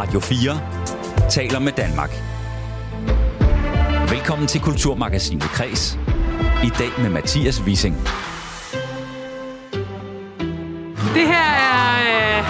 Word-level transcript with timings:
Radio 0.00 0.20
4 0.20 0.60
taler 1.30 1.58
med 1.58 1.72
Danmark. 1.72 2.10
Velkommen 4.10 4.48
til 4.48 4.60
Kulturmagasinet 4.60 5.42
Kres. 5.42 5.98
I 6.64 6.68
dag 6.78 6.90
med 6.98 7.10
Mathias 7.10 7.62
Wissing. 7.62 7.96
Det 11.14 11.26
her 11.34 11.48
er 11.72 11.90
øh, 12.10 12.44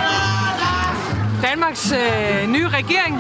Danmarks 1.43 1.93
øh, 1.93 2.51
nye 2.51 2.69
regering. 2.69 3.19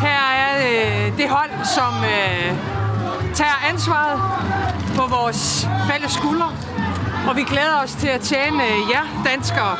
Her 0.00 0.20
er 0.44 0.52
øh, 0.68 1.18
det 1.18 1.28
hold, 1.28 1.50
som 1.76 1.94
øh, 2.04 2.56
tager 3.34 3.68
ansvaret 3.70 4.20
på 4.96 5.06
vores 5.06 5.68
fælles 5.90 6.12
skuldre. 6.12 6.50
Og 7.28 7.36
vi 7.36 7.42
glæder 7.42 7.82
os 7.84 7.92
til 7.92 8.08
at 8.08 8.20
tjene 8.20 8.64
øh, 8.64 8.90
jer 8.92 9.22
danskere 9.24 9.76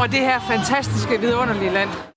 og 0.00 0.12
det 0.12 0.20
her 0.20 0.40
fantastiske, 0.40 1.20
vidunderlige 1.20 1.72
land. 1.72 2.07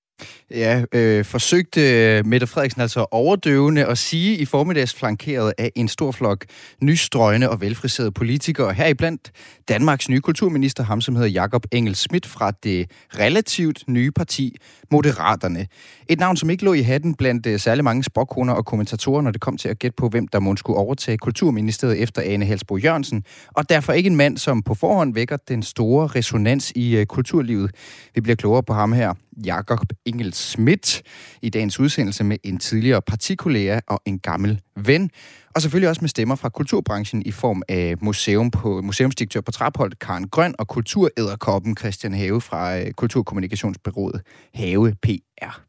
Ja, 0.55 0.83
øh, 0.91 1.25
forsøgte 1.25 1.81
øh, 1.81 2.25
Mette 2.25 2.47
Frederiksen 2.47 2.81
altså 2.81 3.05
overdøvende 3.11 3.85
at 3.85 3.97
sige 3.97 4.37
i 4.37 4.45
formiddags 4.45 4.93
flankeret 4.93 5.53
af 5.57 5.71
en 5.75 5.87
stor 5.87 6.11
flok 6.11 6.45
nystrøgne 6.81 7.49
og 7.49 7.61
velfriserede 7.61 8.11
politikere. 8.11 8.73
Heriblandt 8.73 9.31
Danmarks 9.69 10.09
nye 10.09 10.21
kulturminister, 10.21 10.83
ham 10.83 11.01
som 11.01 11.15
hedder 11.15 11.29
Jakob 11.29 11.65
Engel 11.71 11.95
Schmidt 11.95 12.25
fra 12.25 12.51
det 12.63 12.91
relativt 13.19 13.83
nye 13.87 14.11
parti 14.11 14.55
Moderaterne. 14.91 15.67
Et 16.07 16.19
navn, 16.19 16.37
som 16.37 16.49
ikke 16.49 16.63
lå 16.63 16.73
i 16.73 16.81
hatten 16.81 17.15
blandt 17.15 17.47
uh, 17.47 17.55
særlig 17.57 17.83
mange 17.83 18.03
spokkoner 18.03 18.53
og 18.53 18.65
kommentatorer, 18.65 19.21
når 19.21 19.31
det 19.31 19.41
kom 19.41 19.57
til 19.57 19.69
at 19.69 19.79
gætte 19.79 19.95
på, 19.95 20.09
hvem 20.09 20.27
der 20.27 20.39
må 20.39 20.55
skulle 20.55 20.79
overtage 20.79 21.17
Kulturministeriet 21.17 21.99
efter 21.99 22.21
Ane 22.21 22.45
Helsbo 22.45 22.77
Jørgensen, 22.77 23.23
og 23.47 23.69
derfor 23.69 23.93
ikke 23.93 24.07
en 24.07 24.15
mand, 24.15 24.37
som 24.37 24.61
på 24.63 24.73
forhånd 24.73 25.13
vækker 25.13 25.37
den 25.47 25.63
store 25.63 26.07
resonans 26.07 26.71
i 26.75 26.99
uh, 26.99 27.05
kulturlivet. 27.05 27.71
Vi 28.15 28.21
bliver 28.21 28.35
klogere 28.35 28.63
på 28.63 28.73
ham 28.73 28.93
her, 28.93 29.13
Jakob 29.45 29.79
Engel 30.05 30.33
Schmidt, 30.33 31.01
i 31.41 31.49
dagens 31.49 31.79
udsendelse 31.79 32.23
med 32.23 32.37
en 32.43 32.57
tidligere 32.57 33.01
partikollega 33.01 33.79
og 33.87 34.01
en 34.05 34.19
gammel 34.19 34.61
ven. 34.75 35.09
Og 35.55 35.61
selvfølgelig 35.61 35.89
også 35.89 36.01
med 36.01 36.09
stemmer 36.09 36.35
fra 36.35 36.49
kulturbranchen 36.49 37.21
i 37.25 37.31
form 37.31 37.63
af 37.69 37.95
museum 38.01 38.51
på, 38.51 38.81
museumsdirektør 38.81 39.41
på 39.41 39.51
Trapholdt, 39.51 39.99
Karen 39.99 40.27
Grøn, 40.27 40.55
og 40.59 40.67
kulturæderkoppen 40.67 41.77
Christian 41.77 42.13
Have 42.13 42.41
fra 42.41 42.79
øh, 42.79 42.91
Kulturkommunikationsbyrået 42.91 44.21
Have 44.53 44.95
PR. 45.01 45.61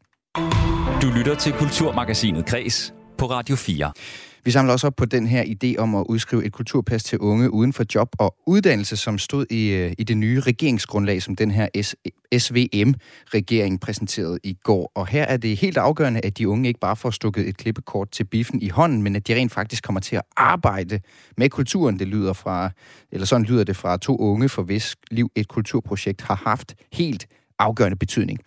Du 1.01 1.07
lytter 1.17 1.35
til 1.35 1.53
Kulturmagasinet 1.53 2.45
Kres 2.45 2.93
på 3.17 3.25
Radio 3.25 3.55
4. 3.55 3.91
Vi 4.45 4.51
samler 4.51 4.73
også 4.73 4.87
op 4.87 4.95
på 4.95 5.05
den 5.05 5.27
her 5.27 5.43
idé 5.43 5.81
om 5.81 5.95
at 5.95 6.05
udskrive 6.09 6.45
et 6.45 6.53
kulturpas 6.53 7.03
til 7.03 7.19
unge 7.19 7.53
uden 7.53 7.73
for 7.73 7.85
job 7.95 8.15
og 8.19 8.35
uddannelse, 8.47 8.97
som 8.97 9.17
stod 9.17 9.45
i, 9.49 9.69
øh, 9.69 9.93
i 9.97 10.03
det 10.03 10.17
nye 10.17 10.39
regeringsgrundlag, 10.39 11.21
som 11.21 11.35
den 11.35 11.51
her 11.51 11.67
SVM-regering 12.37 13.79
præsenterede 13.79 14.39
i 14.43 14.57
går. 14.63 14.91
Og 14.95 15.07
her 15.07 15.23
er 15.23 15.37
det 15.37 15.57
helt 15.57 15.77
afgørende, 15.77 16.25
at 16.25 16.37
de 16.37 16.49
unge 16.49 16.67
ikke 16.67 16.79
bare 16.79 16.95
får 16.95 17.09
stukket 17.09 17.47
et 17.47 17.57
klippekort 17.57 18.11
til 18.11 18.23
biffen 18.23 18.61
i 18.61 18.69
hånden, 18.69 19.01
men 19.01 19.15
at 19.15 19.27
de 19.27 19.35
rent 19.35 19.51
faktisk 19.51 19.83
kommer 19.83 19.99
til 19.99 20.15
at 20.15 20.23
arbejde 20.37 20.99
med 21.37 21.49
kulturen. 21.49 21.99
Det 21.99 22.07
lyder 22.07 22.33
fra, 22.33 22.69
eller 23.11 23.25
sådan 23.25 23.45
lyder 23.45 23.63
det 23.63 23.75
fra 23.75 23.97
to 23.97 24.17
unge, 24.17 24.49
for 24.49 24.63
hvis 24.63 24.95
liv 25.11 25.31
et 25.35 25.47
kulturprojekt 25.47 26.21
har 26.21 26.41
haft 26.45 26.75
helt 26.93 27.27
afgørende 27.63 27.97
betydning. 27.97 28.39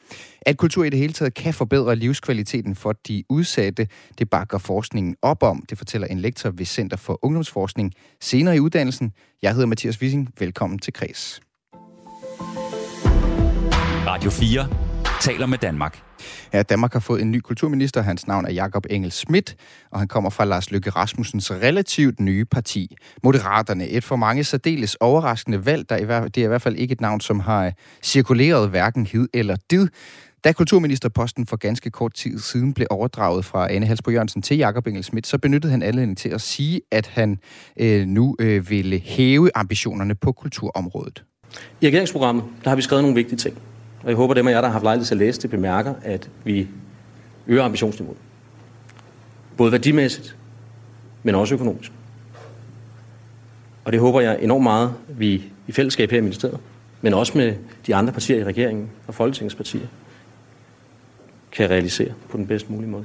At 0.43 0.57
kultur 0.57 0.85
i 0.85 0.91
det 0.91 0.99
hele 0.99 1.13
taget 1.13 1.35
kan 1.35 1.55
forbedre 1.55 1.97
livskvaliteten 1.97 2.75
for 2.75 2.93
de 2.93 3.25
udsatte, 3.29 3.89
det 4.19 4.31
bakker 4.31 4.59
forskningen 4.59 5.17
op 5.23 5.43
om. 5.43 5.65
Det 5.71 5.79
fortæller 5.79 6.07
en 6.07 6.19
lektor 6.19 6.51
ved 6.51 6.67
Center 6.67 6.97
for 6.97 7.19
Ungdomsforskning 7.23 7.93
senere 8.21 8.57
i 8.57 8.61
uddannelsen. 8.61 9.13
Jeg 9.43 9.53
hedder 9.53 9.67
Mathias 9.67 10.01
Wissing. 10.03 10.33
Velkommen 10.39 10.79
til 10.79 10.93
Kreds. 10.93 11.41
Radio 14.07 14.31
4 14.31 14.86
taler 15.21 15.47
med 15.47 15.59
Danmark. 15.59 16.03
Ja, 16.53 16.63
Danmark 16.63 16.93
har 16.93 17.01
fået 17.01 17.23
en 17.23 17.31
ny 17.31 17.41
kulturminister. 17.41 18.03
Hans 18.03 18.27
navn 18.27 18.45
er 18.47 18.53
Jakob 18.53 18.87
Engel 18.91 19.13
Schmidt, 19.13 19.57
og 19.91 19.99
han 19.99 20.09
kommer 20.09 20.31
fra 20.31 20.45
Lars 20.45 20.71
Løkke 20.71 20.91
Rasmussens 20.91 21.53
relativt 21.53 22.21
nye 22.21 22.45
parti, 22.45 22.97
Moderaterne. 23.23 23.89
Et 23.89 24.05
for 24.05 24.17
mange 24.17 24.45
særdeles 24.45 24.95
overraskende 24.95 25.67
valg, 25.67 25.91
der 25.91 25.97
i 25.97 26.05
hvert, 26.05 26.35
det 26.35 26.41
er 26.41 26.45
i 26.45 26.49
hvert 26.49 26.63
fald 26.63 26.77
ikke 26.77 26.93
et 26.93 27.01
navn, 27.01 27.21
som 27.21 27.41
har 27.41 27.73
cirkuleret 28.03 28.69
hverken 28.69 29.07
hid 29.07 29.29
eller 29.35 29.57
did. 29.71 29.89
Da 30.45 30.53
kulturministerposten 30.53 31.47
for 31.47 31.57
ganske 31.57 31.91
kort 31.91 32.15
tid 32.15 32.39
siden 32.39 32.75
blev 32.75 32.87
overdraget 32.91 33.45
fra 33.45 33.73
Anne 33.73 33.87
Halsbo 33.87 34.11
Jørgensen 34.11 34.43
til 34.43 34.57
Jakob 34.57 34.87
Engel 34.87 35.05
Schmidt, 35.05 35.27
så 35.27 35.39
benyttede 35.39 35.71
han 35.71 35.83
anledning 35.83 36.19
til 36.19 36.29
at 36.29 36.41
sige, 36.41 36.81
at 36.93 37.07
han 37.07 37.39
øh, 37.77 38.07
nu 38.07 38.37
øh, 38.39 38.71
ville 38.71 38.99
hæve 38.99 39.51
ambitionerne 39.55 40.15
på 40.15 40.33
kulturområdet. 40.33 41.25
I 41.81 41.87
regeringsprogrammet, 41.87 42.45
der 42.65 42.71
har 42.71 42.77
vi 42.77 42.83
skrevet 42.83 43.05
nogle 43.05 43.15
vigtige 43.15 43.39
ting. 43.39 43.59
Og 44.07 44.11
jeg 44.11 44.17
håber, 44.17 44.35
dem 44.35 44.49
af 44.49 44.53
jer, 44.53 44.61
der 44.61 44.69
har 44.69 44.73
haft 44.73 44.83
lejlighed 44.83 45.07
til 45.07 45.15
at 45.15 45.19
læse 45.19 45.43
det, 45.43 45.51
bemærker, 45.51 45.95
at 46.03 46.31
vi 46.45 46.69
øger 47.47 47.65
ambitionsniveauet. 47.65 48.19
Både 49.57 49.73
værdimæssigt, 49.73 50.37
men 51.23 51.35
også 51.35 51.55
økonomisk. 51.55 51.93
Og 53.85 53.93
det 53.93 54.01
håber 54.01 54.21
jeg 54.21 54.39
enormt 54.41 54.63
meget, 54.63 54.95
vi 55.09 55.45
i 55.67 55.73
fællesskab 55.73 56.11
her 56.11 56.19
i 56.19 56.21
ministeriet, 56.21 56.59
men 57.03 57.15
også 57.15 57.39
med 57.39 57.55
de 57.87 57.95
andre 57.95 58.13
partier 58.13 58.39
i 58.39 58.45
regeringen 58.45 58.91
og 59.07 59.15
Folketingets 59.15 59.55
partier, 59.55 59.87
kan 61.53 61.71
realisere 61.71 62.13
på 62.29 62.37
den 62.37 62.47
bedst 62.47 62.71
mulige 62.71 62.91
måde. 62.91 63.05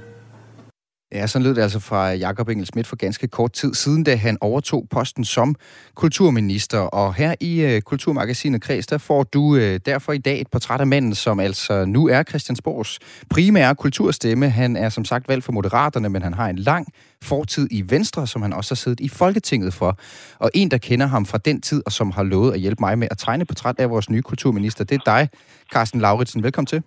Ja, 1.14 1.28
sådan 1.28 1.44
lød 1.44 1.56
det 1.56 1.62
altså 1.62 1.80
fra 1.80 2.12
Jakob 2.12 2.50
Engel 2.50 2.66
Schmidt 2.66 2.88
for 2.88 2.96
ganske 2.96 3.28
kort 3.28 3.54
tid 3.54 3.74
siden, 3.74 4.04
da 4.04 4.16
han 4.16 4.38
overtog 4.42 4.88
posten 4.90 5.26
som 5.26 5.56
kulturminister. 5.96 6.80
Og 6.80 7.14
her 7.14 7.36
i 7.40 7.62
øh, 7.62 7.82
Kulturmagasinet 7.82 8.62
Kreds, 8.62 8.88
der 8.88 8.98
får 8.98 9.24
du 9.24 9.56
øh, 9.56 9.80
derfor 9.86 10.14
i 10.14 10.18
dag 10.18 10.42
et 10.42 10.48
portræt 10.52 10.82
af 10.82 10.88
manden, 10.88 11.16
som 11.16 11.40
altså 11.40 11.86
nu 11.86 12.08
er 12.08 12.24
Christiansborgs 12.24 13.00
primære 13.30 13.76
kulturstemme. 13.76 14.50
Han 14.50 14.76
er 14.76 14.90
som 14.90 15.06
sagt 15.06 15.28
valgt 15.28 15.46
for 15.46 15.52
Moderaterne, 15.52 16.10
men 16.10 16.22
han 16.22 16.34
har 16.34 16.50
en 16.50 16.58
lang 16.58 16.88
fortid 17.24 17.68
i 17.72 17.84
Venstre, 17.90 18.28
som 18.28 18.42
han 18.42 18.54
også 18.54 18.72
har 18.72 18.76
siddet 18.76 19.00
i 19.00 19.08
Folketinget 19.08 19.74
for. 19.74 19.98
Og 20.40 20.52
en, 20.54 20.72
der 20.72 20.78
kender 20.78 21.06
ham 21.06 21.26
fra 21.26 21.38
den 21.38 21.62
tid, 21.62 21.84
og 21.86 21.92
som 21.92 22.12
har 22.12 22.24
lovet 22.24 22.54
at 22.54 22.60
hjælpe 22.60 22.80
mig 22.80 22.98
med 22.98 23.08
at 23.12 23.18
tegne 23.18 23.46
portræt 23.46 23.76
af 23.78 23.90
vores 23.90 24.10
nye 24.10 24.22
kulturminister, 24.22 24.84
det 24.84 24.96
er 24.96 25.04
dig, 25.06 25.30
Carsten 25.74 26.02
Lauritsen. 26.02 26.44
Velkommen 26.44 26.66
til. 26.66 26.84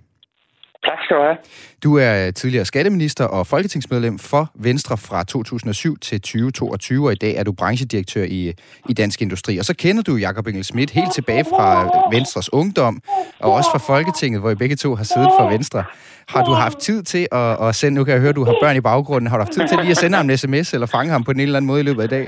Tak 0.89 0.99
skal 1.05 1.17
du 1.17 1.22
have. 1.22 1.37
Du 1.84 1.91
er 1.99 2.31
tidligere 2.31 2.65
skatteminister 2.65 3.25
og 3.25 3.47
folketingsmedlem 3.47 4.19
for 4.19 4.45
Venstre 4.69 4.97
fra 4.97 5.25
2007 5.25 5.99
til 5.99 6.21
2022, 6.21 7.06
og 7.06 7.12
i 7.12 7.15
dag 7.15 7.34
er 7.37 7.45
du 7.45 7.53
branchedirektør 7.53 8.25
i, 8.39 8.53
i 8.91 8.93
Dansk 8.93 9.22
Industri. 9.22 9.59
Og 9.59 9.65
så 9.65 9.75
kender 9.77 10.03
du 10.03 10.17
Jakob 10.17 10.47
Engel 10.47 10.65
Schmidt 10.65 10.91
helt 10.91 11.12
tilbage 11.15 11.45
fra 11.45 11.69
Venstres 12.17 12.53
ungdom, 12.53 12.95
og 13.41 13.53
også 13.53 13.69
fra 13.75 13.95
Folketinget, 13.95 14.41
hvor 14.41 14.50
I 14.50 14.55
begge 14.55 14.77
to 14.77 14.95
har 14.95 15.05
siddet 15.05 15.31
for 15.39 15.50
Venstre. 15.50 15.84
Har 16.28 16.45
du 16.45 16.53
haft 16.53 16.78
tid 16.78 17.03
til 17.03 17.27
at, 17.33 17.69
at 17.69 17.75
sende, 17.75 17.95
nu 17.99 18.05
kan 18.05 18.12
jeg 18.12 18.21
høre, 18.21 18.34
at 18.34 18.37
du 18.37 18.45
har 18.45 18.56
børn 18.62 18.77
i 18.77 18.81
baggrunden, 18.81 19.31
har 19.31 19.37
du 19.37 19.45
haft 19.45 19.53
tid 19.53 19.69
til 19.69 19.78
lige 19.78 19.91
at 19.91 19.97
sende 19.97 20.16
ham 20.16 20.31
en 20.31 20.37
sms 20.37 20.75
eller 20.75 20.87
fange 20.87 21.11
ham 21.12 21.25
på 21.25 21.31
en 21.31 21.41
eller 21.41 21.56
anden 21.56 21.71
måde 21.71 21.81
i 21.81 21.84
løbet 21.84 22.03
af 22.03 22.06
i 22.06 22.15
dag? 22.16 22.27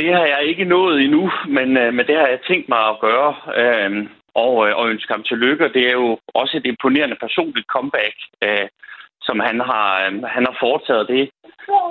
Det 0.00 0.08
har 0.16 0.26
jeg 0.34 0.40
ikke 0.50 0.64
nået 0.64 1.02
endnu, 1.04 1.30
men, 1.48 1.76
øh, 1.76 1.94
men 1.94 2.06
det 2.08 2.16
har 2.20 2.28
jeg 2.34 2.40
tænkt 2.48 2.68
mig 2.68 2.82
at 2.92 2.96
gøre. 3.00 3.30
Øh, 3.62 3.90
og, 4.34 4.54
øh, 4.66 4.72
og 4.80 4.84
ønsker 4.92 5.14
ham 5.14 5.24
tillykke. 5.30 5.72
Det 5.76 5.84
er 5.90 5.96
jo 6.02 6.18
også 6.40 6.54
et 6.56 6.66
imponerende 6.72 7.16
personligt 7.24 7.66
comeback, 7.74 8.16
øh, 8.44 8.68
som 9.26 9.36
han 9.48 9.56
har, 9.70 9.88
øh, 10.02 10.12
han 10.36 10.42
har 10.48 10.56
foretaget. 10.64 11.04
Det, 11.12 11.22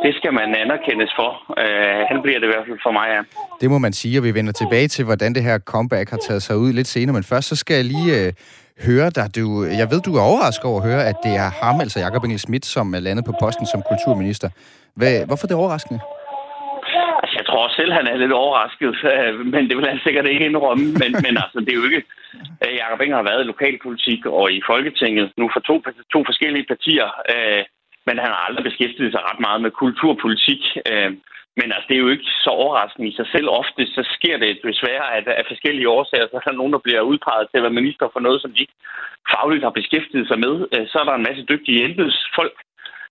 det 0.05 0.11
skal 0.19 0.33
man 0.39 0.49
anerkendes 0.63 1.11
for. 1.19 1.31
Øh, 1.63 2.01
han 2.11 2.17
bliver 2.23 2.39
det 2.39 2.47
i 2.47 2.51
hvert 2.53 2.67
fald 2.67 2.79
for 2.87 2.93
mig, 2.99 3.07
ja. 3.15 3.21
Det 3.61 3.69
må 3.73 3.77
man 3.77 3.93
sige, 3.93 4.19
og 4.19 4.23
vi 4.23 4.33
vender 4.33 4.53
tilbage 4.61 4.87
til, 4.87 5.05
hvordan 5.05 5.33
det 5.35 5.43
her 5.43 5.59
comeback 5.59 6.09
har 6.09 6.21
taget 6.27 6.43
sig 6.43 6.57
ud 6.57 6.73
lidt 6.73 6.87
senere. 6.87 7.13
Men 7.13 7.23
først 7.23 7.47
så 7.47 7.55
skal 7.55 7.75
jeg 7.75 7.85
lige 7.85 8.11
øh, 8.19 8.33
høre 8.87 9.09
dig. 9.17 9.25
Du, 9.35 9.45
jeg 9.81 9.87
ved, 9.91 9.99
du 10.01 10.11
er 10.15 10.21
overrasket 10.31 10.65
over 10.65 10.81
at 10.81 10.87
høre, 10.89 11.03
at 11.11 11.15
det 11.25 11.33
er 11.43 11.49
ham, 11.63 11.81
altså 11.81 11.99
Jakob 11.99 12.23
Engel 12.23 12.39
Schmidt, 12.39 12.65
som 12.65 12.93
er 12.93 12.99
landet 12.99 13.25
på 13.25 13.33
posten 13.41 13.65
som 13.65 13.81
kulturminister. 13.91 14.49
Hvad, 14.95 15.25
hvorfor 15.25 15.47
det 15.47 15.55
overraskende? 15.55 15.99
Tror 17.51 17.67
selv, 17.79 17.91
han 17.99 18.07
er 18.07 18.17
lidt 18.17 18.39
overrasket, 18.43 18.95
øh, 19.13 19.33
men 19.53 19.63
det 19.69 19.75
vil 19.77 19.91
han 19.91 19.99
sikkert 20.03 20.27
ikke 20.27 20.45
indrømme. 20.45 20.85
Men, 21.01 21.11
men 21.25 21.33
altså, 21.43 21.57
det 21.65 21.71
er 21.71 21.79
jo 21.81 21.89
ikke... 21.89 22.03
Øh, 22.63 22.73
Jakob 22.81 23.01
Inger 23.01 23.17
har 23.17 23.29
været 23.29 23.43
i 23.43 23.51
lokalpolitik 23.53 24.25
og 24.25 24.45
i 24.57 24.61
Folketinget 24.71 25.31
nu 25.37 25.49
for 25.53 25.59
to, 25.59 25.75
to 26.13 26.19
forskellige 26.29 26.69
partier, 26.73 27.07
øh, 27.33 27.61
men 28.07 28.15
han 28.23 28.31
har 28.33 28.41
aldrig 28.47 28.63
beskæftiget 28.69 29.11
sig 29.11 29.21
ret 29.29 29.39
meget 29.47 29.61
med 29.61 29.71
kulturpolitik. 29.81 30.61
Øh, 30.91 31.11
men 31.59 31.67
altså, 31.73 31.87
det 31.89 31.95
er 31.95 32.05
jo 32.05 32.13
ikke 32.15 32.29
så 32.45 32.49
overraskende 32.63 33.09
i 33.09 33.17
sig 33.19 33.27
selv. 33.33 33.47
Ofte 33.61 33.81
så 33.95 34.01
sker 34.15 34.37
det 34.37 34.59
desværre, 34.69 35.07
at 35.17 35.27
af 35.27 35.45
forskellige 35.51 35.89
årsager, 35.97 36.27
så 36.27 36.35
er 36.37 36.49
der 36.49 36.61
nogen, 36.61 36.73
der 36.73 36.85
bliver 36.85 37.01
udpeget 37.11 37.47
til 37.47 37.57
at 37.57 37.63
være 37.63 37.79
minister 37.81 38.07
for 38.13 38.19
noget, 38.19 38.41
som 38.41 38.51
de 38.53 38.61
ikke 38.61 38.77
fagligt 39.33 39.63
har 39.63 39.79
beskæftiget 39.79 40.27
sig 40.27 40.39
med. 40.45 40.53
Øh, 40.73 40.87
så 40.91 40.95
er 40.99 41.05
der 41.07 41.15
en 41.15 41.27
masse 41.29 41.43
dygtige 41.51 41.83
embedsfolk, 41.85 42.57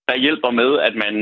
der 0.08 0.24
hjælper 0.24 0.50
med, 0.50 0.70
at 0.88 0.94
man, 1.04 1.14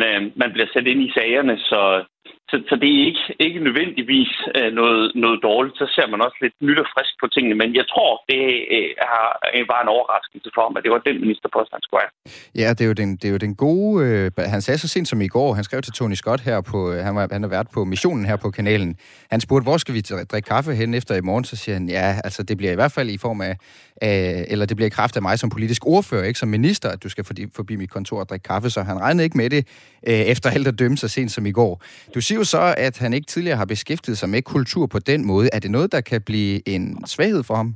man 0.43 0.53
bliver 0.53 0.69
sat 0.73 0.87
ind 0.87 1.03
i 1.03 1.13
sagerne. 1.17 1.59
Så, 1.59 2.05
så, 2.51 2.57
så 2.69 2.75
det 2.83 2.89
er 2.97 3.01
ikke, 3.11 3.25
ikke 3.47 3.61
nødvendigvis 3.67 4.33
øh, 4.59 4.71
noget, 4.81 5.05
noget 5.25 5.39
dårligt. 5.49 5.75
Så 5.81 5.87
ser 5.97 6.07
man 6.13 6.21
også 6.27 6.39
lidt 6.45 6.57
nyt 6.67 6.79
og 6.85 6.89
frisk 6.95 7.13
på 7.23 7.27
tingene. 7.35 7.55
Men 7.63 7.69
jeg 7.81 7.87
tror, 7.93 8.11
det 8.31 8.43
øh, 8.77 8.91
har, 9.13 9.29
øh, 9.55 9.63
var 9.73 9.81
en 9.83 9.91
overraskelse 9.97 10.51
for 10.55 10.63
ham, 10.67 10.77
at 10.77 10.83
det 10.85 10.93
var 10.95 11.03
den 11.09 11.17
ministerpost, 11.25 11.71
han 11.77 11.83
skulle 11.85 12.03
have. 12.05 12.15
Ja, 12.63 12.69
det 12.77 12.83
er 12.85 12.91
jo 12.93 12.97
den, 13.03 13.11
det 13.21 13.27
er 13.29 13.35
jo 13.37 13.43
den 13.47 13.55
gode... 13.67 13.93
Øh, 14.07 14.31
han 14.55 14.61
sagde 14.63 14.79
så 14.79 14.89
sent 14.89 15.09
som 15.09 15.21
i 15.21 15.31
går, 15.37 15.49
han 15.59 15.65
skrev 15.69 15.81
til 15.83 15.93
Tony 15.99 16.17
Scott 16.23 16.41
her 16.49 16.59
på... 16.71 16.79
Øh, 16.93 16.99
han, 17.07 17.15
var, 17.17 17.25
han 17.37 17.43
har 17.43 17.51
været 17.57 17.69
på 17.77 17.81
missionen 17.85 18.25
her 18.31 18.37
på 18.45 18.49
kanalen. 18.51 18.91
Han 19.31 19.41
spurgte, 19.41 19.65
hvor 19.69 19.77
skal 19.77 19.95
vi 19.95 20.01
drikke 20.33 20.49
kaffe 20.55 20.71
hen 20.81 20.95
efter 20.95 21.15
i 21.15 21.25
morgen? 21.29 21.45
Så 21.45 21.57
siger 21.57 21.75
han, 21.79 21.89
ja, 21.89 22.09
altså 22.25 22.43
det 22.43 22.57
bliver 22.57 22.73
i 22.73 22.79
hvert 22.81 22.93
fald 22.93 23.09
i 23.11 23.19
form 23.19 23.41
af... 23.41 23.55
Øh, 24.03 24.45
eller 24.53 24.67
det 24.67 24.77
bliver 24.77 24.87
i 24.87 24.97
kraft 24.99 25.17
af 25.17 25.23
mig 25.23 25.39
som 25.39 25.51
politisk 25.51 25.87
ordfører, 25.87 26.25
ikke 26.25 26.39
som 26.39 26.49
minister, 26.49 26.89
at 26.89 27.03
du 27.03 27.09
skal 27.09 27.25
forbi, 27.25 27.47
forbi 27.57 27.77
mit 27.77 27.91
kontor 27.91 28.21
og 28.21 28.29
drikke 28.29 28.45
kaffe. 28.45 28.71
Så 28.71 28.83
han 28.83 29.01
regnede 29.01 29.25
ikke 29.25 29.37
med 29.37 29.51
det 29.51 29.63
øh, 30.09 30.15
efter 30.15 30.51
alt 30.51 30.69
at 30.69 30.79
dømme 30.79 30.97
så 30.97 31.09
sent 31.09 31.31
som 31.31 31.47
i 31.47 31.53
går. 31.53 31.83
Du 32.15 32.18
siger 32.21 32.39
jo 32.39 32.45
så, 32.45 32.75
at 32.77 32.99
han 32.99 33.13
ikke 33.13 33.27
tidligere 33.27 33.57
har 33.57 33.73
beskæftiget 33.75 34.19
sig 34.19 34.29
med 34.29 34.43
kultur 34.43 34.87
på 34.87 34.99
den 34.99 35.27
måde. 35.27 35.49
Er 35.53 35.61
det 35.61 35.71
noget, 35.71 35.93
der 35.93 36.01
kan 36.01 36.23
blive 36.31 36.69
en 36.75 37.07
svaghed 37.07 37.45
for 37.45 37.55
ham? 37.55 37.71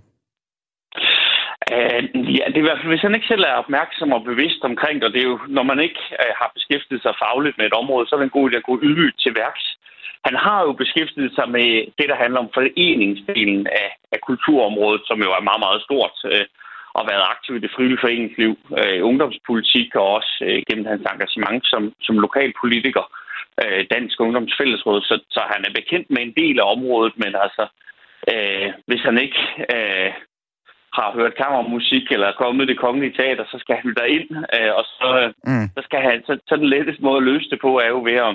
Uh, 1.76 2.00
ja, 2.38 2.44
det 2.50 2.58
er 2.58 2.64
i 2.64 2.68
hvert 2.68 2.80
fald, 2.80 2.92
hvis 2.92 3.06
han 3.06 3.16
ikke 3.16 3.32
selv 3.32 3.44
er 3.50 3.62
opmærksom 3.62 4.12
og 4.16 4.22
bevidst 4.30 4.62
omkring 4.70 4.96
det, 4.96 5.06
og 5.08 5.12
det 5.14 5.20
er 5.22 5.30
jo, 5.32 5.38
når 5.58 5.64
man 5.70 5.80
ikke 5.86 6.02
uh, 6.22 6.32
har 6.40 6.50
beskæftiget 6.56 7.02
sig 7.02 7.14
fagligt 7.24 7.58
med 7.58 7.66
et 7.66 7.78
område, 7.82 8.06
så 8.06 8.12
er 8.14 8.18
det 8.20 8.28
en 8.28 8.38
god 8.38 8.46
idé 8.48 8.56
at 8.58 8.68
gå 8.70 8.74
ydmygt 8.82 9.18
til 9.20 9.32
værks. 9.42 9.64
Han 10.28 10.36
har 10.44 10.60
jo 10.66 10.72
beskæftiget 10.82 11.32
sig 11.38 11.46
med 11.56 11.68
det, 11.98 12.06
der 12.10 12.22
handler 12.22 12.40
om 12.44 12.52
foreningsdelen 12.58 13.66
af, 13.82 13.88
af 14.14 14.20
kulturområdet, 14.28 15.02
som 15.08 15.18
jo 15.24 15.30
er 15.38 15.46
meget, 15.48 15.62
meget 15.66 15.80
stort, 15.86 16.16
uh, 16.32 16.44
og 16.98 17.02
været 17.10 17.30
aktiv 17.34 17.52
i 17.56 17.64
det 17.64 17.74
frivillige 17.74 18.04
foreningsliv, 18.04 18.52
uh, 18.78 18.98
ungdomspolitik 19.08 19.88
og 20.00 20.06
også 20.18 20.32
uh, 20.48 20.58
gennem 20.68 20.86
hans 20.92 21.04
engagement 21.12 21.62
som, 21.72 21.82
som 22.06 22.14
lokalpolitiker, 22.26 23.04
uh, 23.62 23.80
Dansk 23.92 24.20
Ungdomsfællesråd, 24.20 25.00
så, 25.02 25.14
så 25.30 25.40
han 25.52 25.64
er 25.68 25.72
bekendt 25.80 26.08
med 26.10 26.22
en 26.22 26.34
del 26.42 26.60
af 26.60 26.70
området, 26.74 27.14
men 27.22 27.32
altså, 27.44 27.64
uh, 28.32 28.68
hvis 28.86 29.02
han 29.08 29.18
ikke... 29.18 29.40
Uh, 29.74 30.12
har 30.98 31.10
hørt 31.18 31.34
kammermusik 31.42 32.06
eller 32.10 32.38
kommet 32.42 32.68
det 32.68 32.78
kongelige 32.84 33.16
teater, 33.18 33.44
så 33.52 33.56
skal 33.58 33.76
han 33.82 33.94
derind, 34.00 34.30
øh, 34.56 34.72
og 34.78 34.84
så, 34.98 35.08
mm. 35.46 35.66
så 35.76 35.80
skal 35.84 36.00
han, 36.08 36.16
så, 36.26 36.32
så 36.48 36.56
den 36.56 36.68
letteste 36.74 37.02
måde 37.02 37.20
at 37.20 37.28
løse 37.30 37.50
det 37.50 37.60
på 37.60 37.70
er 37.78 37.88
jo 37.94 38.00
ved 38.08 38.18
at, 38.28 38.32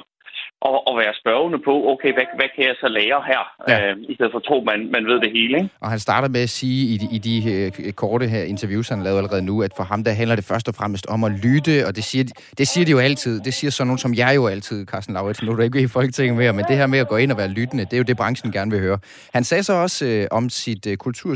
at, 0.66 0.80
at 0.90 0.94
være 1.02 1.14
spørgende 1.22 1.60
på, 1.68 1.74
okay, 1.94 2.14
hvad, 2.14 2.28
hvad 2.36 2.50
kan 2.56 2.64
jeg 2.70 2.76
så 2.84 2.88
lære 2.88 3.20
her, 3.32 3.42
ja. 3.68 3.92
øh, 3.92 3.98
i 4.10 4.14
stedet 4.16 4.32
for 4.32 4.40
at 4.40 4.44
tro, 4.44 4.64
man, 4.70 4.80
man 4.92 5.06
ved 5.06 5.20
det 5.22 5.32
hele. 5.32 5.58
Ikke? 5.58 5.70
Og 5.80 5.90
han 5.90 6.00
starter 6.00 6.28
med 6.28 6.42
at 6.42 6.50
sige 6.50 6.94
i 6.94 6.98
de, 6.98 7.08
i 7.18 7.20
de 7.28 7.72
uh, 7.88 7.92
korte 7.92 8.28
her 8.28 8.44
interviews, 8.44 8.90
han 8.90 9.04
lavede 9.04 9.18
allerede 9.18 9.42
nu, 9.42 9.64
at 9.64 9.72
for 9.78 9.84
ham, 9.84 10.04
der 10.04 10.12
handler 10.12 10.36
det 10.36 10.46
først 10.46 10.68
og 10.68 10.76
fremmest 10.76 11.06
om 11.06 11.24
at 11.24 11.32
lytte, 11.32 11.88
og 11.88 11.96
det 11.96 12.04
siger, 12.04 12.24
det 12.58 12.68
siger 12.68 12.86
de 12.86 12.92
jo 12.92 13.00
altid. 13.00 13.42
Det 13.42 13.54
siger 13.54 13.72
sådan 13.72 13.88
nogen 13.88 13.98
som 13.98 14.14
jeg 14.14 14.36
jo 14.36 14.48
altid, 14.48 14.86
Carsten 14.86 15.14
Lauritsen. 15.14 15.46
Nu 15.46 15.52
er 15.52 15.56
du 15.56 15.62
ikke 15.62 15.82
i 15.82 15.88
Folketinget 15.88 16.38
mere, 16.38 16.54
men 16.54 16.66
det 16.66 16.78
her 16.78 16.88
med 16.88 17.00
at 17.00 17.08
gå 17.08 17.18
ind 17.18 17.32
og 17.32 17.38
være 17.38 17.48
lyttende, 17.48 17.86
det 17.86 17.94
er 17.94 17.98
jo 17.98 18.04
det, 18.04 18.18
branchen 18.18 18.52
gerne 18.52 18.72
vil 18.72 18.80
høre. 18.80 19.00
Han 19.34 19.44
sagde 19.44 19.64
så 19.64 19.74
også 19.74 20.28
uh, 20.32 20.38
om 20.38 20.50
sit 20.50 20.88
uh, 20.88 20.94
kultur 20.96 21.36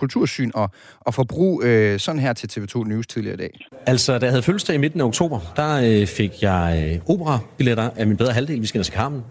kultursyn 0.00 0.50
og, 0.54 0.70
og 1.00 1.14
forbrug 1.14 1.62
øh, 1.64 1.98
sådan 1.98 2.20
her 2.20 2.32
til 2.32 2.48
TV2 2.52 2.84
News 2.88 3.06
tidligere 3.06 3.34
i 3.34 3.38
dag? 3.38 3.60
Altså, 3.86 4.18
da 4.18 4.24
jeg 4.24 4.32
havde 4.32 4.42
fødselsdag 4.42 4.74
i 4.74 4.78
midten 4.78 5.00
af 5.00 5.04
oktober, 5.04 5.40
der 5.56 6.00
øh, 6.00 6.06
fik 6.06 6.42
jeg 6.42 6.90
øh, 6.92 7.14
operabilletter 7.14 7.90
af 7.96 8.06
min 8.06 8.16
bedre 8.16 8.32
halvdel. 8.32 8.60
Vi 8.60 8.66
skal 8.66 8.82
til 8.82 8.94
Carmen. 8.94 9.24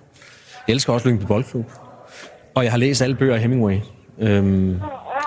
Jeg 0.67 0.73
elsker 0.73 0.93
også 0.93 1.09
Lyngby 1.09 1.23
Boldklub. 1.23 1.71
Og 2.55 2.63
jeg 2.63 2.71
har 2.71 2.77
læst 2.77 3.01
alle 3.01 3.15
bøger 3.15 3.35
af 3.35 3.41
Hemingway. 3.41 3.77
Øhm, 4.19 4.79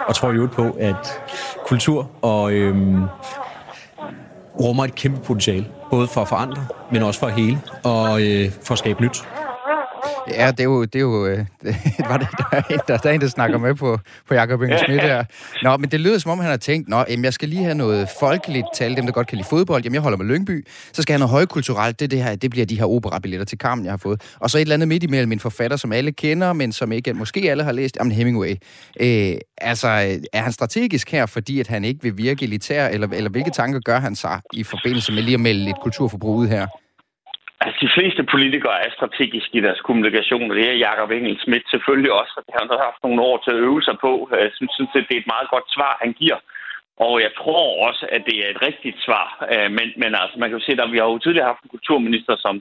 og 0.09 0.15
tror 0.15 0.33
jo 0.33 0.49
på, 0.53 0.77
at 0.81 1.21
kultur 1.67 2.11
og 2.23 2.53
øhm, 2.53 3.03
rummer 4.61 4.85
et 4.85 4.95
kæmpe 4.95 5.21
potentiale. 5.21 5.67
Både 5.91 6.09
for 6.09 6.21
at 6.21 6.29
forandre, 6.29 6.67
men 6.93 7.03
også 7.03 7.21
for 7.21 7.27
at 7.27 7.35
hele 7.35 7.59
og 7.85 8.23
øh, 8.23 8.51
for 8.63 8.73
at 8.73 8.79
skabe 8.79 9.03
nyt. 9.03 9.25
Ja, 10.31 10.51
det 10.51 10.61
er 10.61 10.65
jo... 10.65 10.85
Det 10.85 10.95
er 10.95 11.01
jo 11.01 11.27
øh, 11.27 11.39
det, 11.63 12.07
var 12.09 12.17
det, 12.17 12.29
der, 12.39 12.45
er 12.53 12.63
en, 12.71 12.81
der, 12.89 12.97
der 12.97 13.11
er 13.11 13.15
en, 13.15 13.21
der 13.21 13.29
snakker 13.29 13.59
med 13.59 13.75
på, 13.75 13.99
på 14.29 14.35
Jacob 14.35 14.63
Inge 14.63 14.79
Schmidt 14.79 15.03
her. 15.03 15.25
Nå, 15.63 15.77
men 15.77 15.91
det 15.91 16.01
lyder 16.01 16.19
som 16.19 16.31
om, 16.31 16.39
han 16.39 16.51
har 16.51 16.57
tænkt, 16.57 16.89
Nå, 16.89 17.05
jamen, 17.09 17.25
jeg 17.25 17.33
skal 17.33 17.49
lige 17.49 17.63
have 17.63 17.75
noget 17.75 18.09
folkeligt 18.21 18.67
tal, 18.75 18.97
dem 18.97 19.07
der 19.07 19.13
godt 19.13 19.27
kan 19.27 19.37
lide 19.37 19.49
fodbold. 19.49 19.83
Jamen, 19.83 19.95
jeg 19.95 20.03
holder 20.03 20.19
med 20.19 20.27
Lyngby. 20.27 20.67
Så 20.93 21.03
skal 21.03 21.13
jeg 21.13 21.17
have 21.17 21.21
noget 21.21 21.31
højkulturelt. 21.31 22.01
Det, 22.01 22.11
det, 22.11 22.23
her, 22.23 22.37
det 22.37 22.51
bliver 22.51 22.67
de 22.67 22.79
her 22.79 22.85
operabilletter 22.85 23.45
til 23.45 23.59
Carmen, 23.59 23.85
jeg 23.85 23.93
har 23.93 23.97
fået. 23.97 24.23
Og 24.41 24.51
så 24.51 24.59
et 24.59 24.63
eller 24.63 24.75
andet 24.75 24.89
midt 24.89 25.03
imellem 25.03 25.33
en 25.33 25.41
forfatter, 25.41 25.77
som 25.77 25.93
alle 25.93 26.13
kender, 26.13 26.53
men 26.53 26.73
som 26.73 26.93
ikke 26.93 27.15
måske 27.15 27.51
alle 27.51 27.63
har 27.63 27.73
læst. 27.73 27.97
Jamen, 27.97 28.13
Hemingway. 28.13 28.55
Øh, 29.01 29.35
altså, 29.59 29.89
øh, 29.89 30.23
er 30.33 30.43
han 30.43 30.53
strategisk 30.53 31.11
her, 31.11 31.27
fordi 31.27 31.61
at 31.61 31.67
han 31.67 31.85
ikke 31.85 32.03
vil 32.03 32.17
virke 32.17 32.45
elitær, 32.45 32.89
eller, 32.89 33.09
eller 33.13 33.31
hvilke 33.31 33.51
tanker 33.51 33.81
gør 33.81 33.99
han 33.99 34.15
sig 34.17 34.41
i 34.53 34.63
forbindelse 34.63 35.13
med 35.13 35.23
lige 35.23 35.35
at 35.35 35.41
melde 35.41 35.71
et 35.71 35.77
kulturforbrug 35.83 36.37
ud 36.37 36.49
her? 36.49 36.67
Altså, 37.63 37.79
de 37.85 37.95
fleste 37.97 38.23
politikere 38.35 38.79
er 38.87 38.91
strategiske 38.99 39.55
i 39.59 39.65
deres 39.67 39.81
kommunikation, 39.87 40.51
og 40.51 40.57
det 40.57 40.67
er 40.69 40.83
Jacob 40.87 41.11
Engel 41.11 41.39
Schmidt 41.41 41.67
selvfølgelig 41.71 42.13
også, 42.21 42.33
og 42.37 42.43
det 42.45 42.53
har 42.55 42.63
han 42.63 42.87
haft 42.89 43.03
nogle 43.03 43.23
år 43.29 43.37
til 43.39 43.53
at 43.55 43.63
øve 43.69 43.83
sig 43.89 43.97
på. 44.07 44.13
Jeg 44.45 44.51
synes, 44.55 44.91
at 44.99 45.07
det 45.09 45.15
er 45.17 45.23
et 45.23 45.33
meget 45.35 45.49
godt 45.55 45.67
svar, 45.77 45.93
han 46.05 46.13
giver. 46.23 46.39
Og 47.07 47.15
jeg 47.27 47.33
tror 47.41 47.65
også, 47.89 48.05
at 48.17 48.23
det 48.29 48.37
er 48.45 48.49
et 48.51 48.63
rigtigt 48.69 48.99
svar. 49.07 49.27
Øh, 49.53 49.71
men, 49.79 49.87
men 50.03 50.11
altså, 50.23 50.37
man 50.39 50.49
kan 50.49 50.59
jo 50.59 50.65
se, 50.65 50.73
at 50.73 50.93
vi 50.93 50.99
har 50.99 51.09
jo 51.13 51.19
tidligere 51.19 51.51
haft 51.53 51.63
en 51.63 51.75
kulturminister, 51.77 52.35
som 52.45 52.55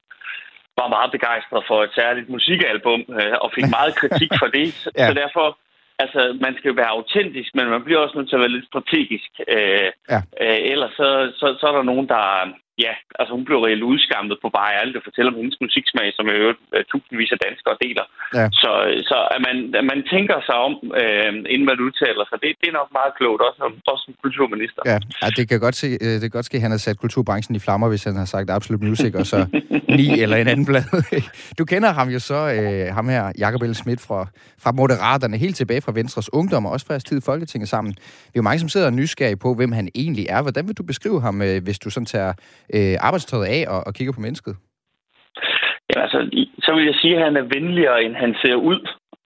var 0.80 0.88
meget 0.96 1.12
begejstret 1.12 1.64
for 1.70 1.80
et 1.84 1.94
særligt 2.00 2.30
musikalbum, 2.36 3.02
øh, 3.20 3.36
og 3.44 3.50
fik 3.58 3.68
meget 3.78 3.94
kritik 4.02 4.32
for 4.42 4.50
det. 4.58 4.68
ja. 5.00 5.08
Så 5.08 5.14
derfor, 5.24 5.48
altså, 6.04 6.22
man 6.46 6.54
skal 6.58 6.70
jo 6.70 6.80
være 6.82 6.96
autentisk, 6.98 7.50
men 7.56 7.66
man 7.76 7.84
bliver 7.84 8.00
også 8.00 8.18
nødt 8.18 8.30
til 8.30 8.38
at 8.38 8.44
være 8.46 8.56
lidt 8.56 8.72
strategisk. 8.72 9.32
Øh, 9.56 9.90
ja. 10.14 10.20
ellers 10.74 10.94
så, 11.00 11.10
så, 11.40 11.46
så 11.60 11.66
er 11.68 11.76
der 11.76 11.90
nogen, 11.92 12.08
der, 12.14 12.24
ja, 12.86 12.94
altså 13.20 13.32
hun 13.38 13.46
blev 13.48 13.60
reelt 13.66 13.86
udskammet 13.92 14.38
på 14.44 14.48
bare 14.60 14.72
ærligt 14.80 15.00
at 15.00 15.08
fortælle 15.08 15.32
om 15.32 15.40
hendes 15.42 15.58
musiksmag, 15.66 16.08
som 16.18 16.26
jo 16.34 16.38
øh, 16.76 16.84
tusindvis 16.92 17.32
af 17.36 17.40
danskere 17.48 17.76
deler. 17.86 18.06
Ja. 18.38 18.46
Så, 18.62 18.72
så 19.10 19.18
at, 19.36 19.42
man, 19.48 19.56
at 19.80 19.86
man 19.92 20.00
tænker 20.14 20.38
sig 20.48 20.58
om, 20.68 20.74
øh, 21.02 21.32
inden 21.54 21.68
man 21.72 21.80
udtaler 21.86 22.24
sig, 22.30 22.38
det, 22.44 22.50
det 22.62 22.68
er 22.70 22.76
nok 22.82 22.92
meget 23.00 23.12
klogt, 23.20 23.42
også, 23.48 23.60
også 23.92 24.04
som 24.06 24.14
kulturminister. 24.24 24.82
Ja, 24.92 24.98
ja 25.22 25.28
det 25.38 25.44
kan 25.50 25.60
godt 25.66 25.78
se, 25.84 25.90
øh, 26.04 26.14
det 26.20 26.26
kan 26.28 26.38
godt 26.40 26.50
ske, 26.50 26.58
at 26.60 26.66
han 26.66 26.74
har 26.76 26.82
sat 26.88 26.98
kulturbranchen 27.06 27.54
i 27.60 27.62
flammer, 27.66 27.88
hvis 27.92 28.04
han 28.10 28.16
har 28.22 28.28
sagt 28.36 28.48
absolut 28.58 28.82
music, 28.90 29.12
og 29.22 29.26
så 29.34 29.40
ni 30.00 30.08
eller 30.24 30.38
en 30.44 30.50
anden 30.54 30.66
blad. 30.70 30.86
du 31.60 31.64
kender 31.72 31.92
ham 32.00 32.08
jo 32.16 32.20
så, 32.32 32.40
øh, 32.56 32.96
ham 32.98 33.06
her, 33.14 33.24
Jakob 33.44 33.62
L. 33.72 33.74
Schmidt 33.82 34.02
fra, 34.08 34.20
fra 34.64 34.72
Moderaterne, 34.72 35.38
helt 35.38 35.56
tilbage 35.56 35.82
fra 35.82 35.92
Venstres 35.92 36.34
Ungdom, 36.34 36.66
og 36.66 36.72
også 36.72 36.86
fra 36.86 36.94
jeres 36.94 37.04
tid 37.04 37.18
i 37.18 37.26
Folketinget 37.26 37.70
sammen. 37.70 37.92
Vi 38.00 38.36
er 38.36 38.42
jo 38.42 38.42
mange, 38.42 38.60
som 38.60 38.70
sidder 38.70 38.90
nysgerrige 38.90 39.38
på, 39.38 39.54
hvem 39.54 39.72
han 39.72 39.90
egentlig 39.96 40.26
er. 40.30 40.42
Hvordan 40.42 40.68
vil 40.68 40.76
du 40.78 40.84
beskrive 40.84 41.22
ham, 41.22 41.42
øh, 41.42 41.64
hvis 41.64 41.80
du 41.80 41.90
sådan 41.90 42.06
tager 42.06 42.34
øh, 42.76 42.96
arbejdstøjet 43.08 43.48
af 43.56 43.62
og, 43.74 43.80
og 43.88 43.94
kigger 43.94 44.14
på 44.14 44.22
mennesket? 44.22 44.56
Ja, 45.92 46.02
altså, 46.06 46.20
så 46.66 46.72
vil 46.76 46.86
jeg 46.86 46.96
sige, 47.02 47.16
at 47.18 47.24
han 47.24 47.36
er 47.38 47.46
venligere, 47.58 48.04
end 48.04 48.16
han 48.16 48.36
ser 48.42 48.56
ud. 48.56 48.80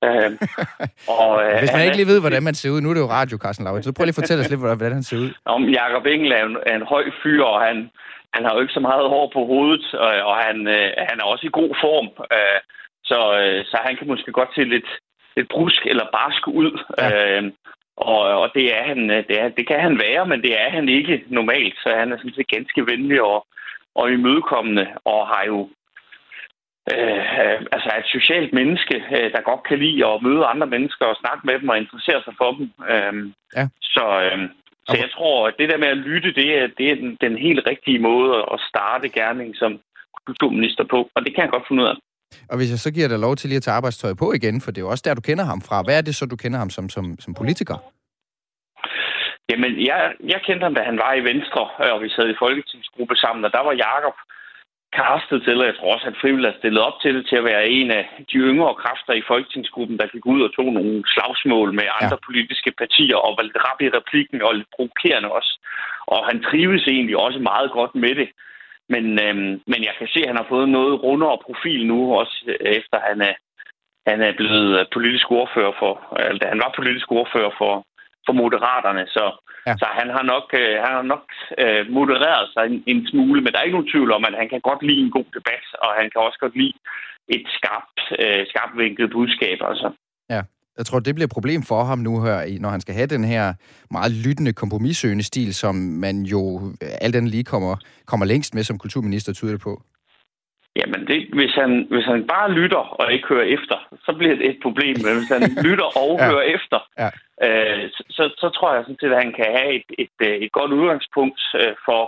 Øh, 0.07 0.31
og, 1.21 1.31
øh, 1.43 1.59
Hvis 1.59 1.73
man 1.75 1.85
ikke 1.85 1.99
lige 1.99 2.11
ved, 2.13 2.19
hvordan 2.21 2.43
man 2.43 2.55
ser 2.55 2.69
ud, 2.73 2.81
nu 2.81 2.89
er 2.89 2.95
det 2.95 3.05
jo 3.05 3.15
radio, 3.19 3.37
Carsten 3.37 3.65
Lauritz, 3.65 3.85
så 3.85 3.93
prøv 3.93 4.03
lige 4.05 4.15
at 4.17 4.21
fortælle 4.21 4.41
os 4.43 4.49
lidt, 4.49 4.59
hvordan 4.59 4.97
han 4.99 5.03
ser 5.03 5.17
ud. 5.23 5.29
Om 5.55 5.61
Jacob 5.77 6.05
Engel 6.05 6.31
er 6.31 6.43
en, 6.45 6.57
er 6.71 6.75
en 6.75 6.89
høj 6.93 7.05
fyr, 7.23 7.43
og 7.43 7.59
han, 7.67 7.77
han 8.33 8.43
har 8.45 8.53
jo 8.53 8.61
ikke 8.61 8.77
så 8.77 8.83
meget 8.89 9.09
hår 9.13 9.31
på 9.35 9.41
hovedet, 9.51 9.85
og, 9.93 10.11
og 10.29 10.35
han, 10.45 10.57
øh, 10.67 10.89
han 11.09 11.17
er 11.19 11.25
også 11.33 11.45
i 11.47 11.55
god 11.59 11.71
form. 11.83 12.07
Øh, 12.37 12.59
så, 13.09 13.19
øh, 13.41 13.65
så 13.69 13.77
han 13.85 13.95
kan 13.95 14.07
måske 14.07 14.31
godt 14.31 14.51
se 14.55 14.63
lidt, 14.75 14.89
lidt 15.35 15.49
brusk 15.55 15.81
eller 15.91 16.05
barsk 16.17 16.47
ud. 16.47 16.71
Ja. 16.97 17.09
Øh, 17.17 17.43
og, 17.97 18.19
og 18.41 18.51
det, 18.55 18.77
er 18.77 18.83
han, 18.83 19.11
øh, 19.11 19.23
det, 19.27 19.41
er, 19.41 19.49
det 19.49 19.67
kan 19.67 19.79
han 19.79 19.99
være, 19.99 20.25
men 20.27 20.41
det 20.41 20.61
er 20.61 20.69
han 20.69 20.89
ikke 20.89 21.23
normalt. 21.27 21.77
Så 21.83 21.93
han 21.97 22.11
er 22.11 22.17
sådan 22.17 22.33
set 22.33 22.47
ganske 22.47 22.87
venlig 22.87 23.21
og, 23.21 23.47
og 23.95 24.11
imødekommende, 24.11 24.87
og 25.05 25.27
har 25.27 25.43
jo 25.47 25.69
øh, 26.93 27.59
altså 27.73 27.89
er 27.93 27.99
et 27.99 28.13
socialt 28.17 28.53
menneske, 28.53 28.95
øh, 28.95 29.31
der 29.31 29.49
godt 29.49 29.63
kan 29.63 29.79
lide 29.79 30.05
at 30.07 30.21
møde 30.21 30.45
andre 30.45 30.67
mennesker 30.67 31.05
og 31.05 31.17
snakke 31.19 31.41
med 31.47 31.59
dem 31.59 31.69
og 31.69 31.77
interessere 31.77 32.21
sig 32.23 32.33
for 32.37 32.51
dem. 32.51 32.65
Øh, 32.93 33.13
ja. 33.57 33.67
Så, 33.81 34.05
øh, 34.25 34.49
så 34.87 34.95
jeg 35.03 35.09
tror, 35.11 35.47
at 35.47 35.55
det 35.59 35.69
der 35.69 35.77
med 35.77 35.87
at 35.87 35.97
lytte, 35.97 36.33
det 36.33 36.47
er, 36.59 36.67
det 36.77 36.91
er 36.91 36.95
den, 36.95 37.17
den 37.21 37.37
helt 37.37 37.67
rigtige 37.67 37.99
måde 37.99 38.45
at 38.53 38.59
starte 38.69 39.09
gerning 39.09 39.55
som 39.55 39.79
kulturminister 40.25 40.83
på, 40.83 41.09
og 41.15 41.25
det 41.25 41.35
kan 41.35 41.43
jeg 41.43 41.51
godt 41.51 41.67
finde 41.67 41.83
ud 41.83 41.87
af. 41.87 41.95
Og 42.49 42.57
hvis 42.57 42.71
jeg 42.71 42.79
så 42.79 42.91
giver 42.93 43.07
dig 43.07 43.19
lov 43.19 43.35
til 43.35 43.49
lige 43.49 43.57
at 43.57 43.63
tage 43.63 43.77
arbejdstøjet 43.79 44.17
på 44.17 44.27
igen, 44.33 44.61
for 44.61 44.71
det 44.71 44.77
er 44.77 44.85
jo 44.85 44.89
også 44.89 45.03
der, 45.05 45.13
du 45.13 45.21
kender 45.29 45.45
ham 45.51 45.61
fra. 45.61 45.81
Hvad 45.85 45.97
er 45.97 46.01
det 46.01 46.15
så, 46.15 46.25
du 46.25 46.35
kender 46.35 46.59
ham 46.59 46.69
som, 46.69 46.89
som, 46.89 47.05
som 47.19 47.33
politiker? 47.33 47.77
Jamen, 49.49 49.71
jeg, 49.89 49.99
jeg 50.33 50.39
kendte 50.45 50.63
ham, 50.63 50.75
da 50.75 50.81
han 50.89 50.97
var 50.97 51.13
i 51.13 51.23
Venstre, 51.31 51.63
og 51.95 52.01
vi 52.03 52.09
sad 52.09 52.27
i 52.29 52.41
folketingsgruppe 52.43 53.15
sammen, 53.15 53.45
og 53.45 53.51
der 53.51 53.63
var 53.67 53.73
Jakob 53.87 54.15
kastet 55.01 55.39
til, 55.43 55.57
og 55.61 55.67
jeg 55.69 55.77
tror 55.77 55.93
også, 55.95 56.07
at 56.11 56.21
frivilligt 56.21 56.51
har 56.51 56.59
stillet 56.59 56.81
op 56.87 56.97
til 57.03 57.11
det, 57.15 57.23
til 57.29 57.37
at 57.41 57.47
være 57.51 57.63
en 57.79 57.89
af 57.99 58.03
de 58.31 58.37
yngre 58.49 58.79
kræfter 58.83 59.13
i 59.17 59.27
folketingsgruppen, 59.31 59.97
der 59.99 60.13
gik 60.13 60.25
ud 60.33 60.41
og 60.47 60.51
tog 60.57 60.69
nogle 60.79 60.95
slagsmål 61.13 61.69
med 61.79 61.87
andre 61.99 62.17
ja. 62.21 62.25
politiske 62.27 62.71
partier, 62.81 63.17
og 63.25 63.31
var 63.37 63.43
lidt 63.45 63.63
rap 63.65 63.79
i 63.81 63.95
replikken, 63.99 64.37
og 64.45 64.55
lidt 64.55 64.71
provokerende 64.75 65.29
også. 65.37 65.51
Og 66.13 66.19
han 66.29 66.37
trives 66.47 66.83
egentlig 66.95 67.17
også 67.25 67.39
meget 67.51 67.69
godt 67.77 67.93
med 68.03 68.13
det. 68.21 68.29
Men, 68.89 69.05
øhm, 69.25 69.53
men 69.71 69.79
jeg 69.87 69.93
kan 69.99 70.07
se, 70.07 70.19
at 70.21 70.27
han 70.27 70.41
har 70.41 70.47
fået 70.49 70.69
noget 70.69 71.03
rundere 71.03 71.37
profil 71.45 71.87
nu, 71.87 72.15
også 72.15 72.35
efter 72.61 72.97
han 73.09 73.21
er, 73.21 73.35
han 74.09 74.21
er 74.21 74.33
blevet 74.37 74.87
politisk 74.93 75.31
ordfører 75.31 75.73
for, 75.79 75.93
eller 76.29 76.47
han 76.47 76.61
var 76.65 76.73
politisk 76.75 77.11
ordfører 77.11 77.51
for, 77.57 77.73
for 78.25 78.33
Moderaterne, 78.33 79.05
så, 79.07 79.25
ja. 79.67 79.73
så 79.81 79.85
han 79.99 80.09
har 80.15 80.23
nok, 80.33 80.45
øh, 80.61 80.75
han 80.83 80.93
har 80.99 81.05
nok 81.13 81.25
øh, 81.63 81.83
modereret 81.97 82.47
sig 82.53 82.63
en, 82.65 82.83
en 82.91 83.07
smule, 83.07 83.41
men 83.41 83.51
der 83.51 83.59
er 83.59 83.67
ikke 83.67 83.77
nogen 83.77 83.93
tvivl 83.93 84.11
om, 84.11 84.25
at 84.25 84.39
han 84.41 84.49
kan 84.49 84.61
godt 84.69 84.81
lide 84.83 85.01
en 85.05 85.15
god 85.17 85.29
debat, 85.37 85.65
og 85.83 85.89
han 85.99 86.07
kan 86.09 86.21
også 86.21 86.39
godt 86.39 86.55
lide 86.61 86.77
et 87.35 87.45
skarpt, 87.57 87.99
øh, 88.23 88.43
skarpt 88.51 88.77
vinklet 88.77 89.11
budskab. 89.11 89.59
Altså. 89.69 89.87
Jeg 90.77 90.85
tror, 90.85 90.99
det 90.99 91.15
bliver 91.15 91.27
et 91.27 91.37
problem 91.37 91.61
for 91.63 91.83
ham 91.83 91.99
nu 91.99 92.21
her, 92.21 92.59
når 92.59 92.69
han 92.69 92.81
skal 92.81 92.95
have 92.95 93.07
den 93.07 93.23
her 93.23 93.53
meget 93.91 94.11
lyttende, 94.11 94.53
kompromissøgende 94.53 95.23
stil, 95.23 95.53
som 95.53 95.75
man 95.75 96.15
jo 96.23 96.41
alt 97.01 97.13
den 97.13 97.27
lige 97.27 97.43
kommer, 97.43 97.75
kommer 98.05 98.25
længst 98.25 98.55
med 98.55 98.63
som 98.63 98.77
kulturminister, 98.77 99.33
tyder 99.33 99.57
på. 99.57 99.81
Jamen, 100.79 101.01
det, 101.07 101.19
hvis, 101.39 101.53
han, 101.61 101.71
hvis 101.93 102.05
han 102.05 102.27
bare 102.27 102.51
lytter 102.51 102.83
og 102.99 103.13
ikke 103.13 103.27
hører 103.27 103.47
efter, 103.57 103.77
så 104.05 104.11
bliver 104.17 104.35
det 104.35 104.49
et 104.49 104.59
problem. 104.61 104.95
Men 105.03 105.13
hvis 105.17 105.31
han 105.35 105.43
lytter 105.67 105.89
og 106.03 106.11
ja. 106.19 106.25
hører 106.29 106.45
efter, 106.57 106.79
ja. 107.01 107.09
øh, 107.45 107.89
så, 108.15 108.23
så 108.41 108.47
tror 108.55 108.73
jeg 108.73 108.83
sådan 108.83 109.01
set, 109.01 109.15
at 109.15 109.23
han 109.23 109.33
kan 109.39 109.49
have 109.57 109.71
et, 109.79 109.89
et, 110.03 110.17
øh, 110.27 110.35
et 110.45 110.51
godt 110.51 110.71
udgangspunkt 110.79 111.41
øh, 111.61 111.73
for 111.85 112.01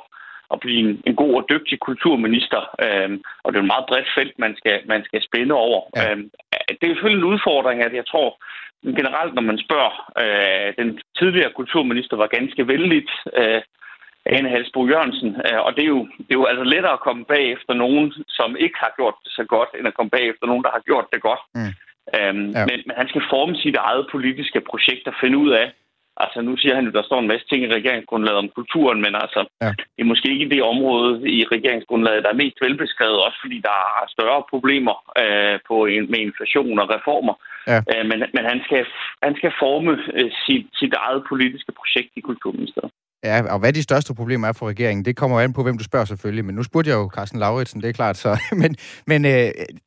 at 0.54 0.60
blive 0.60 0.80
en, 0.86 1.02
en 1.08 1.16
god 1.16 1.34
og 1.40 1.46
dygtig 1.50 1.80
kulturminister. 1.80 2.62
Øh, 2.86 3.10
og 3.44 3.48
det 3.48 3.58
er 3.58 3.64
et 3.64 3.74
meget 3.74 3.90
bredt 3.90 4.10
felt, 4.18 4.40
man 4.40 4.54
skal, 4.60 4.78
man 4.86 5.02
skal 5.08 5.22
spænde 5.28 5.54
over. 5.66 5.80
Ja. 5.96 6.12
Øh, 6.12 6.18
det 6.78 6.84
er 6.84 6.94
selvfølgelig 6.94 7.24
en 7.24 7.32
udfordring, 7.34 7.80
at 7.84 7.94
jeg 8.00 8.06
tror, 8.12 8.30
generelt, 9.00 9.34
når 9.34 9.42
man 9.42 9.60
spørger, 9.66 9.94
øh, 10.22 10.70
den 10.80 11.00
tidligere 11.20 11.52
kulturminister 11.60 12.16
var 12.18 12.36
ganske 12.38 12.68
vældigt 12.68 13.12
øh, 13.40 13.62
Ane 14.26 14.50
Halsbo 14.50 14.88
Jørgensen. 14.92 15.30
Øh, 15.46 15.60
og 15.66 15.72
det 15.76 15.84
er, 15.84 15.92
jo, 15.96 16.02
det 16.26 16.32
er 16.34 16.42
jo 16.42 16.46
altså 16.52 16.64
lettere 16.64 16.94
at 16.94 17.06
komme 17.08 17.26
bag 17.26 17.44
efter 17.56 17.74
nogen, 17.74 18.14
som 18.28 18.50
ikke 18.66 18.78
har 18.84 18.92
gjort 18.96 19.16
det 19.24 19.32
så 19.32 19.44
godt, 19.44 19.70
end 19.78 19.88
at 19.88 19.94
komme 19.94 20.10
bag 20.10 20.26
efter 20.30 20.46
nogen, 20.48 20.64
der 20.64 20.72
har 20.78 20.84
gjort 20.90 21.08
det 21.14 21.22
godt. 21.22 21.44
Mm. 21.56 21.74
Øhm, 22.18 22.50
ja. 22.58 22.64
men, 22.70 22.78
men 22.88 22.96
han 23.00 23.08
skal 23.08 23.24
forme 23.34 23.56
sit 23.56 23.76
eget 23.76 24.08
politiske 24.12 24.62
projekt 24.72 25.08
og 25.08 25.16
finde 25.22 25.38
ud 25.38 25.52
af, 25.62 25.68
Altså, 26.24 26.42
nu 26.42 26.58
siger 26.58 26.76
han 26.76 26.86
jo, 26.86 26.92
der 26.92 27.04
står 27.04 27.20
en 27.20 27.32
masse 27.32 27.48
ting 27.48 27.64
i 27.64 27.76
regeringsgrundlaget 27.78 28.38
om 28.44 28.50
kulturen, 28.50 29.00
men 29.06 29.14
altså, 29.24 29.42
ja. 29.62 29.72
det 29.96 30.02
er 30.04 30.12
måske 30.14 30.28
ikke 30.34 30.50
det 30.50 30.70
område 30.74 31.12
i 31.38 31.40
regeringsgrundlaget, 31.56 32.24
der 32.24 32.30
er 32.30 32.42
mest 32.44 32.58
velbeskrevet, 32.62 33.26
også 33.28 33.38
fordi 33.44 33.58
der 33.70 33.78
er 34.02 34.06
større 34.16 34.44
problemer 34.50 34.96
øh, 35.22 35.60
på 35.70 35.86
en, 35.86 36.04
med 36.12 36.20
inflation 36.20 36.80
og 36.80 36.90
reformer. 36.96 37.36
Ja. 37.72 37.80
Øh, 37.92 38.06
men 38.10 38.20
men 38.36 38.44
han, 38.52 38.60
skal, 38.66 38.86
han 39.26 39.34
skal 39.40 39.52
forme 39.64 39.94
øh, 40.20 40.32
sit, 40.46 40.66
sit 40.80 40.94
eget 40.94 41.22
politiske 41.32 41.72
projekt 41.80 42.12
i 42.16 42.22
Kulturministeriet. 42.30 42.94
Ja, 43.24 43.54
og 43.54 43.60
hvad 43.60 43.74
de 43.74 43.84
største 43.84 44.14
problemer 44.14 44.48
er 44.48 44.52
for 44.52 44.68
regeringen, 44.68 45.06
det 45.06 45.16
kommer 45.16 45.40
an 45.40 45.54
på, 45.54 45.64
hvem 45.64 45.78
du 45.78 45.84
spørger 45.84 46.06
selvfølgelig. 46.06 46.46
Men 46.46 46.56
nu 46.56 46.64
spurgte 46.64 46.90
jeg 46.90 46.96
jo 46.96 47.10
Carsten 47.14 47.40
Lauritsen, 47.40 47.82
det 47.82 47.90
er 47.90 47.94
klart. 47.94 48.18
Så. 48.18 48.40
Men, 48.62 48.76
men 49.08 49.26
øh, 49.26 49.32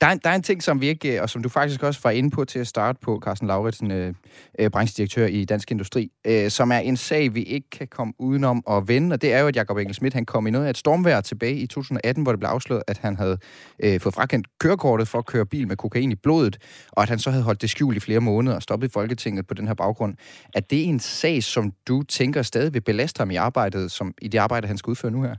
der, 0.01 0.07
er, 0.07 0.15
der 0.15 0.31
er 0.31 0.35
en 0.35 0.43
ting, 0.43 0.63
som 0.63 0.81
vi 0.81 0.89
ikke, 0.89 1.17
øh, 1.17 1.23
og 1.23 1.31
som 1.31 1.43
du 1.43 1.49
faktisk 1.49 1.83
også 1.83 2.01
var 2.03 2.11
inde 2.11 2.31
på 2.31 2.45
til 2.45 2.59
at 2.59 2.67
starte 2.67 2.99
på, 3.03 3.21
Carsten 3.25 3.49
Lauritsen, 3.49 3.91
øh, 3.91 4.15
øh, 4.59 4.71
branchedirektør 4.71 5.27
i 5.27 5.45
Dansk 5.45 5.71
Industri, 5.71 6.11
øh, 6.27 6.51
som 6.51 6.73
er 6.73 6.79
en 6.79 6.97
sag, 6.97 7.35
vi 7.35 7.43
ikke 7.43 7.71
kan 7.71 7.89
komme 7.89 8.13
udenom 8.19 8.63
at 8.71 8.89
vende, 8.89 9.15
og 9.15 9.23
det 9.23 9.33
er 9.33 9.41
jo, 9.41 9.47
at 9.47 9.57
Jacob 9.57 9.77
Engel 9.77 9.95
Schmidt, 9.95 10.15
han 10.15 10.27
kom 10.27 10.47
i 10.47 10.51
noget 10.51 10.67
af 10.67 10.71
et 10.71 10.79
stormvejr 10.79 11.21
tilbage 11.21 11.55
i 11.55 11.67
2018, 11.67 12.23
hvor 12.23 12.33
det 12.33 12.39
blev 12.39 12.49
afsløret, 12.49 12.83
at 12.87 12.99
han 12.99 13.17
havde 13.17 13.39
øh, 13.83 14.01
fået 14.01 14.15
frakendt 14.15 14.47
kørekortet 14.61 15.09
for 15.09 15.19
at 15.19 15.27
køre 15.27 15.47
bil 15.47 15.69
med 15.69 15.77
kokain 15.77 16.13
i 16.13 16.17
blodet, 16.23 16.59
og 16.93 17.03
at 17.03 17.09
han 17.09 17.19
så 17.19 17.31
havde 17.31 17.45
holdt 17.45 17.63
det 17.63 17.71
skjult 17.71 17.97
i 17.97 18.01
flere 18.01 18.21
måneder 18.21 18.57
og 18.57 18.63
stoppet 18.63 18.89
i 18.89 18.93
Folketinget 18.93 19.47
på 19.47 19.55
den 19.55 19.67
her 19.67 19.75
baggrund. 19.75 20.15
Er 20.55 20.61
det 20.61 20.89
en 20.89 21.01
sag, 21.01 21.43
som 21.43 21.73
du 21.89 22.03
tænker 22.03 22.43
stadig 22.43 22.75
vil 22.75 22.81
belaste 22.81 23.20
ham 23.23 23.31
i 23.31 23.43
arbejdet, 23.49 23.91
som, 23.91 24.15
i 24.23 24.29
det 24.29 24.39
arbejde, 24.39 24.67
han 24.67 24.79
skal 24.79 24.91
udføre 24.91 25.13
nu 25.17 25.23
her? 25.23 25.37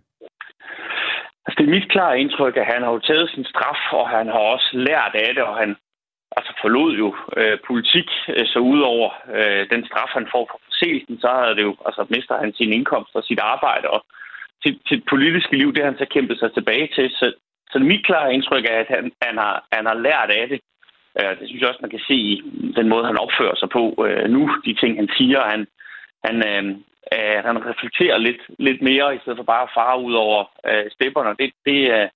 Altså, 1.46 1.56
det 1.58 1.66
er 1.66 1.76
mit 1.78 1.92
klare 1.92 2.20
indtryk, 2.20 2.56
at 2.58 2.72
han 2.74 2.82
har 2.84 2.92
jo 2.92 3.00
taget 3.00 3.30
sin 3.30 3.46
straf, 3.52 3.82
og 4.00 4.10
han 4.10 4.28
har 4.28 4.44
også 4.56 4.70
lært 4.74 5.14
af 5.26 5.32
det, 5.36 5.44
og 5.44 5.56
han 5.58 5.76
altså 6.38 6.54
forlod 6.62 6.92
jo 7.04 7.10
øh, 7.38 7.58
politik, 7.68 8.10
øh, 8.36 8.46
så 8.54 8.60
udover 8.60 9.10
øh, 9.38 9.62
den 9.74 9.82
straf, 9.90 10.12
han 10.20 10.28
får 10.34 10.44
for 10.52 10.60
forseelsen, 10.66 11.16
så 11.22 11.28
har 11.28 11.54
det 11.58 11.64
jo, 11.70 11.76
altså 11.88 12.02
mister 12.10 12.36
han 12.44 12.54
sin 12.54 12.74
indkomst 12.74 13.16
og 13.16 13.24
sit 13.24 13.40
arbejde, 13.54 13.88
og 13.96 14.02
sit, 14.64 14.78
sit 14.90 15.04
politiske 15.14 15.58
liv, 15.58 15.70
det 15.74 15.84
har 15.84 15.92
han 15.92 16.02
så 16.02 16.08
kæmpet 16.16 16.40
sig 16.40 16.54
tilbage 16.54 16.90
til. 16.96 17.10
Så, 17.10 17.26
så 17.70 17.74
det 17.80 17.86
er 17.86 17.94
mit 17.94 18.06
klare 18.06 18.34
indtryk 18.34 18.66
er, 18.66 18.80
at 18.84 18.90
han, 18.96 19.12
han, 19.22 19.38
har, 19.38 19.56
han 19.72 19.86
har 19.86 19.98
lært 20.08 20.30
af 20.40 20.46
det. 20.52 20.60
Øh, 21.20 21.32
det 21.40 21.46
synes 21.48 21.62
jeg 21.62 21.70
også, 21.70 21.86
man 21.86 21.96
kan 21.96 22.08
se 22.08 22.18
i 22.34 22.74
den 22.76 22.88
måde, 22.90 23.06
han 23.12 23.24
opfører 23.26 23.56
sig 23.56 23.70
på 23.78 23.84
øh, 24.06 24.26
nu, 24.36 24.42
de 24.66 24.74
ting, 24.82 24.94
han 25.02 25.10
siger. 25.18 25.42
Han, 25.54 25.62
han, 26.28 26.36
øh, 26.50 26.64
øh, 27.16 27.38
han 27.48 27.58
reflekterer 27.72 28.18
lidt, 28.18 28.42
lidt 28.68 28.82
mere, 28.82 29.16
i 29.16 29.20
stedet 29.22 29.38
for 29.38 29.48
bare 29.54 29.64
at 29.68 29.76
fare 29.80 30.02
ud 30.08 30.14
over 30.14 30.40
øh, 30.70 30.86
stepperne. 30.96 31.36
Det, 31.40 31.50
det, 31.68 31.80
øh, 31.96 32.08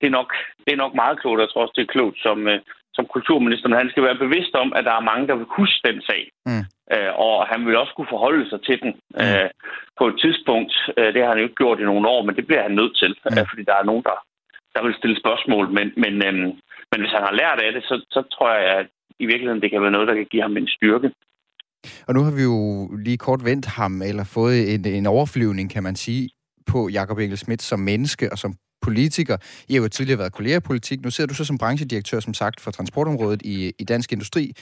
det, 0.00 0.06
er 0.06 0.14
nok, 0.18 0.30
det 0.64 0.72
er 0.72 0.82
nok 0.84 0.94
meget 0.94 1.20
klogt, 1.20 1.40
jeg 1.40 1.48
tror 1.50 1.62
også, 1.62 1.76
det 1.76 1.84
er 1.84 1.94
klogt 1.96 2.18
som, 2.26 2.48
øh, 2.48 2.60
som 2.96 3.06
kulturminister, 3.14 3.68
men 3.68 3.78
han 3.82 3.90
skal 3.90 4.02
være 4.08 4.22
bevidst 4.24 4.54
om, 4.62 4.68
at 4.78 4.84
der 4.84 4.94
er 4.96 5.08
mange, 5.10 5.26
der 5.28 5.36
vil 5.40 5.54
huske 5.60 5.80
den 5.88 6.02
sag. 6.08 6.22
Mm. 6.46 6.64
Øh, 6.94 7.12
og 7.26 7.34
han 7.52 7.60
vil 7.66 7.76
også 7.76 7.92
kunne 7.94 8.12
forholde 8.14 8.48
sig 8.48 8.60
til 8.62 8.76
den 8.82 8.92
mm. 9.14 9.20
øh, 9.22 9.50
på 9.98 10.04
et 10.10 10.16
tidspunkt. 10.22 10.72
Øh, 10.98 11.08
det 11.14 11.20
har 11.22 11.28
han 11.30 11.38
jo 11.38 11.46
ikke 11.46 11.60
gjort 11.62 11.80
i 11.80 11.88
nogle 11.90 12.08
år, 12.14 12.22
men 12.26 12.36
det 12.36 12.46
bliver 12.46 12.62
han 12.66 12.78
nødt 12.80 12.94
til, 13.02 13.12
mm. 13.24 13.38
øh, 13.38 13.44
fordi 13.50 13.62
der 13.70 13.76
er 13.78 13.88
nogen, 13.90 14.04
der, 14.08 14.16
der 14.74 14.80
vil 14.84 14.98
stille 14.98 15.20
spørgsmål. 15.22 15.64
Men, 15.76 15.86
men, 16.02 16.14
øh, 16.26 16.34
men 16.90 17.00
hvis 17.00 17.16
han 17.16 17.24
har 17.28 17.38
lært 17.40 17.58
af 17.66 17.72
det, 17.72 17.82
så, 17.84 17.94
så 18.14 18.20
tror 18.34 18.50
jeg, 18.52 18.64
at 18.80 18.86
i 19.18 19.26
virkeligheden 19.26 19.62
det 19.62 19.70
kan 19.70 19.82
være 19.82 19.96
noget, 19.96 20.08
der 20.08 20.14
kan 20.14 20.30
give 20.32 20.42
ham 20.42 20.56
en 20.56 20.68
styrke. 20.76 21.10
Og 22.06 22.14
nu 22.14 22.22
har 22.22 22.30
vi 22.30 22.42
jo 22.42 22.86
lige 22.96 23.16
kort 23.16 23.44
vendt 23.44 23.66
ham, 23.66 24.02
eller 24.02 24.24
fået 24.24 24.74
en, 24.74 24.84
en 24.84 25.06
overflyvning, 25.06 25.70
kan 25.70 25.82
man 25.82 25.96
sige, 25.96 26.28
på 26.66 26.88
Jakob 26.88 27.18
Engel 27.18 27.38
Schmidt 27.38 27.62
som 27.62 27.80
menneske 27.80 28.32
og 28.32 28.38
som 28.38 28.54
politiker. 28.82 29.36
I 29.68 29.74
har 29.74 29.82
jo 29.82 29.88
tidligere 29.88 30.18
været 30.18 30.32
kolleger 30.32 30.56
i 30.56 30.60
politik. 30.60 31.02
Nu 31.02 31.10
sidder 31.10 31.28
du 31.28 31.34
så 31.34 31.44
som 31.44 31.58
branchedirektør, 31.58 32.20
som 32.20 32.34
sagt, 32.34 32.60
for 32.60 32.70
transportområdet 32.70 33.42
i, 33.42 33.72
i 33.78 33.84
Dansk 33.84 34.12
Industri. 34.12 34.52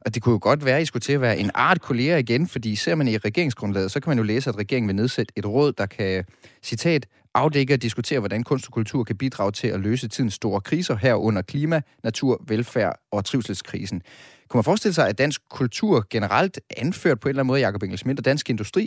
Og 0.00 0.14
det 0.14 0.22
kunne 0.22 0.32
jo 0.32 0.38
godt 0.42 0.64
være, 0.64 0.76
at 0.76 0.82
I 0.82 0.84
skulle 0.84 1.00
til 1.00 1.12
at 1.12 1.20
være 1.20 1.38
en 1.38 1.50
art 1.54 1.80
kolleger 1.80 2.16
igen, 2.16 2.46
fordi 2.46 2.76
ser 2.76 2.94
man 2.94 3.08
i 3.08 3.16
regeringsgrundlaget, 3.16 3.90
så 3.90 4.00
kan 4.00 4.10
man 4.10 4.18
jo 4.18 4.24
læse, 4.24 4.50
at 4.50 4.58
regeringen 4.58 4.88
vil 4.88 4.96
nedsætte 4.96 5.32
et 5.36 5.46
råd, 5.46 5.72
der 5.72 5.86
kan, 5.86 6.24
citat, 6.62 7.06
afdække 7.34 7.74
og 7.74 7.82
diskutere, 7.82 8.18
hvordan 8.18 8.42
kunst 8.42 8.66
og 8.66 8.72
kultur 8.72 9.04
kan 9.04 9.16
bidrage 9.16 9.52
til 9.52 9.68
at 9.68 9.80
løse 9.80 10.08
tidens 10.08 10.34
store 10.34 10.60
kriser, 10.60 10.96
herunder 10.96 11.42
klima, 11.42 11.80
natur, 12.04 12.44
velfærd 12.48 13.00
og 13.12 13.24
trivselskrisen. 13.24 14.02
Kunne 14.48 14.58
man 14.58 14.70
forestille 14.70 14.94
sig, 14.94 15.08
at 15.08 15.18
dansk 15.18 15.40
kultur 15.58 15.94
generelt, 16.10 16.60
anført 16.84 17.20
på 17.20 17.28
en 17.28 17.30
eller 17.30 17.42
anden 17.42 17.52
måde 17.52 17.60
Jacob 17.60 17.82
Engelsmidt 17.82 18.18
og 18.18 18.24
dansk 18.24 18.50
industri, 18.50 18.84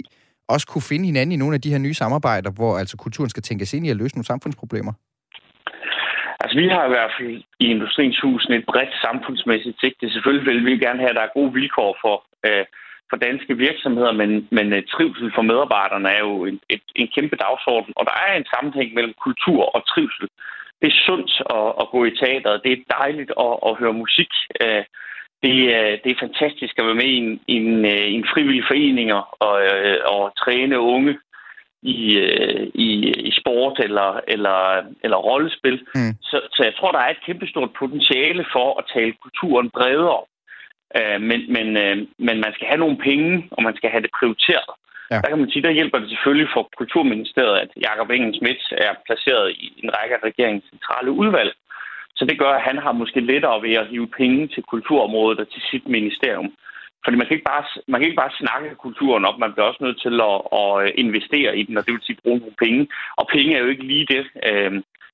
også 0.54 0.68
kunne 0.68 0.90
finde 0.92 1.06
hinanden 1.06 1.34
i 1.36 1.42
nogle 1.42 1.56
af 1.56 1.62
de 1.62 1.72
her 1.74 1.82
nye 1.86 1.94
samarbejder, 1.94 2.52
hvor 2.58 2.78
altså 2.82 2.98
kulturen 2.98 3.30
skal 3.30 3.44
tænkes 3.44 3.74
ind 3.74 3.86
i 3.86 3.90
at 3.90 3.98
løse 3.98 4.16
nogle 4.16 4.32
samfundsproblemer? 4.32 4.94
Altså, 6.42 6.56
vi 6.62 6.68
har 6.76 6.84
i 6.86 6.94
hvert 6.96 7.14
fald 7.18 7.36
i 7.64 7.66
Industriens 7.76 8.20
Hus 8.24 8.44
et 8.46 8.66
bredt 8.72 8.94
samfundsmæssigt 9.06 9.80
sigte. 9.80 10.14
Selvfølgelig 10.14 10.46
vil 10.48 10.66
vi 10.66 10.86
gerne 10.86 11.00
have, 11.00 11.14
at 11.14 11.20
der 11.20 11.26
er 11.26 11.38
gode 11.40 11.54
vilkår 11.60 11.92
for, 12.04 12.16
øh, 12.48 12.66
for 13.10 13.18
danske 13.18 13.54
virksomheder, 13.68 14.12
men, 14.22 14.32
men 14.58 14.68
øh, 14.74 14.84
trivsel 14.94 15.32
for 15.36 15.44
medarbejderne 15.52 16.10
er 16.18 16.22
jo 16.30 16.46
en, 16.50 16.60
et, 16.76 16.86
en 16.96 17.10
kæmpe 17.16 17.36
dagsorden, 17.46 17.94
og 18.00 18.04
der 18.10 18.16
er 18.26 18.34
en 18.36 18.50
sammenhæng 18.54 18.90
mellem 18.94 19.14
kultur 19.26 19.62
og 19.76 19.82
trivsel. 19.92 20.28
Det 20.82 20.88
er 20.90 21.02
sundt 21.08 21.32
at, 21.58 21.70
at 21.82 21.86
gå 21.94 22.00
i 22.06 22.16
teateret, 22.22 22.64
det 22.66 22.72
er 22.72 22.90
dejligt 23.00 23.32
at, 23.46 23.54
at 23.68 23.78
høre 23.80 24.02
musik, 24.04 24.32
Øh, 24.66 24.84
det, 25.44 25.56
det 26.04 26.10
er 26.12 26.24
fantastisk 26.26 26.74
at 26.78 26.86
være 26.86 27.02
med 27.02 27.10
i 27.16 27.18
en, 27.18 27.40
en, 27.48 27.86
øh, 27.86 28.06
en 28.16 28.26
frivillig 28.34 28.64
forening 28.68 29.14
og, 29.14 29.56
øh, 29.66 29.98
og 30.06 30.22
træne 30.44 30.80
unge 30.80 31.18
i, 31.82 32.18
øh, 32.18 32.68
i, 32.74 32.90
i 33.30 33.32
sport 33.40 33.80
eller, 33.80 34.20
eller, 34.28 34.58
eller 35.04 35.18
rollespil. 35.18 35.78
Mm. 35.96 36.14
Så, 36.22 36.38
så 36.54 36.64
jeg 36.64 36.74
tror, 36.76 36.92
der 36.92 37.00
er 37.00 37.10
et 37.10 37.26
kæmpestort 37.26 37.72
potentiale 37.80 38.46
for 38.54 38.80
at 38.80 38.86
tale 38.94 39.14
kulturen 39.24 39.70
bredere. 39.70 40.22
Men, 41.30 41.40
men, 41.56 41.68
men 42.28 42.38
man 42.46 42.54
skal 42.54 42.68
have 42.68 42.84
nogle 42.84 42.98
penge, 42.98 43.48
og 43.52 43.64
man 43.64 43.76
skal 43.76 43.90
have 43.90 44.04
det 44.06 44.12
prioriteret. 44.20 44.72
Ja. 45.12 45.16
Der 45.22 45.30
kan 45.30 45.40
man 45.40 45.52
sige, 45.52 45.64
der 45.68 45.78
hjælper 45.80 46.00
det 46.00 46.10
selvfølgelig 46.10 46.50
for 46.54 46.70
Kulturministeriet, 46.78 47.58
at 47.64 47.72
Jakob 47.88 48.10
Engel 48.10 48.34
Schmidt 48.36 48.64
er 48.72 48.94
placeret 49.08 49.52
i 49.52 49.68
en 49.84 49.90
række 49.98 50.16
af 50.16 50.24
regeringens 50.30 50.70
centrale 50.74 51.12
udvalg. 51.12 51.52
Så 52.20 52.26
det 52.26 52.40
gør, 52.40 52.52
at 52.56 52.68
han 52.70 52.78
har 52.78 52.92
måske 52.92 53.20
lettere 53.20 53.62
ved 53.62 53.74
at 53.74 53.88
hive 53.88 54.08
penge 54.08 54.48
til 54.48 54.64
kulturområdet 54.64 55.40
og 55.40 55.48
til 55.50 55.62
sit 55.72 55.88
ministerium. 55.88 56.50
Fordi 57.04 57.18
man 57.18 57.28
kan 57.28 57.36
ikke 57.36 57.52
bare, 57.54 57.64
man 57.88 58.00
kan 58.00 58.08
ikke 58.08 58.22
bare 58.24 58.40
snakke 58.42 58.76
kulturen 58.76 59.26
op, 59.26 59.38
man 59.40 59.54
bliver 59.54 59.68
også 59.68 59.84
nødt 59.84 60.02
til 60.02 60.16
at, 60.32 60.38
at 60.62 60.72
øh, 60.84 60.92
investere 61.04 61.58
i 61.58 61.64
den, 61.64 61.78
og 61.78 61.86
det 61.86 61.94
vil 61.94 62.02
sige 62.08 62.22
bruge 62.24 62.40
nogle 62.40 62.60
penge. 62.64 62.88
Og 63.20 63.26
penge 63.34 63.56
er 63.56 63.62
jo 63.64 63.72
ikke 63.74 63.88
lige 63.92 64.08
det, 64.14 64.24
øh, 64.50 64.72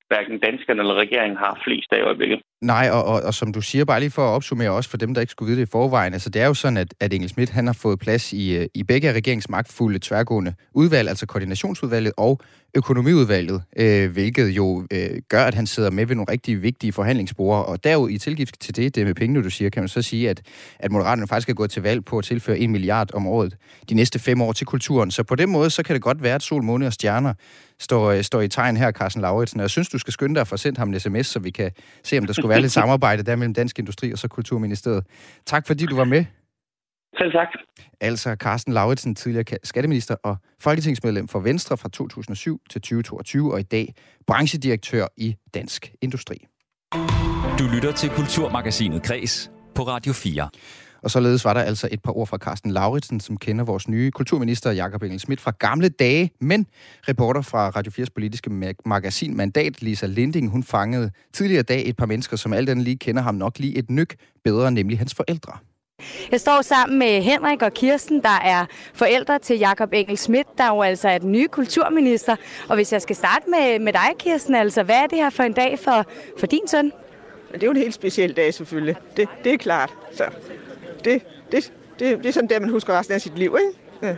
hverken 0.09 0.39
danskerne 0.39 0.81
eller 0.81 1.01
regeringen 1.03 1.37
har 1.37 1.61
flest 1.63 1.93
af 1.93 1.97
i 1.99 2.07
øjeblikket. 2.09 2.39
Nej, 2.65 2.89
og, 2.91 3.05
og, 3.05 3.21
og 3.21 3.33
som 3.33 3.53
du 3.53 3.61
siger, 3.61 3.85
bare 3.85 3.99
lige 3.99 4.09
for 4.09 4.27
at 4.27 4.29
opsummere 4.29 4.71
også 4.71 4.89
for 4.89 4.97
dem, 4.97 5.13
der 5.13 5.21
ikke 5.21 5.31
skulle 5.31 5.47
vide 5.47 5.61
det 5.61 5.67
i 5.67 5.71
forvejen, 5.71 6.13
altså 6.13 6.29
det 6.29 6.41
er 6.41 6.47
jo 6.47 6.53
sådan, 6.53 6.77
at, 6.77 6.93
at 6.99 7.13
Engel 7.13 7.29
Schmidt, 7.29 7.49
han 7.49 7.65
har 7.65 7.73
fået 7.73 7.99
plads 7.99 8.33
i, 8.33 8.55
øh, 8.55 8.67
i 8.73 8.83
begge 8.83 9.09
af 9.09 9.13
regeringsmagtfulde 9.13 9.99
tværgående 9.99 10.53
udvalg, 10.73 11.09
altså 11.09 11.25
koordinationsudvalget 11.25 12.13
og 12.17 12.39
økonomiudvalget, 12.75 13.61
øh, 13.77 14.11
hvilket 14.11 14.49
jo 14.49 14.87
øh, 14.91 15.09
gør, 15.29 15.43
at 15.43 15.53
han 15.53 15.67
sidder 15.67 15.91
med 15.91 16.05
ved 16.05 16.15
nogle 16.15 16.31
rigtig 16.31 16.61
vigtige 16.61 16.93
forhandlingsbord. 16.93 17.65
Og 17.67 17.83
derud 17.83 18.09
i 18.09 18.17
tilgift 18.17 18.59
til 18.59 18.75
det, 18.75 18.95
det 18.95 19.05
med 19.05 19.13
pengene, 19.13 19.43
du 19.43 19.49
siger, 19.49 19.69
kan 19.69 19.81
man 19.81 19.87
så 19.87 20.01
sige, 20.01 20.29
at, 20.29 20.41
at 20.79 20.91
Moderaterne 20.91 21.27
faktisk 21.27 21.49
er 21.49 21.53
gået 21.53 21.71
til 21.71 21.81
valg 21.81 22.05
på 22.05 22.17
at 22.17 22.23
tilføre 22.23 22.59
en 22.59 22.71
milliard 22.71 23.13
om 23.13 23.27
året 23.27 23.55
de 23.89 23.93
næste 23.93 24.19
fem 24.19 24.41
år 24.41 24.53
til 24.53 24.67
kulturen. 24.67 25.11
Så 25.11 25.23
på 25.23 25.35
den 25.35 25.49
måde, 25.49 25.69
så 25.69 25.83
kan 25.83 25.93
det 25.93 26.01
godt 26.01 26.23
være, 26.23 26.35
at 26.35 26.43
sol, 26.43 26.63
måne 26.63 26.87
og 26.87 26.93
stjerner 26.93 27.33
står, 27.79 28.11
øh, 28.11 28.23
står 28.23 28.41
i 28.41 28.47
tegn 28.47 28.77
her, 28.77 28.91
Carsten 28.91 29.21
Lauritsen. 29.21 29.59
Og 29.59 29.61
jeg 29.61 29.69
synes, 29.69 29.89
du 29.89 29.97
skal 29.97 30.13
skynde 30.13 30.35
dig 30.35 30.41
at 30.41 30.47
få 30.47 30.57
sendt 30.57 30.77
ham 30.77 30.89
en 30.89 30.99
sms, 30.99 31.27
så 31.27 31.39
vi 31.39 31.49
kan 31.49 31.71
se, 32.03 32.17
om 32.17 32.25
der 32.25 32.33
skulle 32.33 32.54
være 32.55 32.61
lidt 32.61 32.71
samarbejde 32.71 33.23
der 33.23 33.35
mellem 33.35 33.53
Dansk 33.53 33.79
Industri 33.79 34.11
og 34.11 34.17
så 34.17 34.27
Kulturministeriet. 34.27 35.03
Tak 35.45 35.67
fordi 35.67 35.85
du 35.85 35.95
var 35.95 36.03
med. 36.03 36.25
Selv 37.17 37.31
tak. 37.31 37.47
Altså 38.01 38.35
Carsten 38.39 38.73
Lauritsen, 38.73 39.15
tidligere 39.15 39.57
skatteminister 39.63 40.15
og 40.23 40.37
folketingsmedlem 40.61 41.27
for 41.27 41.39
Venstre 41.39 41.77
fra 41.77 41.89
2007 41.89 42.61
til 42.69 42.81
2022, 42.81 43.53
og 43.53 43.59
i 43.59 43.63
dag 43.63 43.93
branchedirektør 44.27 45.07
i 45.17 45.35
Dansk 45.53 45.91
Industri. 46.01 46.35
Du 47.59 47.65
lytter 47.73 47.93
til 47.95 48.09
Kulturmagasinet 48.09 49.03
Kres 49.03 49.51
på 49.75 49.83
Radio 49.83 50.13
4. 50.13 50.49
Og 51.05 51.11
således 51.11 51.45
var 51.45 51.53
der 51.53 51.61
altså 51.61 51.89
et 51.91 52.01
par 52.01 52.17
ord 52.17 52.27
fra 52.27 52.37
Carsten 52.37 52.71
Lauritsen, 52.71 53.19
som 53.19 53.37
kender 53.37 53.65
vores 53.65 53.87
nye 53.87 54.11
kulturminister 54.11 54.71
Jakob 54.71 55.03
Engel 55.03 55.19
Schmidt 55.19 55.41
fra 55.41 55.53
gamle 55.59 55.89
dage, 55.89 56.31
men 56.41 56.67
reporter 57.07 57.41
fra 57.41 57.69
Radio 57.69 57.91
4's 57.99 58.07
politiske 58.15 58.75
magasin 58.85 59.37
Mandat, 59.37 59.81
Lisa 59.81 60.05
Linding, 60.05 60.49
hun 60.49 60.63
fangede 60.63 61.11
tidligere 61.33 61.63
dag 61.63 61.89
et 61.89 61.97
par 61.97 62.05
mennesker, 62.05 62.37
som 62.37 62.53
alt 62.53 62.69
andet 62.69 62.85
lige 62.85 62.97
kender 62.97 63.21
ham 63.21 63.35
nok 63.35 63.59
lige 63.59 63.77
et 63.77 63.89
nyk 63.89 64.15
bedre, 64.43 64.71
nemlig 64.71 64.97
hans 64.97 65.13
forældre. 65.13 65.57
Jeg 66.31 66.39
står 66.39 66.61
sammen 66.61 66.99
med 66.99 67.21
Henrik 67.21 67.61
og 67.61 67.73
Kirsten, 67.73 68.21
der 68.21 68.39
er 68.43 68.65
forældre 68.93 69.39
til 69.39 69.57
Jakob 69.59 69.89
Engel 69.93 70.17
Schmidt, 70.17 70.47
der 70.57 70.67
jo 70.67 70.81
altså 70.81 71.09
er 71.09 71.17
den 71.17 71.31
nye 71.31 71.47
kulturminister. 71.47 72.35
Og 72.69 72.75
hvis 72.75 72.93
jeg 72.93 73.01
skal 73.01 73.15
starte 73.15 73.45
med, 73.49 73.79
med 73.79 73.93
dig, 73.93 74.09
Kirsten, 74.19 74.55
altså 74.55 74.83
hvad 74.83 74.95
er 74.95 75.07
det 75.07 75.17
her 75.17 75.29
for 75.29 75.43
en 75.43 75.53
dag 75.53 75.79
for, 75.79 76.05
for 76.39 76.47
din 76.47 76.67
søn? 76.67 76.91
Det 77.53 77.63
er 77.63 77.67
jo 77.67 77.71
en 77.71 77.77
helt 77.77 77.93
speciel 77.93 78.35
dag 78.35 78.53
selvfølgelig. 78.53 78.95
Det, 79.17 79.27
det 79.43 79.53
er 79.53 79.57
klart. 79.57 79.93
Så 80.13 80.23
det, 81.05 81.21
det, 81.51 81.71
det, 81.99 82.17
det 82.17 82.25
er 82.25 82.31
sådan 82.33 82.49
der, 82.49 82.59
man 82.59 82.69
husker 82.69 82.99
resten 82.99 83.15
af 83.15 83.21
sit 83.21 83.37
liv, 83.37 83.57
ikke? 83.59 83.79
Ja. 84.01 84.15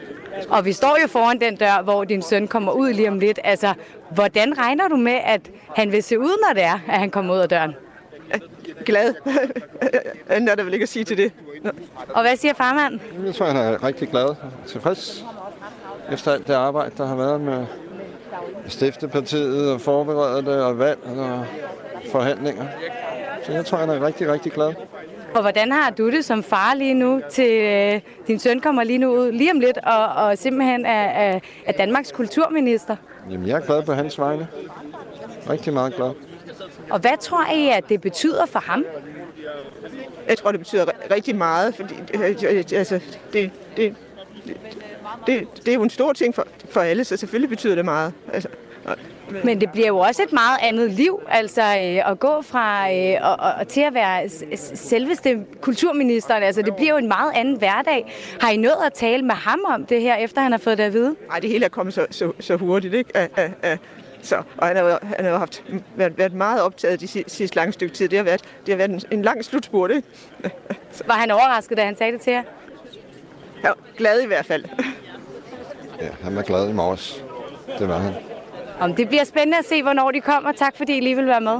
Og 0.49 0.65
vi 0.65 0.73
står 0.73 0.97
jo 1.01 1.07
foran 1.07 1.39
den 1.39 1.55
dør, 1.55 1.81
hvor 1.83 2.03
din 2.03 2.21
søn 2.21 2.47
kommer 2.47 2.71
ud 2.71 2.93
lige 2.93 3.07
om 3.09 3.19
lidt. 3.19 3.39
Altså, 3.43 3.73
hvordan 4.11 4.57
regner 4.57 4.87
du 4.87 4.95
med, 4.95 5.19
at 5.23 5.41
han 5.75 5.91
vil 5.91 6.03
se 6.03 6.19
ud, 6.19 6.47
når 6.47 6.53
det 6.53 6.63
er, 6.63 6.79
at 6.87 6.99
han 6.99 7.09
kommer 7.09 7.33
ud 7.33 7.39
af 7.39 7.49
døren? 7.49 7.75
Glad. 8.85 9.13
Andet 10.29 10.51
er 10.51 10.55
der 10.55 10.63
vel 10.63 10.73
ikke 10.73 10.83
at 10.83 10.89
sige 10.89 11.05
til 11.05 11.17
det. 11.17 11.31
Og 12.09 12.21
hvad 12.21 12.35
siger 12.35 12.53
farmand? 12.53 12.99
Jeg 13.25 13.35
tror, 13.35 13.45
han 13.45 13.55
er 13.55 13.83
rigtig 13.83 14.09
glad 14.09 14.23
og 14.23 14.37
tilfreds 14.67 15.25
efter 16.11 16.31
alt 16.33 16.47
det 16.47 16.53
arbejde, 16.53 16.91
der 16.97 17.05
har 17.05 17.15
været 17.15 17.41
med 17.41 17.65
stiftepartiet 18.67 19.71
og 19.71 19.81
forberede 19.81 20.45
det 20.45 20.63
og 20.63 20.79
valg 20.79 20.99
og 21.05 21.45
forhandlinger. 22.11 22.65
Så 23.45 23.51
jeg 23.51 23.65
tror, 23.65 23.77
han 23.77 23.89
er 23.89 24.05
rigtig, 24.05 24.31
rigtig 24.31 24.51
glad. 24.51 24.73
Og 25.35 25.41
hvordan 25.41 25.71
har 25.71 25.89
du 25.89 26.11
det 26.11 26.25
som 26.25 26.43
far 26.43 26.73
lige 26.73 26.93
nu 26.93 27.21
til 27.31 27.51
øh, 27.51 28.01
din 28.27 28.39
søn 28.39 28.59
kommer 28.59 28.83
lige 28.83 28.99
nu 28.99 29.15
ud 29.17 29.31
lige 29.31 29.51
om 29.51 29.59
lidt 29.59 29.77
og, 29.77 30.07
og 30.07 30.37
simpelthen 30.37 30.85
er, 30.85 31.03
er, 31.03 31.39
er 31.65 31.71
Danmarks 31.71 32.11
kulturminister? 32.11 32.95
Jamen, 33.31 33.47
jeg 33.47 33.55
er 33.55 33.65
glad 33.65 33.83
på 33.83 33.93
hans 33.93 34.19
vegne. 34.19 34.47
Rigtig 35.49 35.73
meget 35.73 35.95
glad. 35.95 36.11
Og 36.89 36.99
hvad 36.99 37.17
tror 37.19 37.53
I, 37.53 37.69
at 37.69 37.89
det 37.89 38.01
betyder 38.01 38.45
for 38.45 38.59
ham? 38.59 38.85
Jeg 40.27 40.37
tror, 40.37 40.51
det 40.51 40.59
betyder 40.59 40.85
rigtig 41.11 41.35
meget, 41.35 41.75
fordi 41.75 41.95
altså, 42.75 42.99
det, 43.33 43.51
det, 43.77 43.95
det, 45.27 45.47
det 45.57 45.67
er 45.67 45.73
jo 45.73 45.83
en 45.83 45.89
stor 45.89 46.13
ting 46.13 46.35
for, 46.35 46.47
for 46.69 46.81
alle, 46.81 47.03
så 47.03 47.17
selvfølgelig 47.17 47.49
betyder 47.49 47.75
det 47.75 47.85
meget. 47.85 48.13
Altså, 48.33 48.49
men 49.43 49.61
det 49.61 49.71
bliver 49.71 49.87
jo 49.87 49.97
også 49.97 50.23
et 50.23 50.33
meget 50.33 50.57
andet 50.61 50.91
liv, 50.91 51.21
altså 51.29 51.61
øh, 51.61 52.11
at 52.11 52.19
gå 52.19 52.41
fra 52.41 52.93
øh, 52.93 53.17
og, 53.21 53.35
og, 53.59 53.67
til 53.67 53.81
at 53.81 53.93
være 53.93 54.29
selveste 54.75 55.39
kulturministeren. 55.61 56.43
Altså 56.43 56.61
det 56.61 56.75
bliver 56.75 56.91
jo 56.91 56.97
en 56.97 57.07
meget 57.07 57.31
anden 57.35 57.57
hverdag. 57.57 58.13
Har 58.41 58.49
I 58.49 58.57
nået 58.57 58.77
at 58.85 58.93
tale 58.93 59.23
med 59.23 59.35
ham 59.35 59.59
om 59.67 59.85
det 59.85 60.01
her, 60.01 60.15
efter 60.15 60.41
han 60.41 60.51
har 60.51 60.59
fået 60.59 60.77
det 60.77 60.83
at 60.83 60.93
vide? 60.93 61.15
Nej, 61.27 61.39
det 61.39 61.49
hele 61.49 61.65
er 61.65 61.69
kommet 61.69 61.93
så, 61.93 62.05
så, 62.11 62.31
så 62.39 62.55
hurtigt, 62.55 62.93
ikke? 62.93 63.17
A, 63.17 63.27
a, 63.37 63.49
a. 63.63 63.77
Så, 64.21 64.43
og 64.57 64.67
han 64.67 64.75
har, 64.75 64.83
jo, 64.83 64.97
han 65.01 65.25
har 65.25 65.31
jo 65.31 65.37
haft, 65.37 65.63
været, 65.95 66.17
været 66.17 66.33
meget 66.33 66.61
optaget 66.61 66.99
de 66.99 67.07
sidste 67.07 67.55
lange 67.55 67.73
stykke 67.73 67.95
tid. 67.95 68.09
Det 68.09 68.17
har 68.17 68.23
været, 68.23 68.41
det 68.65 68.73
har 68.73 68.77
været 68.77 68.91
en, 68.91 69.01
en 69.11 69.21
lang 69.21 69.45
slutspurt, 69.45 69.91
ikke? 69.91 70.07
Var 71.07 71.13
han 71.13 71.31
overrasket, 71.31 71.77
da 71.77 71.85
han 71.85 71.97
sagde 71.97 72.11
det 72.11 72.21
til 72.21 72.33
jer? 72.33 72.43
Ja, 73.63 73.71
glad 73.97 74.21
i 74.21 74.25
hvert 74.25 74.45
fald. 74.45 74.65
Ja, 76.01 76.09
han 76.23 76.35
var 76.35 76.41
glad 76.41 76.69
i 76.69 76.73
morges. 76.73 77.23
Det 77.79 77.87
var 77.87 77.97
han. 77.97 78.13
Om 78.79 78.95
det 78.95 79.07
bliver 79.07 79.23
spændende 79.23 79.57
at 79.57 79.65
se, 79.65 79.83
hvornår 79.83 80.11
de 80.11 80.21
kommer. 80.21 80.51
Tak 80.51 80.77
fordi 80.77 80.97
I 80.97 80.99
lige 80.99 81.15
vil 81.15 81.25
være 81.25 81.41
med. 81.41 81.57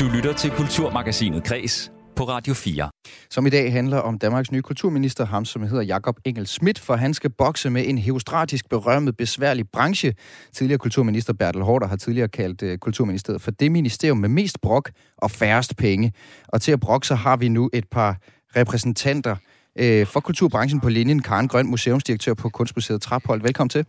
Du 0.00 0.04
lytter 0.16 0.32
til 0.32 0.50
Kulturmagasinet 0.50 1.44
Kres 1.44 1.92
på 2.16 2.24
Radio 2.24 2.54
4. 2.54 2.90
Som 3.30 3.46
i 3.46 3.50
dag 3.50 3.72
handler 3.72 3.98
om 3.98 4.18
Danmarks 4.18 4.52
nye 4.52 4.62
kulturminister, 4.62 5.26
ham 5.26 5.44
som 5.44 5.62
hedder 5.62 5.82
Jakob 5.82 6.16
Engel 6.24 6.46
Schmidt, 6.46 6.78
for 6.78 6.96
han 6.96 7.14
skal 7.14 7.30
bokse 7.30 7.70
med 7.70 7.88
en 7.88 7.98
heostratisk 7.98 8.68
berømmet 8.68 9.16
besværlig 9.16 9.68
branche. 9.72 10.14
Tidligere 10.52 10.78
kulturminister 10.78 11.32
Bertel 11.32 11.62
Hårder 11.62 11.86
har 11.86 11.96
tidligere 11.96 12.28
kaldt 12.28 12.62
uh, 12.62 12.76
kulturministeriet 12.76 13.42
for 13.42 13.50
det 13.50 13.72
ministerium 13.72 14.18
med 14.18 14.28
mest 14.28 14.60
brok 14.60 14.90
og 15.18 15.30
færrest 15.30 15.76
penge. 15.76 16.12
Og 16.48 16.60
til 16.60 16.72
at 16.72 16.80
brokke 16.80 17.06
så 17.06 17.14
har 17.14 17.36
vi 17.36 17.48
nu 17.48 17.70
et 17.72 17.84
par 17.90 18.16
repræsentanter 18.56 19.36
uh, 19.80 20.06
for 20.06 20.20
kulturbranchen 20.20 20.80
på 20.80 20.88
linjen. 20.88 21.22
Karen 21.22 21.48
Grøn, 21.48 21.66
museumsdirektør 21.66 22.34
på 22.34 22.48
Kunstmuseet 22.48 23.02
Traphold. 23.02 23.42
Velkommen 23.42 23.68
til. 23.68 23.86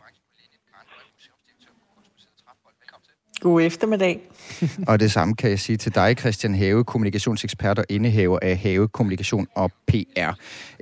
God 3.41 3.61
eftermiddag. 3.61 4.19
og 4.89 4.99
det 4.99 5.11
samme 5.11 5.35
kan 5.35 5.49
jeg 5.49 5.59
sige 5.59 5.77
til 5.77 5.95
dig, 5.95 6.15
Christian 6.19 6.55
Have, 6.55 6.83
kommunikationsekspert 6.83 7.79
og 7.79 7.85
indehaver 7.89 8.39
af 8.41 8.57
Have 8.57 8.87
Kommunikation 8.87 9.47
og 9.55 9.71
PR. 9.87 10.31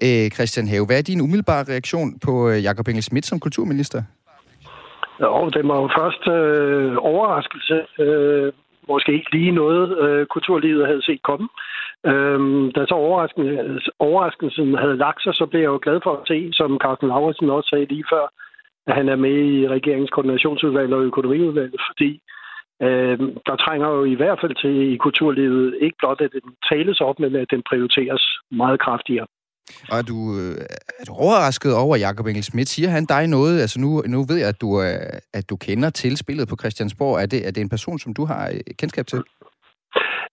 Øh, 0.04 0.32
Christian 0.36 0.67
Have, 0.67 0.86
hvad 0.86 0.98
er 0.98 1.02
din 1.02 1.22
umiddelbare 1.22 1.63
reaktion 1.74 2.20
på 2.26 2.50
øh, 2.50 2.63
Jakob 2.63 2.88
Engel 2.88 3.04
Schmidt 3.04 3.26
som 3.26 3.39
kulturminister? 3.39 4.04
Jo, 5.22 5.50
det 5.50 5.67
var 5.67 5.78
jo 5.82 5.89
først 6.00 6.24
øh, 6.38 6.96
overraskelse. 7.12 7.78
Øh, 8.04 8.54
måske 8.88 9.13
ikke 9.13 9.32
lige 9.38 9.52
noget, 9.52 9.98
øh, 10.04 10.26
kulturlivet 10.26 10.88
havde 10.88 11.06
set 11.06 11.22
komme. 11.24 11.48
Øh, 12.12 12.39
da 12.76 12.82
så 12.89 12.96
overraskelsen, 13.06 13.80
overraskelsen 14.00 14.78
havde 14.84 14.98
lagt 14.98 15.24
sig, 15.24 15.34
så 15.36 15.46
blev 15.46 15.62
jeg 15.62 15.74
jo 15.76 15.80
glad 15.86 16.00
for 16.04 16.13
at 16.17 16.28
se, 16.28 16.50
som 16.54 16.80
Carsten 16.84 17.08
Lauritsen 17.08 17.50
også 17.50 17.70
sagde 17.70 17.86
lige 17.93 18.06
før, 18.13 18.26
at 18.88 18.96
han 18.96 19.10
er 19.10 19.15
med 19.15 19.38
i 19.54 19.67
regeringens 19.67 20.10
koordinationsudvalg 20.10 20.93
og 20.93 21.04
økonomiudvalget, 21.04 21.82
fordi 21.89 22.22
Øh, 22.82 23.20
der 23.48 23.56
trænger 23.56 23.88
jo 23.90 24.04
i 24.04 24.16
hvert 24.16 24.40
fald 24.42 24.56
til 24.63 24.94
i 24.94 24.98
kulturlivet 24.98 25.76
ikke 25.82 25.98
blot, 26.00 26.22
at 26.22 26.32
den 26.32 26.54
tales 26.72 27.02
op, 27.02 27.20
men 27.20 27.36
at 27.36 27.52
den 27.52 27.63
prioriteres 27.70 28.24
meget 28.52 28.80
kraftigere. 28.80 29.28
Og 29.92 29.98
er 29.98 30.06
du, 30.12 30.18
øh, 30.40 30.56
er 31.00 31.06
du 31.08 31.13
overrasket 31.26 31.74
over, 31.84 31.96
Jacob 32.06 32.26
Engel 32.28 32.44
Schmidt? 32.44 32.70
Siger 32.70 32.90
han 32.90 33.06
dig 33.06 33.28
noget? 33.28 33.62
Altså 33.62 33.80
nu, 33.80 33.90
nu 34.13 34.20
ved 34.30 34.38
jeg, 34.38 34.50
at 34.50 34.62
du, 34.62 34.70
at 35.34 35.50
du 35.50 35.56
kender 35.56 35.90
til 35.90 36.18
spillet 36.18 36.50
på 36.50 36.56
Christiansborg. 36.62 37.22
Er 37.24 37.26
det, 37.26 37.48
er 37.48 37.52
det 37.52 37.62
en 37.62 37.70
person, 37.76 38.00
som 38.00 38.13
du 38.13 38.26
har 38.26 38.44
øh, 38.54 38.60
kendskab 38.80 39.06
til? 39.08 39.24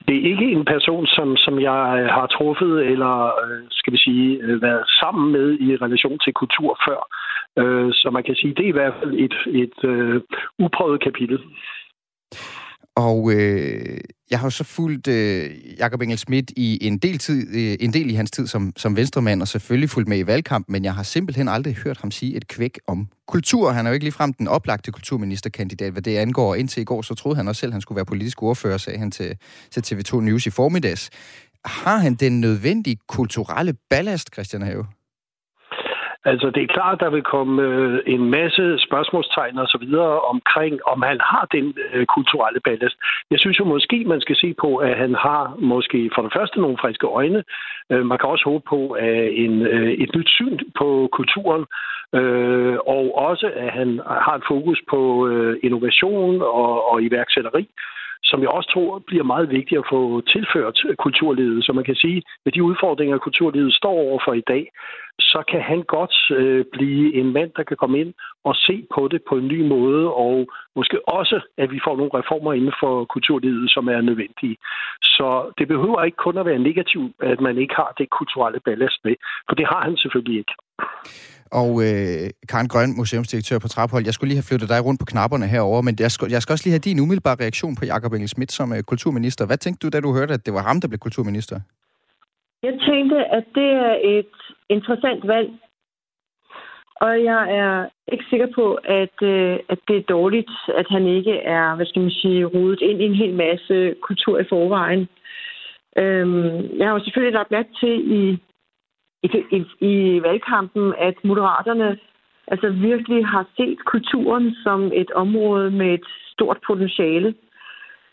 Det 0.06 0.16
er 0.16 0.30
ikke 0.32 0.48
en 0.58 0.64
person, 0.64 1.06
som, 1.06 1.36
som 1.36 1.60
jeg 1.60 1.80
har 2.16 2.26
truffet 2.26 2.74
eller, 2.92 3.14
øh, 3.42 3.62
skal 3.70 3.92
vi 3.92 3.98
sige, 3.98 4.60
været 4.66 4.84
sammen 5.00 5.32
med 5.32 5.46
i 5.60 5.76
relation 5.76 6.18
til 6.18 6.32
kultur 6.32 6.80
før. 6.88 7.00
Så 8.00 8.10
man 8.12 8.22
kan 8.22 8.34
sige, 8.34 8.54
det 8.54 8.64
er 8.64 8.72
i 8.74 8.78
hvert 8.78 8.94
fald 9.00 9.14
et, 9.26 9.36
et 9.62 9.78
uh, 9.92 10.16
uprøvet 10.64 11.02
kapitel. 11.02 11.38
Og 12.96 13.32
øh, 13.32 13.98
jeg 14.30 14.38
har 14.38 14.46
jo 14.46 14.50
så 14.50 14.64
fulgt 14.64 15.08
øh, 15.08 15.50
Jakob 15.78 16.00
Engel 16.00 16.18
Schmidt 16.18 16.52
i 16.56 16.86
en 16.86 16.98
del, 16.98 17.18
tid, 17.18 17.54
øh, 17.54 17.76
en 17.80 17.92
del 17.92 18.10
i 18.10 18.14
hans 18.14 18.30
tid 18.30 18.46
som, 18.46 18.72
som 18.76 18.96
venstremand, 18.96 19.42
og 19.42 19.48
selvfølgelig 19.48 19.90
fulgt 19.90 20.08
med 20.08 20.18
i 20.18 20.26
valgkampen, 20.26 20.72
men 20.72 20.84
jeg 20.84 20.94
har 20.94 21.02
simpelthen 21.02 21.48
aldrig 21.48 21.74
hørt 21.74 21.98
ham 22.00 22.10
sige 22.10 22.36
et 22.36 22.48
kvæk 22.48 22.80
om 22.86 23.08
kultur. 23.28 23.70
Han 23.70 23.86
er 23.86 23.90
jo 23.90 23.94
ikke 23.94 24.04
ligefrem 24.04 24.32
den 24.32 24.48
oplagte 24.48 24.92
kulturministerkandidat, 24.92 25.92
hvad 25.92 26.02
det 26.02 26.16
angår. 26.16 26.54
Indtil 26.54 26.80
i 26.80 26.84
går, 26.84 27.02
så 27.02 27.14
troede 27.14 27.36
han 27.36 27.48
også 27.48 27.60
selv, 27.60 27.70
at 27.70 27.74
han 27.74 27.80
skulle 27.80 27.96
være 27.96 28.04
politisk 28.04 28.42
ordfører, 28.42 28.78
sagde 28.78 28.98
han 28.98 29.10
til, 29.10 29.36
til 29.70 29.80
TV2 29.80 30.20
News 30.20 30.46
i 30.46 30.50
formiddags. 30.50 31.10
Har 31.64 31.96
han 31.96 32.14
den 32.14 32.40
nødvendige 32.40 32.96
kulturelle 33.08 33.74
ballast, 33.90 34.28
Christian 34.34 34.62
Have? 34.62 34.86
Altså, 36.24 36.50
det 36.54 36.62
er 36.62 36.74
klart, 36.76 37.00
der 37.00 37.10
vil 37.10 37.22
komme 37.22 37.62
øh, 37.62 38.00
en 38.06 38.30
masse 38.30 38.78
spørgsmålstegn 38.78 39.58
og 39.58 39.68
så 39.68 39.78
videre 39.78 40.20
omkring, 40.20 40.74
om 40.86 41.02
han 41.02 41.20
har 41.20 41.48
den 41.52 41.74
øh, 41.92 42.06
kulturelle 42.06 42.60
ballast. 42.60 42.96
Jeg 43.30 43.38
synes 43.40 43.58
jo 43.58 43.64
måske, 43.64 44.04
man 44.06 44.20
skal 44.20 44.36
se 44.36 44.54
på, 44.60 44.76
at 44.76 44.96
han 44.96 45.14
har 45.14 45.56
måske 45.58 46.10
for 46.14 46.22
det 46.22 46.32
første 46.36 46.60
nogle 46.60 46.78
friske 46.80 47.06
øjne. 47.06 47.44
Øh, 47.92 48.06
man 48.06 48.18
kan 48.18 48.28
også 48.28 48.44
håbe 48.44 48.64
på 48.68 48.90
at 48.90 49.28
en, 49.44 49.62
øh, 49.66 49.92
et 49.92 50.10
nyt 50.16 50.28
syn 50.28 50.58
på 50.78 51.08
kulturen, 51.12 51.64
øh, 52.18 52.76
og 52.86 53.04
også, 53.28 53.46
at 53.56 53.70
han 53.72 54.00
har 54.06 54.34
et 54.36 54.48
fokus 54.48 54.80
på 54.90 55.28
øh, 55.28 55.56
innovation 55.62 56.42
og, 56.42 56.90
og 56.90 57.02
iværksætteri 57.02 57.68
som 58.24 58.40
jeg 58.42 58.48
også 58.48 58.70
tror 58.70 58.98
bliver 58.98 59.24
meget 59.24 59.50
vigtigt 59.50 59.78
at 59.78 59.90
få 59.90 60.20
tilført 60.20 60.78
kulturlivet. 60.98 61.64
Så 61.64 61.72
man 61.72 61.84
kan 61.84 61.94
sige, 61.94 62.22
at 62.46 62.54
de 62.54 62.62
udfordringer, 62.62 63.18
kulturlivet 63.18 63.74
står 63.74 63.96
overfor 64.08 64.32
i 64.32 64.44
dag, 64.52 64.64
så 65.18 65.42
kan 65.50 65.62
han 65.62 65.82
godt 65.82 66.16
øh, 66.30 66.64
blive 66.72 67.14
en 67.14 67.32
mand, 67.32 67.50
der 67.56 67.62
kan 67.62 67.76
komme 67.76 68.00
ind 68.00 68.14
og 68.44 68.54
se 68.56 68.86
på 68.94 69.08
det 69.08 69.22
på 69.28 69.34
en 69.36 69.48
ny 69.48 69.60
måde, 69.68 70.14
og 70.14 70.46
måske 70.76 71.08
også, 71.08 71.40
at 71.58 71.70
vi 71.70 71.80
får 71.84 71.96
nogle 71.96 72.14
reformer 72.14 72.52
inden 72.52 72.74
for 72.80 73.04
kulturlivet, 73.04 73.70
som 73.70 73.88
er 73.88 74.00
nødvendige. 74.00 74.56
Så 75.02 75.52
det 75.58 75.68
behøver 75.68 76.04
ikke 76.04 76.16
kun 76.16 76.38
at 76.38 76.46
være 76.46 76.58
negativt, 76.58 77.12
at 77.20 77.40
man 77.40 77.58
ikke 77.58 77.74
har 77.74 77.92
det 77.98 78.10
kulturelle 78.10 78.60
ballast 78.60 78.98
med, 79.04 79.14
for 79.48 79.54
det 79.54 79.66
har 79.66 79.80
han 79.84 79.96
selvfølgelig 79.96 80.38
ikke. 80.38 80.54
Og 81.60 81.70
øh, 81.86 82.24
Karen 82.50 82.68
Grøn, 82.72 82.90
museumsdirektør 83.00 83.58
på 83.64 83.68
Traphold, 83.68 84.04
jeg 84.08 84.14
skulle 84.14 84.30
lige 84.30 84.40
have 84.40 84.50
flyttet 84.50 84.68
dig 84.72 84.80
rundt 84.86 85.00
på 85.00 85.10
knapperne 85.12 85.46
herover, 85.54 85.80
men 85.86 85.94
jeg 86.04 86.10
skal, 86.14 86.26
jeg 86.34 86.40
skal 86.42 86.52
også 86.54 86.64
lige 86.66 86.76
have 86.76 86.88
din 86.88 87.02
umiddelbare 87.04 87.42
reaktion 87.44 87.74
på 87.78 87.84
Jakob 87.92 88.12
Engel 88.12 88.32
Schmidt 88.32 88.52
som 88.58 88.68
øh, 88.76 88.82
kulturminister. 88.90 89.46
Hvad 89.46 89.58
tænkte 89.60 89.82
du, 89.82 89.88
da 89.90 89.98
du 90.00 90.10
hørte, 90.18 90.34
at 90.34 90.46
det 90.46 90.54
var 90.54 90.62
ham, 90.68 90.80
der 90.80 90.88
blev 90.88 91.00
kulturminister? 91.06 91.56
Jeg 92.66 92.74
tænkte, 92.88 93.18
at 93.38 93.46
det 93.58 93.70
er 93.86 93.94
et 94.16 94.34
interessant 94.76 95.22
valg. 95.32 95.50
Og 97.06 97.24
jeg 97.30 97.42
er 97.60 97.74
ikke 98.12 98.24
sikker 98.30 98.48
på, 98.58 98.66
at, 99.00 99.16
øh, 99.22 99.58
at 99.72 99.78
det 99.88 99.96
er 99.96 100.10
dårligt, 100.16 100.52
at 100.80 100.86
han 100.94 101.06
ikke 101.06 101.36
er, 101.58 101.76
hvad 101.76 101.86
skal 101.86 102.02
man 102.02 102.10
sige, 102.10 102.44
rodet 102.44 102.80
ind 102.80 102.98
i 103.00 103.04
en 103.04 103.20
hel 103.22 103.34
masse 103.34 103.94
kultur 104.08 104.38
i 104.38 104.46
forvejen. 104.48 105.08
Øhm, 106.02 106.78
jeg 106.78 106.86
har 106.86 106.94
jo 106.94 107.04
selvfølgelig 107.04 107.34
lagt 107.38 107.50
mærke 107.50 107.72
til 107.80 107.94
i, 108.20 108.38
i, 109.24 109.28
i, 109.56 109.60
i 109.90 110.22
valgkampen, 110.22 110.94
at 110.98 111.16
moderaterne 111.24 111.98
altså 112.46 112.68
virkelig 112.70 113.26
har 113.26 113.44
set 113.56 113.78
kulturen 113.84 114.54
som 114.64 114.90
et 114.94 115.10
område 115.10 115.70
med 115.70 115.94
et 115.94 116.06
stort 116.32 116.58
potentiale. 116.66 117.34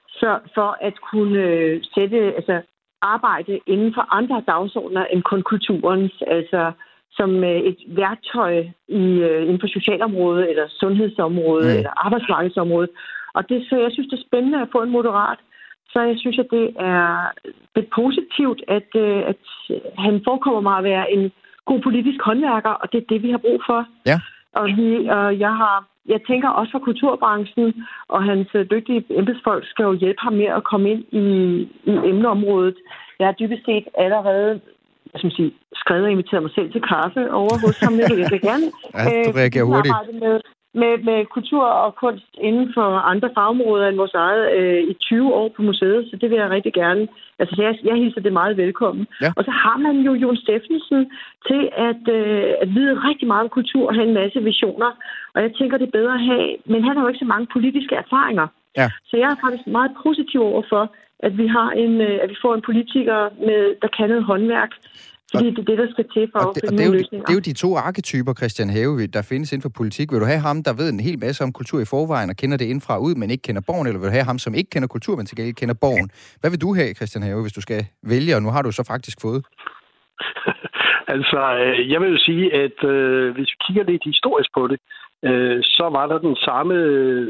Så 0.08 0.40
for 0.56 0.78
at 0.82 0.94
kunne 1.12 1.40
øh, 1.40 1.84
sætte, 1.96 2.18
altså 2.18 2.62
arbejde 3.02 3.60
inden 3.68 3.94
for 3.94 4.14
andre 4.18 4.44
dagsordner 4.48 5.06
end 5.06 5.24
kun 5.24 5.42
kulturens, 5.42 6.14
altså 6.28 6.72
som 7.12 7.44
øh, 7.44 7.60
et 7.60 7.78
værktøj 7.88 8.54
i, 8.88 9.04
øh, 9.28 9.42
inden 9.42 9.60
for 9.60 9.68
socialområdet, 9.68 10.50
eller 10.50 10.68
sundhedsområdet, 10.68 11.72
mm. 11.72 11.78
eller 11.78 12.06
arbejdsmarkedsområdet. 12.06 12.90
Og 13.34 13.50
det, 13.50 13.66
så 13.70 13.76
jeg 13.78 13.92
synes, 13.92 14.10
det 14.10 14.18
er 14.20 14.28
spændende 14.28 14.62
at 14.62 14.72
få 14.72 14.82
en 14.82 14.90
moderat. 14.90 15.40
Så 15.92 16.00
jeg 16.02 16.16
synes, 16.20 16.40
at 16.40 16.48
det 16.52 16.66
er, 16.80 17.06
er 17.76 17.88
positivt, 17.96 18.62
at, 18.78 18.90
øh, 19.06 19.22
at 19.32 19.42
han 20.06 20.22
forekommer 20.28 20.62
mig 20.62 20.78
at 20.78 20.84
være 20.84 21.12
en 21.12 21.32
god 21.66 21.80
politisk 21.82 22.20
håndværker, 22.28 22.70
og 22.70 22.92
det 22.92 22.98
er 22.98 23.10
det, 23.10 23.24
vi 23.24 23.32
har 23.32 23.38
brug 23.38 23.62
for. 23.70 23.80
Ja. 24.06 24.18
Og, 24.60 24.66
vi, 24.78 25.08
og 25.08 25.40
jeg 25.40 25.54
har 25.62 25.86
jeg 26.06 26.20
tænker 26.28 26.50
også 26.50 26.72
for 26.72 26.80
kulturbranchen, 26.80 27.86
og 28.08 28.24
hans 28.24 28.48
dygtige 28.72 29.06
embedsfolk 29.10 29.64
skal 29.68 29.84
jo 29.84 29.94
hjælpe 29.94 30.22
ham 30.22 30.34
med 30.34 30.46
at 30.46 30.64
komme 30.64 30.92
ind 30.92 31.04
i, 31.12 31.26
i 31.92 31.94
emneområdet. 32.12 32.78
Jeg 33.20 33.28
har 33.28 33.34
dybest 33.34 33.66
set 33.66 33.88
allerede 33.98 34.62
jeg 35.14 35.20
skal 35.20 35.32
sige, 35.32 35.52
skrevet 35.82 36.04
og 36.04 36.12
inviteret 36.12 36.44
mig 36.44 36.52
selv 36.56 36.72
til 36.72 36.82
kaffe 36.82 37.22
over 37.42 37.56
hos 37.66 37.80
ham. 37.84 37.94
Jeg 38.00 38.10
vil 38.34 38.42
gerne 38.50 38.68
ja, 38.96 39.04
du 39.28 39.32
reagerer 39.42 39.68
hurtigt. 39.72 39.96
Med, 40.24 40.36
med, 40.74 40.94
med 41.10 41.26
kultur 41.26 41.66
og 41.66 41.96
kunst 41.96 42.32
inden 42.34 42.72
for 42.74 42.88
andre 43.12 43.30
fagområder 43.38 43.88
end 43.88 43.98
vores 43.98 44.14
eget 44.14 44.44
øh, 44.58 44.84
i 44.92 44.94
20 44.94 45.34
år 45.34 45.50
på 45.56 45.62
museet, 45.62 46.08
så 46.10 46.18
det 46.22 46.30
vil 46.30 46.38
jeg 46.38 46.50
rigtig 46.50 46.74
gerne. 46.74 47.08
Altså, 47.40 47.56
jeg, 47.62 47.78
jeg 47.84 47.96
hilser 47.96 48.22
det 48.22 48.34
meget 48.34 48.58
velkommen. 48.58 49.08
Ja. 49.22 49.30
Og 49.38 49.44
så 49.44 49.52
har 49.52 49.78
man 49.78 49.96
jo 50.08 50.14
Jon 50.14 50.38
Steffensen 50.38 51.12
til 51.48 51.70
at, 51.90 52.04
øh, 52.18 52.54
at 52.62 52.70
vide 52.76 52.94
rigtig 53.10 53.28
meget 53.28 53.44
om 53.44 53.50
kultur 53.50 53.88
og 53.88 53.96
have 53.96 54.08
en 54.08 54.14
masse 54.14 54.40
visioner. 54.44 54.92
Og 55.34 55.42
jeg 55.42 55.52
tænker, 55.54 55.78
det 55.78 55.88
er 55.88 55.98
bedre 56.00 56.14
at 56.14 56.26
have, 56.32 56.50
men 56.66 56.84
han 56.84 56.96
har 56.96 57.04
jo 57.04 57.08
ikke 57.08 57.26
så 57.26 57.32
mange 57.34 57.48
politiske 57.54 57.96
erfaringer. 57.96 58.48
Ja. 58.78 58.88
Så 59.10 59.18
jeg 59.18 59.30
er 59.32 59.44
faktisk 59.46 59.68
meget 59.68 59.92
positiv 60.04 60.42
over 60.42 60.64
for, 60.70 60.84
at 61.20 61.38
vi 61.38 61.48
har 61.48 61.70
en, 61.84 62.02
øh, 62.02 62.20
at 62.24 62.30
vi 62.30 62.38
får 62.42 62.54
en 62.56 62.68
politiker, 62.70 63.20
med, 63.48 63.62
der 63.82 63.88
kan 63.98 64.10
noget 64.10 64.24
håndværk, 64.24 64.72
fordi 65.34 65.50
det 65.50 65.60
er 65.60 65.64
det, 65.72 65.78
der 65.78 65.88
skal 65.92 66.06
til 66.14 66.30
for 66.34 66.40
at 66.40 66.58
finde 66.64 66.78
det, 66.78 66.88
jo, 66.88 66.92
løsninger. 66.92 67.26
det 67.26 67.32
er 67.34 67.38
jo 67.40 67.40
de 67.40 67.54
to 67.54 67.78
arketyper, 67.78 68.34
Christian 68.34 68.70
Have, 68.70 69.08
der 69.08 69.22
findes 69.22 69.52
inden 69.52 69.62
for 69.62 69.70
politik. 69.70 70.12
Vil 70.12 70.20
du 70.20 70.26
have 70.26 70.40
ham, 70.40 70.64
der 70.64 70.74
ved 70.74 70.90
en 70.90 71.00
hel 71.00 71.20
masse 71.20 71.44
om 71.44 71.52
kultur 71.54 71.80
i 71.82 71.86
forvejen 71.86 72.30
og 72.30 72.36
kender 72.36 72.58
det 72.58 72.66
indfra 72.66 72.98
ud, 72.98 73.16
men 73.16 73.30
ikke 73.32 73.42
kender 73.42 73.62
borgen, 73.62 73.88
eller 73.88 74.00
vil 74.00 74.08
du 74.08 74.12
have 74.12 74.24
ham, 74.24 74.40
som 74.40 74.54
ikke 74.56 74.70
kender 74.70 74.88
kultur, 74.88 75.16
men 75.16 75.26
til 75.26 75.38
gengæld 75.38 75.56
kender 75.56 75.76
borgen? 75.82 76.10
Hvad 76.40 76.50
vil 76.50 76.62
du 76.62 76.74
have, 76.76 76.94
Christian 76.94 77.24
Have, 77.24 77.42
hvis 77.42 77.54
du 77.54 77.62
skal 77.62 77.86
vælge, 78.04 78.36
og 78.36 78.42
nu 78.44 78.50
har 78.50 78.62
du 78.62 78.72
så 78.72 78.84
faktisk 78.84 79.22
fået? 79.22 79.46
altså, 81.16 81.40
øh, 81.64 81.92
jeg 81.92 82.02
vil 82.02 82.12
jo 82.12 82.18
sige, 82.18 82.46
at 82.64 82.84
øh, 82.84 83.34
hvis 83.36 83.50
vi 83.54 83.58
kigger 83.66 83.84
lidt 83.84 84.04
historisk 84.04 84.50
på 84.58 84.68
det, 84.68 84.80
øh, 85.28 85.60
så 85.64 85.86
var 85.98 86.06
der 86.08 86.18
den 86.18 86.36
samme, 86.36 86.76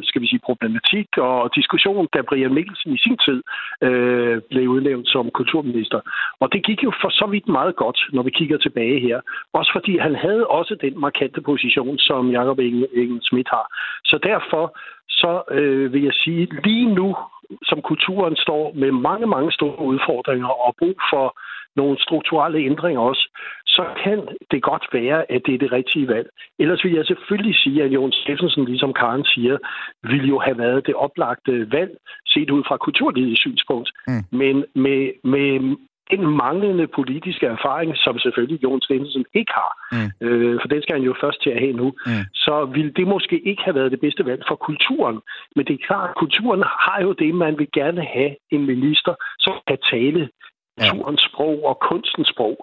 skal 0.04 0.22
vi 0.22 0.28
sige, 0.28 0.48
problematik 0.50 1.08
og 1.18 1.56
diskussion, 1.56 2.08
da 2.14 2.22
Brian 2.22 2.54
Mikkelsen 2.54 2.94
i 2.94 3.04
sin 3.06 3.18
tid 3.26 3.40
øh, 3.88 4.42
blev 4.50 4.68
udnævnt 4.76 5.08
som 5.10 5.32
kulturminister. 5.40 6.00
Og 6.40 6.54
det 6.54 6.66
gik 6.66 6.84
jo 6.84 6.92
for 7.02 7.10
så 7.10 7.26
vidt 7.26 7.48
meget 7.48 7.76
godt, 7.76 8.00
når 8.14 8.24
vi 8.24 8.32
kigger 8.32 8.58
tilbage 8.58 9.00
her. 9.00 9.20
Også 9.54 9.72
fordi 9.76 9.98
han 9.98 10.16
havde 10.16 10.48
også 10.48 10.76
den 10.82 11.00
markante 11.00 11.42
position, 11.42 11.98
som 11.98 12.32
Jacob 12.32 12.60
Ingen 12.60 13.22
Schmidt 13.22 13.50
har. 13.50 13.66
Så 14.04 14.20
derfor 14.24 14.78
så 15.10 15.42
øh, 15.52 15.94
vil 15.94 16.04
jeg 16.04 16.14
sige, 16.14 16.48
lige 16.64 16.96
nu, 16.96 17.16
som 17.64 17.82
kulturen 17.82 18.36
står 18.36 18.72
med 18.76 18.92
mange, 18.92 19.28
mange 19.28 19.52
store 19.52 19.80
udfordringer 19.80 20.48
og 20.66 20.76
brug 20.80 20.98
for 21.12 21.26
nogle 21.76 21.98
strukturelle 22.00 22.60
ændringer 22.60 23.02
også, 23.02 23.24
så 23.66 23.84
kan 24.04 24.28
det 24.52 24.62
godt 24.64 24.86
være, 24.94 25.32
at 25.32 25.42
det 25.46 25.54
er 25.54 25.58
det 25.58 25.72
rigtige 25.72 26.08
valg. 26.08 26.30
Ellers 26.60 26.84
vil 26.84 26.94
jeg 26.94 27.06
selvfølgelig 27.06 27.56
sige, 27.56 27.84
at 27.84 27.92
Jon 27.92 28.12
Steffensen, 28.12 28.66
ligesom 28.66 28.94
Karen 28.94 29.26
siger, 29.26 29.58
ville 30.04 30.28
jo 30.28 30.40
have 30.40 30.58
været 30.58 30.88
det 30.88 30.96
oplagte 30.96 31.72
valg, 31.72 31.92
set 32.28 32.50
ud 32.50 32.64
fra 32.68 32.78
kulturlivets 32.78 33.40
synspunkt. 33.40 33.90
Mm. 34.08 34.24
Men 34.32 34.66
med, 34.76 35.12
med 35.24 35.76
en 36.16 36.24
manglende 36.44 36.88
politiske 36.88 37.46
erfaring, 37.46 37.98
som 37.98 38.20
selvfølgelig 38.20 38.64
Jon 38.64 38.82
Steffensen 38.82 39.26
ikke 39.34 39.54
har, 39.62 39.72
mm. 39.92 40.28
øh, 40.28 40.60
for 40.62 40.68
den 40.68 40.82
skal 40.82 40.96
han 40.96 41.06
jo 41.06 41.16
først 41.22 41.42
til 41.44 41.50
at 41.50 41.60
have 41.60 41.74
nu, 41.74 41.88
mm. 42.06 42.24
så 42.34 42.66
ville 42.66 42.92
det 42.92 43.08
måske 43.08 43.40
ikke 43.50 43.64
have 43.64 43.76
været 43.76 43.92
det 43.92 44.00
bedste 44.00 44.26
valg 44.26 44.44
for 44.48 44.56
kulturen. 44.56 45.20
Men 45.56 45.66
det 45.66 45.74
er 45.74 45.88
klart, 45.88 46.10
at 46.10 46.16
kulturen 46.16 46.64
har 46.86 47.00
jo 47.02 47.12
det, 47.14 47.36
man 47.36 47.58
vil 47.60 47.70
gerne 47.74 48.04
have 48.16 48.36
en 48.52 48.66
minister, 48.66 49.14
som 49.40 49.56
kan 49.68 49.78
tale 49.92 50.30
kulturens 50.78 51.22
sprog 51.30 51.56
og 51.70 51.76
kunstens 51.90 52.30
sprog. 52.34 52.56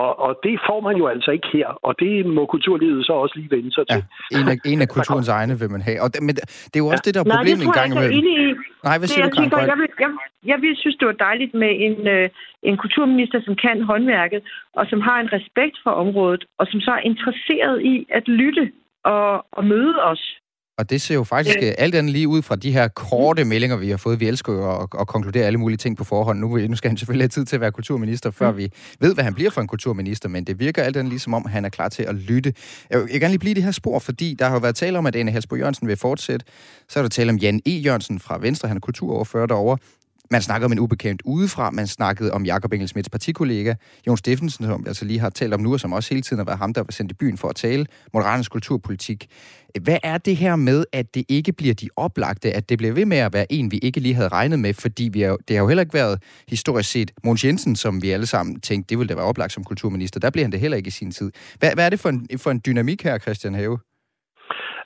Og, 0.00 0.10
og 0.24 0.32
det 0.44 0.54
får 0.68 0.80
man 0.86 0.94
jo 0.96 1.06
altså 1.14 1.30
ikke 1.36 1.48
her, 1.52 1.68
og 1.86 1.92
det 2.02 2.26
må 2.26 2.46
kulturlivet 2.46 3.06
så 3.06 3.12
også 3.12 3.34
lige 3.38 3.50
vende 3.56 3.72
sig 3.76 3.84
til. 3.90 4.02
Ja, 4.32 4.38
en, 4.40 4.48
af, 4.52 4.56
en 4.72 4.80
af 4.84 4.88
kulturens 4.88 5.28
egne 5.28 5.58
vil 5.62 5.70
man 5.70 5.82
have. 5.88 5.98
Og 6.04 6.08
det, 6.12 6.22
men 6.26 6.34
det 6.70 6.76
er 6.78 6.84
jo 6.84 6.88
også 6.94 7.04
ja. 7.04 7.08
det, 7.08 7.14
der 7.14 7.20
er 7.20 7.28
problemet 7.36 7.64
Nej, 7.64 7.70
en 7.70 7.78
gang 7.80 7.88
imellem. 7.92 8.56
Nej, 8.88 8.96
hvad 8.98 9.08
siger 9.08 9.24
det, 9.24 9.32
du, 9.32 9.40
tænker, 9.40 9.58
jeg, 9.72 9.78
vil, 9.82 9.88
jeg, 10.04 10.10
jeg 10.52 10.58
vil 10.64 10.72
synes, 10.82 10.96
det 11.00 11.06
var 11.10 11.18
dejligt 11.28 11.54
med 11.62 11.72
en, 11.86 11.96
øh, 12.14 12.28
en 12.68 12.76
kulturminister, 12.82 13.38
som 13.46 13.54
kan 13.64 13.76
håndværket, 13.90 14.40
og 14.78 14.84
som 14.90 15.00
har 15.08 15.18
en 15.20 15.32
respekt 15.36 15.76
for 15.84 15.90
området, 16.02 16.42
og 16.58 16.66
som 16.70 16.80
så 16.80 16.90
er 16.98 17.02
interesseret 17.10 17.76
i 17.92 17.94
at 18.18 18.28
lytte 18.28 18.64
og, 19.04 19.46
og 19.52 19.64
møde 19.64 19.94
os 20.12 20.22
og 20.78 20.90
det 20.90 21.02
ser 21.02 21.14
jo 21.14 21.24
faktisk 21.24 21.58
øh. 21.62 21.72
alt 21.78 21.94
andet 21.94 22.12
lige 22.12 22.28
ud 22.28 22.42
fra 22.42 22.56
de 22.56 22.72
her 22.72 22.88
korte 22.88 23.44
meldinger, 23.44 23.76
vi 23.76 23.90
har 23.90 23.96
fået. 23.96 24.20
Vi 24.20 24.28
elsker 24.28 24.52
jo 24.52 24.82
at, 24.82 24.88
at 25.00 25.06
konkludere 25.06 25.44
alle 25.44 25.58
mulige 25.58 25.78
ting 25.78 25.96
på 25.96 26.04
forhånd. 26.04 26.38
Nu, 26.38 26.56
nu 26.56 26.76
skal 26.76 26.90
han 26.90 26.96
selvfølgelig 26.96 27.22
have 27.22 27.28
tid 27.28 27.44
til 27.44 27.56
at 27.56 27.60
være 27.60 27.72
kulturminister, 27.72 28.30
før 28.30 28.50
mm. 28.50 28.56
vi 28.56 28.72
ved, 29.00 29.14
hvad 29.14 29.24
han 29.24 29.34
bliver 29.34 29.50
for 29.50 29.60
en 29.60 29.66
kulturminister, 29.66 30.28
men 30.28 30.44
det 30.44 30.58
virker 30.60 30.82
alt 30.82 30.96
andet 30.96 31.10
lige 31.10 31.20
som 31.20 31.34
om, 31.34 31.46
han 31.46 31.64
er 31.64 31.68
klar 31.68 31.88
til 31.88 32.02
at 32.02 32.14
lytte. 32.14 32.54
Jeg 32.90 33.00
vil, 33.00 33.10
gerne 33.10 33.28
lige 33.28 33.38
blive 33.38 33.54
det 33.54 33.62
her 33.62 33.70
spor, 33.70 33.98
fordi 33.98 34.36
der 34.38 34.46
har 34.46 34.52
jo 34.52 34.58
været 34.58 34.74
tale 34.74 34.98
om, 34.98 35.06
at 35.06 35.16
Anne 35.16 35.32
Halsbo 35.32 35.56
Jørgensen 35.56 35.88
vil 35.88 35.96
fortsætte. 35.96 36.46
Så 36.88 36.98
er 36.98 37.02
der 37.02 37.08
tale 37.08 37.30
om 37.30 37.36
Jan 37.36 37.60
E. 37.66 37.70
Jørgensen 37.70 38.20
fra 38.20 38.38
Venstre, 38.38 38.68
han 38.68 38.76
er 38.76 38.80
kulturoverfører 38.80 39.46
derovre. 39.46 39.78
Man 40.32 40.42
snakkede 40.42 40.64
om 40.64 40.72
en 40.72 40.78
ubekendt 40.78 41.22
udefra, 41.24 41.70
man 41.70 41.86
snakkede 41.86 42.32
om 42.32 42.44
Jakob 42.44 42.72
Engelsmiths 42.72 43.10
partikollega, 43.10 43.74
Jon 44.06 44.16
Steffensen, 44.16 44.64
som 44.64 44.80
jeg 44.80 44.88
altså 44.88 45.04
lige 45.04 45.18
har 45.18 45.30
talt 45.30 45.54
om 45.54 45.60
nu, 45.60 45.72
og 45.72 45.80
som 45.80 45.92
også 45.92 46.14
hele 46.14 46.22
tiden 46.22 46.38
har 46.38 46.44
været 46.44 46.58
ham, 46.58 46.74
der 46.74 46.80
var 46.80 46.92
sendt 46.92 47.12
i 47.12 47.14
byen 47.14 47.38
for 47.38 47.48
at 47.48 47.56
tale 47.56 47.86
Moderaternes 48.12 48.48
kulturpolitik. 48.48 49.26
Hvad 49.82 49.98
er 50.02 50.18
det 50.18 50.36
her 50.36 50.56
med, 50.56 50.84
at 50.92 51.14
det 51.14 51.24
ikke 51.28 51.52
bliver 51.52 51.74
de 51.74 51.88
oplagte, 51.96 52.52
at 52.52 52.68
det 52.68 52.78
bliver 52.78 52.92
ved 52.92 53.06
med 53.06 53.16
at 53.16 53.32
være 53.32 53.52
en, 53.52 53.70
vi 53.70 53.78
ikke 53.78 54.00
lige 54.00 54.14
havde 54.14 54.28
regnet 54.28 54.58
med, 54.58 54.74
fordi 54.74 55.10
vi 55.12 55.22
er, 55.22 55.36
det 55.48 55.56
har 55.56 55.62
jo 55.62 55.68
heller 55.68 55.82
ikke 55.82 55.94
været 55.94 56.22
historisk 56.48 56.90
set 56.90 57.10
Måns 57.24 57.44
Jensen, 57.44 57.76
som 57.76 58.02
vi 58.02 58.10
alle 58.10 58.26
sammen 58.26 58.60
tænkte, 58.60 58.88
det 58.88 58.98
ville 58.98 59.08
da 59.08 59.14
være 59.14 59.24
oplagt 59.24 59.52
som 59.52 59.64
kulturminister. 59.64 60.20
Der 60.20 60.30
bliver 60.30 60.44
han 60.44 60.52
det 60.52 60.60
heller 60.60 60.76
ikke 60.76 60.88
i 60.88 60.90
sin 60.90 61.10
tid. 61.10 61.32
Hvad, 61.58 61.70
hvad 61.74 61.86
er 61.86 61.90
det 61.90 62.00
for 62.00 62.08
en, 62.08 62.28
for 62.36 62.50
en 62.50 62.60
dynamik 62.66 63.02
her, 63.02 63.18
Christian 63.18 63.54
Have? 63.54 63.78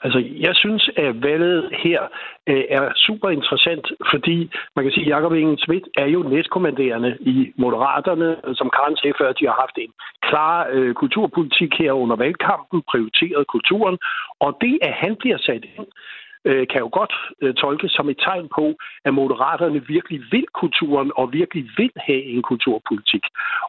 Altså, 0.04 0.18
jeg 0.46 0.54
synes, 0.56 0.90
at 0.96 1.22
valget 1.22 1.70
her 1.85 2.00
øh, 2.46 2.64
er 2.68 2.92
super 3.06 3.30
interessant, 3.30 3.87
fordi 4.11 4.50
man 4.76 4.85
kan 4.85 4.92
sige, 4.92 5.06
at 5.06 5.11
Jacob 5.11 5.32
Ingen 5.32 5.59
Schmidt 5.59 5.88
er 5.96 6.06
jo 6.06 6.22
næstkommanderende 6.22 7.16
i 7.20 7.52
Moderaterne, 7.56 8.37
som 8.54 8.70
Karen 8.70 8.96
sagde 8.96 9.18
før, 9.20 9.32
de 9.32 9.46
har 9.46 9.56
haft 9.64 9.76
en 9.78 9.92
klar 10.22 10.66
øh, 10.72 10.94
kulturpolitik 10.94 11.72
her 11.78 11.92
under 11.92 12.16
valgkampen, 12.16 12.82
prioriteret 12.90 13.46
kulturen, 13.46 13.98
og 14.40 14.59
det, 14.61 14.78
at 14.82 14.92
han 14.92 15.16
bliver 15.16 15.38
sat 15.38 15.64
ind, 15.76 15.87
øh, 16.48 16.66
kan 16.70 16.80
jo 16.85 16.88
godt 16.92 17.14
øh, 17.42 17.54
tolkes 17.54 17.92
som 17.92 18.09
et 18.09 18.18
tegn 18.18 18.48
på, 18.59 18.74
at 19.04 19.14
moderaterne 19.14 19.87
virkelig 19.87 20.20
vil 20.30 20.46
kulturen 20.62 21.12
og 21.16 21.32
virkelig 21.32 21.64
vil 21.76 21.92
have 21.96 22.22
en 22.35 22.42
kulturpolitik. 22.42 23.24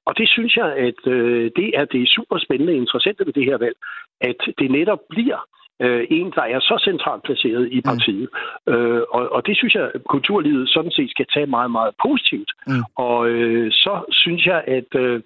Og 0.05 0.17
det 0.17 0.29
synes 0.29 0.55
jeg, 0.55 0.69
at 0.87 0.99
øh, 1.13 1.51
det 1.55 1.69
er 1.79 1.85
det 1.85 2.09
super 2.09 2.37
spændende 2.37 2.73
og 2.73 2.77
interessante 2.83 3.25
ved 3.25 3.33
det 3.33 3.45
her 3.45 3.57
valg, 3.57 3.77
at 4.21 4.39
det 4.59 4.71
netop 4.71 4.99
bliver 5.09 5.39
øh, 5.79 6.07
en, 6.09 6.31
der 6.35 6.41
er 6.41 6.59
så 6.59 6.81
centralt 6.83 7.23
placeret 7.23 7.69
i 7.71 7.75
mm. 7.75 7.81
partiet. 7.81 8.27
Mm. 8.67 8.73
Øh, 8.73 9.01
og, 9.11 9.31
og 9.31 9.47
det 9.47 9.57
synes 9.57 9.75
jeg, 9.75 9.91
kulturlivet 10.09 10.69
sådan 10.69 10.91
set 10.91 11.09
skal 11.09 11.25
tage 11.33 11.45
meget, 11.45 11.71
meget 11.71 11.93
positivt. 12.05 12.51
Mm. 12.67 12.83
Og 12.95 13.27
øh, 13.29 13.71
så 13.71 13.93
synes 14.11 14.45
jeg, 14.45 14.63
at 14.67 14.89
øh, 14.95 15.21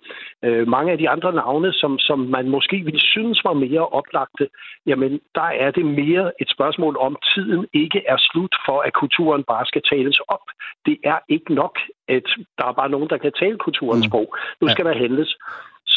øh, 0.46 0.68
mange 0.68 0.92
af 0.92 0.98
de 0.98 1.10
andre 1.10 1.34
navne, 1.34 1.74
som, 1.74 2.00
som 2.00 2.20
man 2.20 2.50
måske 2.50 2.78
ville 2.86 3.02
synes 3.02 3.44
var 3.44 3.54
mere 3.54 3.88
oplagte, 3.88 4.48
jamen 4.86 5.20
der 5.36 5.50
er 5.64 5.72
det 5.72 5.86
mere 5.86 6.32
et 6.42 6.50
spørgsmål 6.50 6.98
om, 7.00 7.16
tiden 7.34 7.68
ikke 7.74 8.02
er 8.08 8.18
slut 8.20 8.56
for, 8.66 8.80
at 8.80 8.94
kulturen 8.94 9.44
bare 9.44 9.66
skal 9.66 9.82
tales 9.92 10.20
op. 10.28 10.46
Det 10.86 10.98
er 11.04 11.20
ikke 11.30 11.54
nok, 11.54 11.80
at 12.08 12.28
der 12.58 12.66
er 12.66 12.74
bare 12.74 12.90
nogen, 12.90 13.10
der 13.10 13.18
kan 13.18 13.34
tale 13.40 13.58
kulturens 13.58 14.06
mm. 14.06 14.10
sprog. 14.10 14.36
Nu 14.62 14.68
skal 14.68 14.86
ja. 14.86 14.90
der 14.92 14.98
handles. 14.98 15.38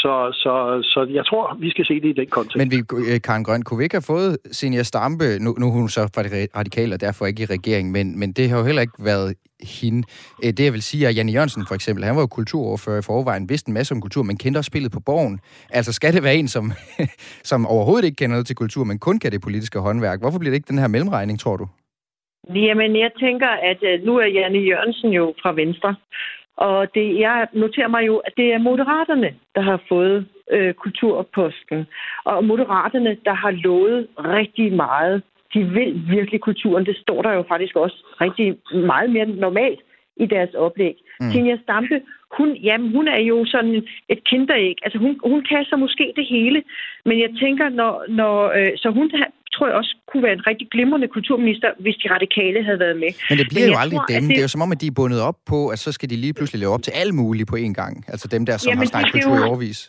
Så, 0.04 0.14
så, 0.42 0.54
så 0.92 1.06
jeg 1.10 1.26
tror, 1.26 1.56
vi 1.60 1.70
skal 1.70 1.84
se 1.86 1.94
det 1.94 2.08
i 2.08 2.12
den 2.12 2.26
kontekst. 2.26 2.56
Men 2.56 2.70
vi, 2.70 2.78
øh, 3.10 3.20
Karen 3.20 3.44
Grøn, 3.44 3.62
kunne 3.62 3.78
vi 3.78 3.84
ikke 3.84 3.98
have 4.00 4.10
fået 4.14 4.38
Senior 4.52 4.82
Stampe, 4.82 5.24
nu, 5.44 5.50
nu 5.58 5.66
er 5.66 5.70
hun 5.70 5.88
så 5.88 6.02
fra 6.14 6.22
det 6.22 6.48
radikale 6.56 6.94
og 6.94 7.00
derfor 7.00 7.26
ikke 7.26 7.42
i 7.42 7.46
regeringen, 7.46 7.92
men, 7.92 8.18
men 8.18 8.32
det 8.32 8.50
har 8.50 8.58
jo 8.58 8.64
heller 8.64 8.82
ikke 8.82 9.04
været 9.10 9.34
hende. 9.78 10.02
Øh, 10.44 10.50
det 10.56 10.64
jeg 10.64 10.72
vil 10.72 10.82
sige 10.82 11.06
er, 11.06 11.10
Janne 11.10 11.32
Jørgensen 11.32 11.64
for 11.68 11.74
eksempel, 11.74 12.04
han 12.04 12.16
var 12.16 12.22
jo 12.22 12.26
kulturoverfører 12.26 12.98
i 12.98 13.02
forvejen, 13.10 13.48
vidste 13.48 13.68
en 13.68 13.74
masse 13.74 13.94
om 13.94 14.00
kultur, 14.00 14.22
men 14.22 14.36
kendte 14.38 14.58
også 14.58 14.68
spillet 14.72 14.92
på 14.92 15.00
borgen. 15.00 15.40
Altså 15.70 15.92
skal 15.92 16.14
det 16.14 16.22
være 16.22 16.36
en, 16.36 16.48
som, 16.48 16.64
som 17.50 17.66
overhovedet 17.66 18.04
ikke 18.04 18.16
kender 18.16 18.34
noget 18.34 18.46
til 18.46 18.56
kultur, 18.56 18.84
men 18.84 18.98
kun 18.98 19.18
kan 19.18 19.32
det 19.32 19.40
politiske 19.42 19.78
håndværk? 19.78 20.20
Hvorfor 20.20 20.38
bliver 20.38 20.50
det 20.50 20.56
ikke 20.60 20.72
den 20.72 20.78
her 20.78 20.88
mellemregning, 20.88 21.40
tror 21.40 21.56
du? 21.56 21.66
Jamen, 22.54 22.96
jeg 23.04 23.10
tænker, 23.20 23.50
at 23.70 23.80
øh, 23.90 24.04
nu 24.06 24.12
er 24.16 24.26
Janne 24.26 24.58
Jørgensen 24.58 25.10
jo 25.10 25.34
fra 25.42 25.52
Venstre, 25.52 25.94
og 26.56 26.94
det, 26.94 27.20
jeg 27.20 27.46
noterer 27.52 27.88
mig 27.88 28.06
jo, 28.06 28.16
at 28.16 28.32
det 28.36 28.52
er 28.52 28.58
moderaterne, 28.58 29.34
der 29.54 29.60
har 29.60 29.80
fået 29.88 30.26
øh, 30.50 30.74
kulturposten. 30.74 31.86
Og 32.24 32.44
moderaterne, 32.44 33.16
der 33.24 33.34
har 33.34 33.50
lovet 33.50 34.06
rigtig 34.18 34.72
meget. 34.72 35.22
De 35.54 35.64
vil 35.64 36.02
virkelig 36.08 36.40
kulturen. 36.40 36.86
Det 36.86 36.96
står 36.96 37.22
der 37.22 37.32
jo 37.32 37.44
faktisk 37.48 37.76
også 37.76 37.96
rigtig 38.20 38.56
meget 38.74 39.10
mere 39.10 39.26
normalt 39.26 39.80
i 40.16 40.26
deres 40.26 40.54
oplæg. 40.54 40.96
Mm. 41.20 41.30
Tinja 41.30 41.56
Stampe, 41.62 41.96
hun, 42.36 42.48
jamen, 42.68 42.88
hun 42.96 43.06
er 43.08 43.20
jo 43.30 43.36
sådan 43.54 43.74
et 44.12 44.20
kinderæg. 44.30 44.76
Altså, 44.84 44.98
hun, 45.04 45.12
hun 45.32 45.40
kan 45.50 45.64
så 45.64 45.76
måske 45.76 46.12
det 46.16 46.26
hele. 46.34 46.62
Men 47.04 47.16
jeg 47.24 47.30
tænker, 47.42 47.68
når, 47.68 47.92
når, 48.08 48.34
øh, 48.58 48.72
så 48.76 48.88
hun 48.90 49.06
tror 49.54 49.66
jeg 49.68 49.76
også 49.80 49.92
kunne 50.10 50.22
være 50.26 50.36
en 50.40 50.46
rigtig 50.50 50.66
glimrende 50.74 51.08
kulturminister, 51.16 51.68
hvis 51.84 51.96
de 52.02 52.06
radikale 52.16 52.58
havde 52.68 52.80
været 52.84 52.96
med. 53.04 53.10
Men 53.30 53.36
det 53.40 53.46
bliver 53.52 53.66
Men 53.66 53.74
jo 53.74 53.78
aldrig 53.84 54.00
tror, 54.00 54.12
dem. 54.14 54.22
Det... 54.22 54.30
det 54.30 54.40
er 54.42 54.46
jo 54.48 54.54
som 54.56 54.64
om, 54.66 54.70
at 54.74 54.80
de 54.82 54.86
er 54.92 54.96
bundet 55.00 55.20
op 55.28 55.38
på, 55.52 55.58
at 55.74 55.78
så 55.86 55.90
skal 55.96 56.10
de 56.12 56.16
lige 56.24 56.34
pludselig 56.38 56.60
leve 56.62 56.72
op 56.76 56.84
til 56.86 56.94
alle 57.00 57.14
mulige 57.20 57.46
på 57.52 57.56
én 57.64 57.74
gang. 57.80 57.94
Altså 58.12 58.26
dem 58.34 58.42
der, 58.48 58.56
som 58.56 58.68
Jamen, 58.70 58.82
har 58.82 58.92
snakket 58.94 59.12
kultur 59.12 59.36
jo... 59.36 59.44
i 59.44 59.48
overvis. 59.50 59.80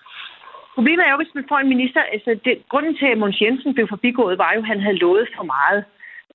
Problemet 0.77 1.03
er 1.07 1.11
jo, 1.13 1.19
hvis 1.23 1.35
man 1.37 1.45
får 1.51 1.59
en 1.63 1.69
minister... 1.75 2.01
Altså, 2.15 2.31
det, 2.45 2.53
grunden 2.71 2.93
til, 2.99 3.07
at 3.13 3.17
Måns 3.21 3.41
Jensen 3.41 3.71
blev 3.77 3.87
forbigået, 3.95 4.33
var 4.43 4.51
jo, 4.55 4.61
at 4.63 4.67
han 4.71 4.79
havde 4.85 4.97
lovet 5.05 5.27
for 5.37 5.45
meget. 5.55 5.81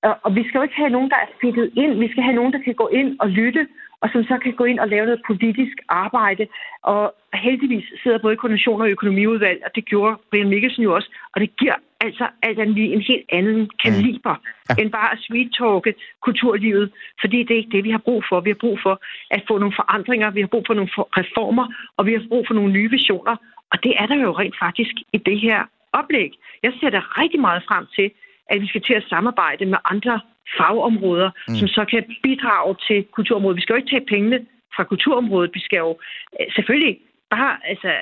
Og, 0.08 0.14
og 0.24 0.30
vi 0.36 0.42
skal 0.46 0.58
jo 0.58 0.64
ikke 0.66 0.80
have 0.82 0.94
nogen, 0.96 1.10
der 1.14 1.20
er 1.24 1.30
fittet 1.42 1.66
ind. 1.82 1.92
Vi 2.04 2.08
skal 2.12 2.22
have 2.28 2.36
nogen, 2.40 2.52
der 2.54 2.62
kan 2.66 2.74
gå 2.82 2.86
ind 3.00 3.10
og 3.22 3.28
lytte 3.40 3.62
og 4.02 4.08
som 4.12 4.22
så 4.24 4.38
kan 4.42 4.52
gå 4.52 4.64
ind 4.64 4.78
og 4.80 4.88
lave 4.88 5.06
noget 5.06 5.22
politisk 5.26 5.76
arbejde. 5.88 6.46
Og 6.82 7.14
heldigvis 7.34 7.84
sidder 8.02 8.18
både 8.18 8.36
koordination 8.36 8.80
og 8.80 8.90
økonomiudvalg, 8.90 9.60
og 9.66 9.70
det 9.74 9.84
gjorde 9.84 10.16
Brian 10.30 10.48
Mikkelsen 10.48 10.82
jo 10.82 10.94
også, 10.94 11.10
og 11.34 11.40
det 11.40 11.56
giver 11.56 11.74
altså 12.00 12.26
altså 12.42 12.62
en 12.62 13.00
helt 13.00 13.26
anden 13.32 13.70
kaliber, 13.84 14.34
mm. 14.34 14.42
ja. 14.68 14.82
end 14.82 14.90
bare 14.90 15.12
at 15.12 15.18
sweet-talke 15.18 15.94
kulturlivet, 16.22 16.92
fordi 17.20 17.38
det 17.42 17.50
er 17.50 17.60
ikke 17.62 17.76
det, 17.76 17.84
vi 17.84 17.90
har 17.90 17.98
brug 17.98 18.24
for. 18.28 18.40
Vi 18.40 18.50
har 18.50 18.60
brug 18.64 18.78
for 18.82 19.00
at 19.30 19.42
få 19.48 19.58
nogle 19.58 19.74
forandringer, 19.80 20.30
vi 20.30 20.40
har 20.40 20.46
brug 20.54 20.64
for 20.66 20.74
nogle 20.74 20.90
reformer, 21.20 21.66
og 21.96 22.06
vi 22.06 22.12
har 22.12 22.22
brug 22.28 22.46
for 22.46 22.54
nogle 22.54 22.72
nye 22.72 22.90
visioner, 22.90 23.36
og 23.72 23.82
det 23.82 23.92
er 24.00 24.06
der 24.06 24.16
jo 24.16 24.32
rent 24.32 24.58
faktisk 24.58 24.94
i 25.12 25.18
det 25.18 25.40
her 25.40 25.60
oplæg. 25.92 26.30
Jeg 26.62 26.72
ser 26.80 26.90
da 26.90 27.00
rigtig 27.22 27.40
meget 27.40 27.62
frem 27.68 27.86
til, 27.96 28.10
at 28.50 28.60
vi 28.60 28.66
skal 28.66 28.82
til 28.82 28.94
at 28.94 29.08
samarbejde 29.08 29.66
med 29.66 29.78
andre 29.84 30.20
fagområder, 30.58 31.30
mm. 31.48 31.54
som 31.54 31.68
så 31.68 31.84
kan 31.92 32.02
bidrage 32.22 32.76
til 32.86 32.98
kulturområdet. 33.16 33.56
Vi 33.56 33.62
skal 33.62 33.72
jo 33.72 33.80
ikke 33.80 33.90
tage 33.90 34.10
pengene 34.14 34.38
fra 34.76 34.84
kulturområdet. 34.84 35.50
Vi 35.54 35.60
skal 35.60 35.78
jo 35.78 35.98
øh, 36.40 36.46
selvfølgelig 36.54 36.98
bare 37.30 37.52
altså, 37.64 37.92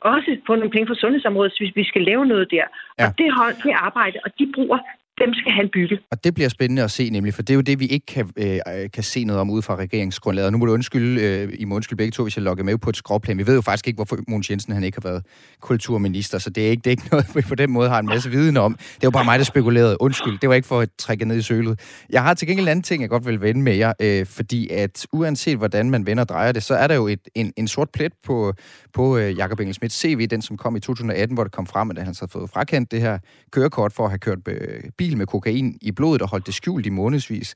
også 0.00 0.30
få 0.46 0.54
nogle 0.54 0.70
penge 0.70 0.86
fra 0.86 1.00
sundhedsområdet, 1.02 1.54
hvis 1.58 1.76
vi 1.76 1.84
skal 1.84 2.02
lave 2.02 2.26
noget 2.26 2.50
der. 2.50 2.66
Ja. 2.98 3.06
Og 3.06 3.18
det, 3.18 3.26
det 3.64 3.72
arbejde, 3.88 4.18
og 4.24 4.30
de 4.38 4.52
bruger 4.54 4.78
dem 5.20 5.34
skal 5.34 5.52
han 5.52 5.68
bygge. 5.72 5.98
Og 6.10 6.24
det 6.24 6.34
bliver 6.34 6.48
spændende 6.48 6.82
at 6.82 6.90
se 6.90 7.10
nemlig, 7.10 7.34
for 7.34 7.42
det 7.42 7.50
er 7.50 7.54
jo 7.54 7.60
det, 7.60 7.80
vi 7.80 7.86
ikke 7.86 8.06
kan, 8.06 8.30
øh, 8.36 8.58
kan 8.92 9.02
se 9.02 9.24
noget 9.24 9.40
om 9.40 9.50
ud 9.50 9.62
fra 9.62 9.76
regeringsgrundlaget. 9.76 10.46
Og 10.46 10.52
nu 10.52 10.58
må 10.58 10.66
du 10.66 10.72
undskylde, 10.72 11.22
øh, 11.22 11.52
I 11.58 11.64
må 11.64 11.74
undskylde 11.74 11.96
begge 11.96 12.10
to, 12.10 12.22
hvis 12.22 12.36
jeg 12.36 12.42
logger 12.42 12.64
med 12.64 12.78
på 12.78 12.90
et 12.90 12.96
skråplan. 12.96 13.38
Vi 13.38 13.46
ved 13.46 13.54
jo 13.54 13.60
faktisk 13.60 13.86
ikke, 13.86 13.96
hvorfor 13.96 14.18
Mogens 14.28 14.50
Jensen 14.50 14.72
han 14.72 14.84
ikke 14.84 14.98
har 15.02 15.08
været 15.10 15.26
kulturminister, 15.60 16.38
så 16.38 16.50
det 16.50 16.66
er 16.66 16.70
ikke, 16.70 16.80
det 16.80 16.86
er 16.86 16.90
ikke 16.90 17.08
noget, 17.12 17.26
vi 17.36 17.40
på 17.48 17.54
den 17.54 17.70
måde 17.70 17.88
har 17.88 17.98
en 17.98 18.06
masse 18.06 18.30
viden 18.30 18.56
om. 18.56 18.74
Det 18.74 18.94
er 18.94 18.98
jo 19.04 19.10
bare 19.10 19.24
mig, 19.24 19.38
der 19.38 19.44
spekulerede. 19.44 19.96
Undskyld, 20.00 20.38
det 20.38 20.48
var 20.48 20.54
ikke 20.54 20.68
for 20.68 20.80
at 20.80 20.88
trække 20.98 21.24
ned 21.24 21.36
i 21.36 21.42
sølet. 21.42 22.04
Jeg 22.10 22.22
har 22.22 22.34
til 22.34 22.48
gengæld 22.48 22.64
en 22.64 22.70
anden 22.70 22.82
ting, 22.82 23.02
jeg 23.02 23.10
godt 23.10 23.26
vil 23.26 23.40
vende 23.40 23.62
med 23.62 23.74
jer, 23.74 23.92
øh, 24.00 24.26
fordi 24.26 24.68
at 24.68 25.06
uanset 25.12 25.58
hvordan 25.58 25.90
man 25.90 26.06
vender 26.06 26.22
og 26.22 26.28
drejer 26.28 26.52
det, 26.52 26.62
så 26.62 26.74
er 26.74 26.86
der 26.86 26.94
jo 26.94 27.06
et, 27.06 27.28
en, 27.34 27.52
en 27.56 27.68
sort 27.68 27.90
plet 27.90 28.12
på, 28.24 28.52
på 28.92 29.16
øh, 29.18 29.36
Jakob 29.38 29.60
Engel 29.60 29.90
CV, 29.90 30.26
den 30.26 30.42
som 30.42 30.56
kom 30.56 30.76
i 30.76 30.80
2018, 30.80 31.34
hvor 31.34 31.44
det 31.44 31.52
kom 31.52 31.66
frem, 31.66 31.90
at 31.90 31.98
han 31.98 32.06
havde 32.06 32.28
fået 32.30 32.50
frakendt 32.50 32.90
det 32.90 33.00
her 33.00 33.18
kørekort 33.50 33.92
for 33.92 34.04
at 34.04 34.10
have 34.10 34.18
kørt 34.18 34.38
øh, 34.48 34.82
bil 35.04 35.16
med 35.20 35.26
kokain 35.26 35.68
i 35.88 35.92
blodet 35.98 36.22
og 36.22 36.28
holdt 36.32 36.46
det 36.46 36.54
skjult 36.54 36.86
i 36.86 36.96
månedsvis. 37.00 37.48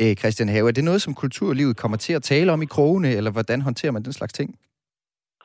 Øh, 0.00 0.12
Christian 0.20 0.48
Have, 0.48 0.68
er 0.68 0.72
det 0.78 0.84
noget, 0.84 1.02
som 1.02 1.14
kulturlivet 1.22 1.76
kommer 1.82 1.98
til 2.06 2.12
at 2.18 2.22
tale 2.22 2.52
om 2.52 2.62
i 2.62 2.72
krogene, 2.74 3.10
eller 3.18 3.30
hvordan 3.36 3.60
håndterer 3.68 3.92
man 3.92 4.02
den 4.02 4.12
slags 4.12 4.32
ting? 4.32 4.50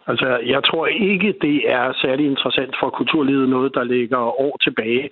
Altså, 0.07 0.27
jeg 0.53 0.61
tror 0.69 0.87
ikke, 0.87 1.29
det 1.41 1.57
er 1.77 1.85
særlig 2.03 2.25
interessant 2.25 2.73
for 2.79 2.89
kulturlivet, 2.89 3.49
noget, 3.49 3.71
der 3.77 3.83
ligger 3.83 4.21
år 4.45 4.57
tilbage. 4.65 5.09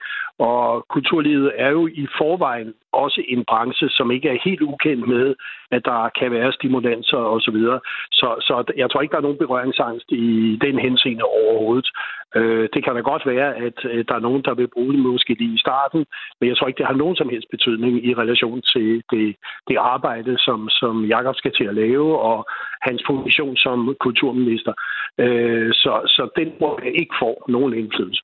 Og 0.51 0.85
kulturlivet 0.89 1.51
er 1.55 1.69
jo 1.69 1.87
i 1.87 2.05
forvejen 2.17 2.73
også 2.93 3.21
en 3.27 3.43
branche, 3.45 3.89
som 3.89 4.11
ikke 4.11 4.29
er 4.29 4.43
helt 4.45 4.61
ukendt 4.61 5.07
med, 5.07 5.35
at 5.71 5.85
der 5.85 6.09
kan 6.19 6.31
være 6.31 6.53
stimulanser 6.53 7.17
osv. 7.17 7.55
Så, 7.55 7.79
så, 8.11 8.27
så 8.47 8.73
jeg 8.77 8.89
tror 8.89 9.01
ikke, 9.01 9.11
der 9.11 9.17
er 9.17 9.27
nogen 9.27 9.43
berøringsangst 9.43 10.11
i 10.11 10.59
den 10.61 10.79
henseende 10.79 11.23
overhovedet. 11.23 11.89
Øh, 12.35 12.69
det 12.73 12.83
kan 12.83 12.95
da 12.95 13.01
godt 13.01 13.25
være, 13.25 13.49
at 13.55 13.77
der 14.07 14.15
er 14.15 14.25
nogen, 14.27 14.43
der 14.47 14.53
vil 14.53 14.73
bruge 14.75 14.93
det 14.93 14.99
måske 14.99 15.33
lige 15.33 15.55
i 15.55 15.63
starten, 15.65 16.05
men 16.39 16.49
jeg 16.49 16.57
tror 16.57 16.67
ikke, 16.67 16.77
det 16.77 16.91
har 16.91 17.01
nogen 17.03 17.15
som 17.15 17.29
helst 17.29 17.47
betydning 17.51 18.05
i 18.05 18.13
relation 18.13 18.61
til 18.61 19.03
det, 19.11 19.35
det 19.67 19.77
arbejde, 19.77 20.37
som, 20.37 20.69
som 20.69 21.05
Jakob 21.05 21.35
skal 21.35 21.53
til 21.53 21.63
at 21.63 21.75
lave, 21.75 22.19
og 22.19 22.45
hans 22.81 23.03
position 23.07 23.55
som 23.57 23.95
kulturminister. 23.99 24.73
Øh, 25.17 25.71
så, 25.73 25.93
så 26.15 26.23
den 26.35 26.53
må 26.61 26.79
ikke 26.83 27.15
få 27.21 27.43
nogen 27.47 27.73
indflydelse. 27.73 28.23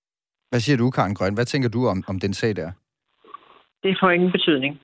Hvad 0.50 0.60
siger 0.60 0.78
du, 0.78 0.90
Karen 0.90 1.16
Grøn? 1.16 1.34
Hvad 1.34 1.46
tænker 1.46 1.70
du 1.70 1.88
om, 1.88 2.04
om 2.08 2.20
den 2.20 2.34
sag 2.34 2.56
der? 2.56 2.72
Det 3.84 3.98
får 4.02 4.10
ingen 4.10 4.32
betydning. 4.32 4.80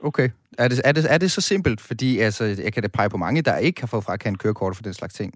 Okay. 0.00 0.30
Er 0.58 0.68
det, 0.68 0.80
er, 0.84 0.92
det, 0.92 1.12
er 1.12 1.18
det 1.18 1.30
så 1.30 1.40
simpelt? 1.40 1.80
Fordi 1.80 2.18
altså, 2.18 2.44
jeg 2.44 2.72
kan 2.72 2.82
da 2.82 2.88
pege 2.88 3.10
på 3.10 3.16
mange, 3.16 3.42
der 3.42 3.56
ikke 3.56 3.80
har 3.80 3.86
fået 3.86 4.04
frakendt 4.04 4.38
kørekort 4.38 4.76
for 4.76 4.82
den 4.82 4.94
slags 4.94 5.14
ting. 5.14 5.34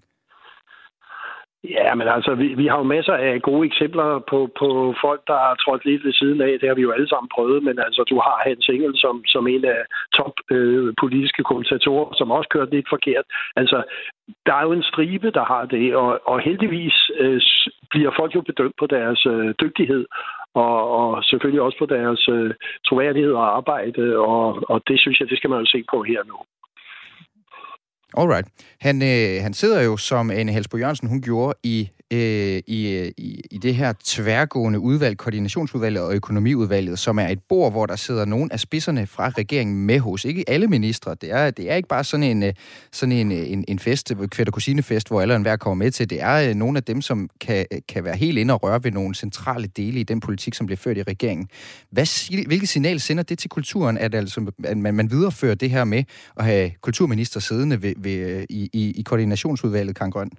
Ja, 1.65 1.95
men 1.95 2.09
altså, 2.09 2.35
vi, 2.35 2.55
vi 2.55 2.67
har 2.67 2.79
jo 2.79 2.83
masser 2.83 3.13
af 3.13 3.43
gode 3.43 3.67
eksempler 3.67 4.19
på, 4.31 4.51
på 4.59 4.95
folk, 5.01 5.21
der 5.27 5.39
har 5.47 5.55
trådt 5.55 5.85
lidt 5.85 6.05
ved 6.05 6.13
siden 6.13 6.41
af. 6.41 6.59
Det 6.61 6.69
har 6.69 6.75
vi 6.75 6.83
jo 6.83 6.91
alle 6.91 7.09
sammen 7.09 7.29
prøvet, 7.35 7.63
men 7.63 7.79
altså, 7.79 8.03
du 8.11 8.15
har 8.15 8.43
Hans 8.47 8.69
Engel 8.69 8.99
som, 8.99 9.25
som 9.27 9.47
en 9.47 9.65
af 9.65 9.81
top 10.17 10.33
øh, 10.51 10.95
politiske 11.01 11.43
kommentatorer, 11.43 12.15
som 12.15 12.31
også 12.31 12.49
kørte 12.49 12.71
lidt 12.71 12.89
forkert. 12.89 13.25
Altså, 13.57 13.83
der 14.47 14.55
er 14.55 14.63
jo 14.63 14.73
en 14.73 14.83
stribe, 14.83 15.31
der 15.31 15.45
har 15.45 15.65
det, 15.65 15.97
og, 15.97 16.21
og 16.25 16.41
heldigvis 16.41 17.11
øh, 17.19 17.41
bliver 17.91 18.11
folk 18.17 18.35
jo 18.35 18.41
bedømt 18.41 18.77
på 18.79 18.87
deres 18.87 19.27
øh, 19.27 19.55
dygtighed, 19.61 20.07
og, 20.55 20.79
og 20.99 21.25
selvfølgelig 21.25 21.63
også 21.63 21.79
på 21.79 21.87
deres 21.87 22.29
øh, 22.29 22.55
troværdighed 22.87 23.33
og 23.33 23.57
arbejde, 23.57 24.19
og, 24.19 24.71
og 24.71 24.83
det 24.89 25.01
synes 25.01 25.21
jeg, 25.21 25.29
det 25.29 25.39
skal 25.39 25.51
man 25.51 25.61
jo 25.61 25.67
se 25.67 25.85
på 25.91 26.03
her 26.03 26.23
nu. 26.27 26.37
Alright. 28.17 28.49
Han, 28.81 29.03
øh, 29.03 29.43
han 29.43 29.55
sidder 29.55 29.81
jo, 29.81 29.97
som 29.97 30.31
Anne 30.31 30.53
Helsbo 30.53 30.77
Jørgensen 30.77 31.09
hun 31.09 31.23
gjorde, 31.23 31.59
i 31.63 31.91
øh, 32.13 32.63
i, 32.67 32.89
øh, 32.89 33.13
i, 33.17 33.41
i 33.51 33.59
det 33.59 33.75
her 33.75 33.93
tværgående 34.05 34.81
udvalg, 34.81 35.19
koordinationsudvalget 35.19 36.03
og 36.03 36.15
økonomiudvalget, 36.15 36.99
som 36.99 37.19
er 37.19 37.29
et 37.29 37.39
bord, 37.49 37.73
hvor 37.73 37.87
der 37.87 37.97
sidder 37.97 38.25
nogle 38.25 38.53
af 38.53 38.61
spidserne 38.61 39.07
fra 39.07 39.29
regeringen 39.29 39.87
med 39.87 39.99
hos. 39.99 40.25
Ikke 40.25 40.45
alle 40.49 40.67
ministre. 40.67 41.15
Det 41.21 41.31
er, 41.31 41.51
det 41.51 41.71
er 41.71 41.75
ikke 41.75 41.89
bare 41.89 42.05
sådan 42.05 42.25
en, 42.25 42.43
øh, 42.43 42.53
sådan 42.93 43.13
en, 43.13 43.33
øh, 43.33 43.51
en, 43.51 43.65
en 43.69 43.79
fest, 43.79 44.13
kvært 44.31 44.53
kusinefest, 44.53 45.09
hvor 45.09 45.21
alle 45.21 45.35
og 45.35 45.37
enhver 45.37 45.57
kommer 45.57 45.85
med 45.85 45.91
til. 45.91 46.11
Det 46.11 46.23
er 46.23 46.49
øh, 46.49 46.55
nogle 46.55 46.77
af 46.77 46.83
dem, 46.83 47.03
som 47.03 47.31
kan, 47.41 47.67
kan 47.89 48.05
være 48.05 48.17
helt 48.17 48.39
inde 48.39 48.55
og 48.55 48.63
røre 48.63 48.85
ved 48.85 48.93
nogle 48.93 49.15
centrale 49.15 49.67
dele 49.67 50.01
i 50.01 50.03
den 50.03 50.21
politik, 50.21 50.55
som 50.55 50.67
bliver 50.67 50.77
ført 50.77 50.97
i 50.97 51.03
regeringen. 51.03 51.49
Hvad, 51.91 52.47
hvilket 52.47 52.69
signal 52.69 53.01
sender 53.01 53.23
det 53.23 53.39
til 53.39 53.51
kulturen, 53.51 53.99
at, 53.99 54.15
altså, 54.15 54.53
at 54.65 54.79
man, 54.79 54.95
man 54.95 55.11
viderefører 55.11 55.55
det 55.55 55.71
her 55.71 55.85
med 55.85 56.05
at 56.37 56.45
have 56.45 56.71
kulturminister 56.81 57.41
siddende 57.41 57.83
ved, 57.83 57.95
ved, 57.97 58.47
i, 58.51 58.71
i, 58.73 58.91
i 58.91 59.03
koordinationsudvalget, 59.03 59.97
Karen 59.97 60.11
Grøn? 60.11 60.31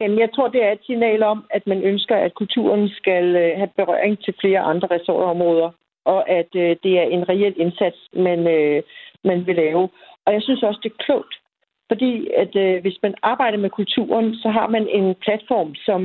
Jamen, 0.00 0.18
jeg 0.18 0.30
tror, 0.34 0.48
det 0.48 0.62
er 0.64 0.72
et 0.72 0.86
signal 0.86 1.22
om, 1.22 1.44
at 1.50 1.66
man 1.66 1.82
ønsker, 1.82 2.16
at 2.16 2.34
kulturen 2.34 2.88
skal 2.88 3.36
øh, 3.36 3.56
have 3.56 3.70
berøring 3.76 4.24
til 4.24 4.34
flere 4.40 4.60
andre 4.60 4.88
ressortområder, 4.90 5.70
og 6.04 6.28
at 6.30 6.50
øh, 6.54 6.76
det 6.82 6.98
er 6.98 7.02
en 7.02 7.28
reel 7.28 7.54
indsats, 7.56 7.98
man, 8.12 8.46
øh, 8.46 8.82
man 9.24 9.46
vil 9.46 9.56
lave. 9.56 9.88
Og 10.26 10.32
jeg 10.32 10.42
synes 10.42 10.62
også, 10.62 10.80
det 10.82 10.92
er 10.92 11.04
klogt, 11.04 11.34
fordi 11.88 12.28
at 12.36 12.56
øh, 12.56 12.80
hvis 12.80 12.98
man 13.02 13.14
arbejder 13.22 13.58
med 13.58 13.70
kulturen, 13.70 14.34
så 14.34 14.48
har 14.48 14.68
man 14.68 14.88
en 14.88 15.14
platform, 15.14 15.74
som 15.74 16.04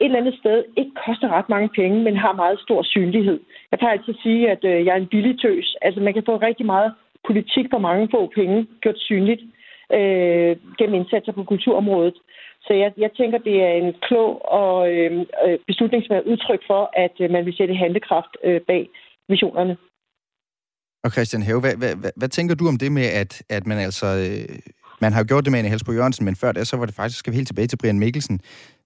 et 0.00 0.04
eller 0.06 0.18
andet 0.18 0.38
sted 0.38 0.64
ikke 0.76 0.90
koster 1.06 1.28
ret 1.28 1.48
mange 1.48 1.68
penge, 1.68 2.02
men 2.02 2.16
har 2.16 2.32
meget 2.32 2.60
stor 2.60 2.82
synlighed. 2.82 3.40
Jeg 3.70 3.78
kan 3.78 3.88
altid 3.88 4.14
sige, 4.22 4.50
at 4.50 4.64
øh, 4.64 4.86
jeg 4.86 4.92
er 4.92 5.00
en 5.00 5.12
billig 5.14 5.40
tøs. 5.40 5.76
Altså, 5.82 6.00
man 6.00 6.14
kan 6.14 6.24
få 6.26 6.36
rigtig 6.36 6.66
meget 6.66 6.92
politik 7.26 7.66
for 7.70 7.78
mange 7.78 8.08
få 8.10 8.32
penge 8.34 8.66
gjort 8.80 8.98
synligt 8.98 9.42
øh, 9.92 10.56
gennem 10.78 10.94
indsatser 10.94 11.32
på 11.32 11.44
kulturområdet. 11.44 12.14
Så 12.66 12.72
jeg, 12.82 12.90
jeg 13.04 13.10
tænker, 13.18 13.38
det 13.38 13.56
er 13.68 13.72
en 13.82 13.94
klog 14.06 14.30
og 14.60 14.92
øhm, 14.92 15.24
øh, 15.44 15.58
beslutning, 15.66 16.04
som 16.04 16.16
er 16.16 16.28
udtryk 16.30 16.62
for, 16.70 16.82
at 17.04 17.14
øh, 17.20 17.30
man 17.30 17.44
vil 17.46 17.56
sætte 17.56 17.74
handlekraft 17.74 18.32
øh, 18.44 18.60
bag 18.70 18.88
visionerne. 19.28 19.76
Og 21.04 21.10
Christian 21.10 21.42
Have, 21.42 21.60
hvad, 21.60 21.76
hvad, 21.76 21.94
hvad, 22.02 22.10
hvad 22.16 22.28
tænker 22.28 22.54
du 22.54 22.68
om 22.68 22.78
det 22.78 22.92
med, 22.92 23.06
at, 23.22 23.42
at 23.56 23.66
man 23.66 23.78
altså... 23.78 24.06
Øh, 24.06 24.58
Man 25.04 25.12
har 25.12 25.20
jo 25.22 25.26
gjort 25.28 25.44
det 25.44 25.50
med 25.52 25.58
Anne 25.58 25.68
Helsbro 25.68 25.92
Jørgensen, 25.92 26.24
men 26.24 26.36
før 26.36 26.52
det, 26.52 26.66
så 26.66 26.76
var 26.76 26.86
det 26.86 26.94
faktisk, 26.94 27.18
skal 27.18 27.30
vi 27.32 27.36
helt 27.36 27.48
tilbage 27.48 27.66
til 27.66 27.76
Brian 27.76 27.98
Mikkelsen, 27.98 28.40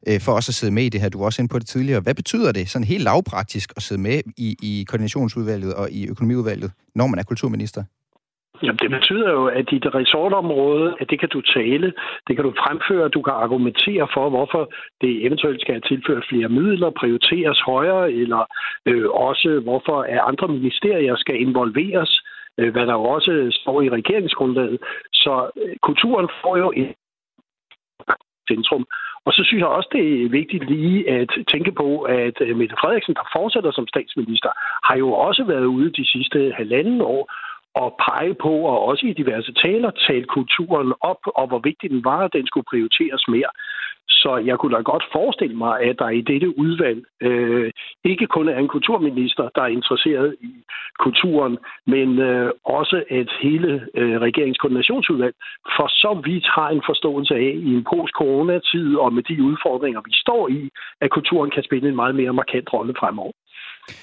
øh, 0.08 0.20
for 0.20 0.32
også 0.32 0.50
at 0.50 0.54
sidde 0.54 0.72
med 0.72 0.82
i 0.82 0.88
det 0.88 1.00
her. 1.00 1.08
Du 1.08 1.18
var 1.18 1.26
også 1.26 1.42
inde 1.42 1.52
på 1.52 1.58
det 1.58 1.66
tidligere. 1.66 2.00
Hvad 2.00 2.14
betyder 2.14 2.52
det 2.52 2.68
sådan 2.68 2.86
helt 2.86 3.04
lavpraktisk 3.04 3.72
at 3.76 3.82
sidde 3.82 4.02
med 4.08 4.20
i, 4.36 4.48
i 4.62 4.84
koordinationsudvalget 4.88 5.74
og 5.74 5.90
i 5.90 6.08
økonomiudvalget, 6.08 6.70
når 6.94 7.06
man 7.06 7.18
er 7.18 7.22
kulturminister? 7.22 7.84
Jamen, 8.62 8.78
det 8.82 8.90
betyder 8.90 9.30
jo, 9.30 9.46
at 9.46 9.70
dit 9.70 9.86
resortområde, 9.94 10.96
at 11.00 11.10
det 11.10 11.20
kan 11.20 11.28
du 11.28 11.40
tale, 11.40 11.92
det 12.26 12.36
kan 12.36 12.44
du 12.44 12.52
fremføre, 12.62 13.08
du 13.08 13.22
kan 13.22 13.32
argumentere 13.32 14.08
for, 14.14 14.28
hvorfor 14.28 14.72
det 15.00 15.26
eventuelt 15.26 15.60
skal 15.60 15.82
tilføre 15.82 16.22
flere 16.28 16.48
midler, 16.48 16.90
prioriteres 16.90 17.60
højere, 17.60 18.12
eller 18.12 18.42
øh, 18.86 19.10
også 19.10 19.60
hvorfor 19.64 20.06
andre 20.30 20.48
ministerier 20.48 21.16
skal 21.16 21.40
involveres, 21.40 22.22
øh, 22.58 22.72
hvad 22.72 22.86
der 22.86 22.94
også 22.94 23.48
står 23.60 23.82
i 23.82 23.90
regeringsgrundlaget. 23.90 24.78
Så 25.12 25.50
øh, 25.56 25.76
kulturen 25.82 26.28
får 26.42 26.56
jo 26.56 26.72
et 26.76 26.94
centrum. 28.50 28.86
Og 29.26 29.32
så 29.32 29.42
synes 29.44 29.60
jeg 29.60 29.68
også, 29.68 29.88
det 29.92 30.04
er 30.24 30.28
vigtigt 30.28 30.70
lige 30.70 31.10
at 31.10 31.30
tænke 31.52 31.72
på, 31.72 31.88
at 32.02 32.36
øh, 32.40 32.56
Mette 32.56 32.76
Frederiksen, 32.80 33.14
der 33.14 33.30
fortsætter 33.36 33.72
som 33.72 33.86
statsminister, 33.86 34.50
har 34.88 34.96
jo 34.96 35.12
også 35.12 35.44
været 35.44 35.64
ude 35.64 35.90
de 35.90 36.06
sidste 36.12 36.52
halvanden 36.56 37.00
år 37.00 37.22
at 37.82 37.92
pege 38.06 38.34
på, 38.34 38.52
og 38.72 38.78
også 38.90 39.06
i 39.06 39.12
diverse 39.12 39.52
taler, 39.64 39.90
tale 39.90 40.24
kulturen 40.24 40.92
op, 41.00 41.22
og 41.26 41.46
hvor 41.48 41.58
vigtig 41.58 41.90
den 41.90 42.04
var, 42.04 42.20
at 42.24 42.32
den 42.32 42.46
skulle 42.46 42.70
prioriteres 42.70 43.24
mere. 43.28 43.50
Så 44.08 44.36
jeg 44.36 44.58
kunne 44.58 44.76
da 44.76 44.82
godt 44.82 45.04
forestille 45.12 45.56
mig, 45.56 45.80
at 45.80 45.98
der 45.98 46.08
i 46.08 46.20
dette 46.20 46.58
udvalg 46.58 47.04
øh, 47.20 47.72
ikke 48.04 48.26
kun 48.26 48.48
er 48.48 48.58
en 48.58 48.68
kulturminister, 48.68 49.48
der 49.54 49.62
er 49.62 49.76
interesseret 49.78 50.36
i 50.40 50.52
kulturen, 50.98 51.58
men 51.86 52.18
øh, 52.18 52.50
også 52.64 53.04
at 53.10 53.28
hele 53.42 53.88
øh, 53.94 54.20
regeringskoordinationsudvalg 54.20 55.34
for 55.76 55.88
så 55.88 56.20
vidt 56.24 56.46
har 56.56 56.68
en 56.68 56.82
forståelse 56.86 57.34
af 57.34 57.52
i 57.68 57.74
en 57.74 57.84
post-corona-tid 57.90 58.96
og 58.96 59.12
med 59.12 59.22
de 59.22 59.42
udfordringer, 59.42 60.00
vi 60.04 60.12
står 60.12 60.48
i, 60.48 60.70
at 61.00 61.10
kulturen 61.10 61.50
kan 61.50 61.62
spille 61.62 61.88
en 61.88 61.96
meget 61.96 62.14
mere 62.14 62.32
markant 62.32 62.72
rolle 62.72 62.94
fremover. 62.98 63.32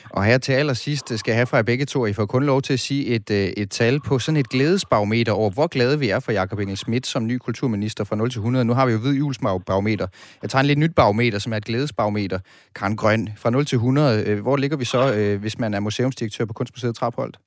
Og 0.09 0.23
her 0.23 0.37
til 0.37 0.53
allersidst 0.53 1.19
skal 1.19 1.31
jeg 1.31 1.37
have 1.37 1.47
fra 1.47 1.57
jer 1.57 1.63
begge 1.63 1.85
to, 1.85 2.05
I 2.05 2.13
får 2.13 2.25
kun 2.25 2.43
lov 2.43 2.61
til 2.61 2.73
at 2.73 2.79
sige 2.79 3.15
et, 3.15 3.31
øh, 3.31 3.63
et 3.63 3.69
tal 3.71 3.99
på 4.07 4.19
sådan 4.19 4.39
et 4.39 4.49
glædesbarometer 4.49 5.31
over, 5.31 5.49
hvor 5.49 5.67
glade 5.67 5.99
vi 5.99 6.09
er 6.09 6.19
for 6.19 6.31
Jakob 6.31 6.59
Engel 6.59 6.77
Schmidt 6.77 7.05
som 7.07 7.27
ny 7.27 7.37
kulturminister 7.37 8.03
fra 8.03 8.15
0 8.15 8.29
til 8.29 8.39
100. 8.39 8.65
Nu 8.65 8.73
har 8.73 8.85
vi 8.85 8.91
jo 8.91 8.99
hvid 8.99 9.15
julesbarometer. 9.21 10.07
Jeg 10.41 10.49
tager 10.49 10.61
en 10.61 10.67
lidt 10.67 10.79
nyt 10.79 10.95
barometer, 10.95 11.39
som 11.39 11.53
er 11.53 11.57
et 11.57 11.65
glædesbarometer. 11.65 12.39
Karen 12.75 12.95
Grøn, 12.95 13.29
fra 13.37 13.49
0 13.49 13.65
til 13.65 13.75
100. 13.75 14.23
Øh, 14.29 14.41
hvor 14.41 14.57
ligger 14.57 14.77
vi 14.77 14.85
så, 14.85 15.01
øh, 15.17 15.41
hvis 15.41 15.59
man 15.59 15.73
er 15.73 15.79
museumsdirektør 15.79 16.45
på 16.45 16.53
Kunstmuseet 16.53 16.95
Trapholdt? 16.95 17.37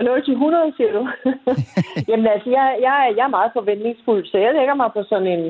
0 0.00 0.24
til 0.24 0.32
100, 0.32 0.72
siger 0.76 0.92
du? 0.98 1.02
Jamen 2.08 2.26
altså, 2.34 2.50
jeg, 2.50 2.66
jeg, 2.86 3.14
jeg 3.16 3.24
er 3.24 3.36
meget 3.38 3.50
forventningsfuld, 3.58 4.26
så 4.26 4.36
jeg 4.38 4.54
lægger 4.58 4.74
mig 4.74 4.90
på 4.96 5.00
sådan 5.08 5.26
en, 5.34 5.42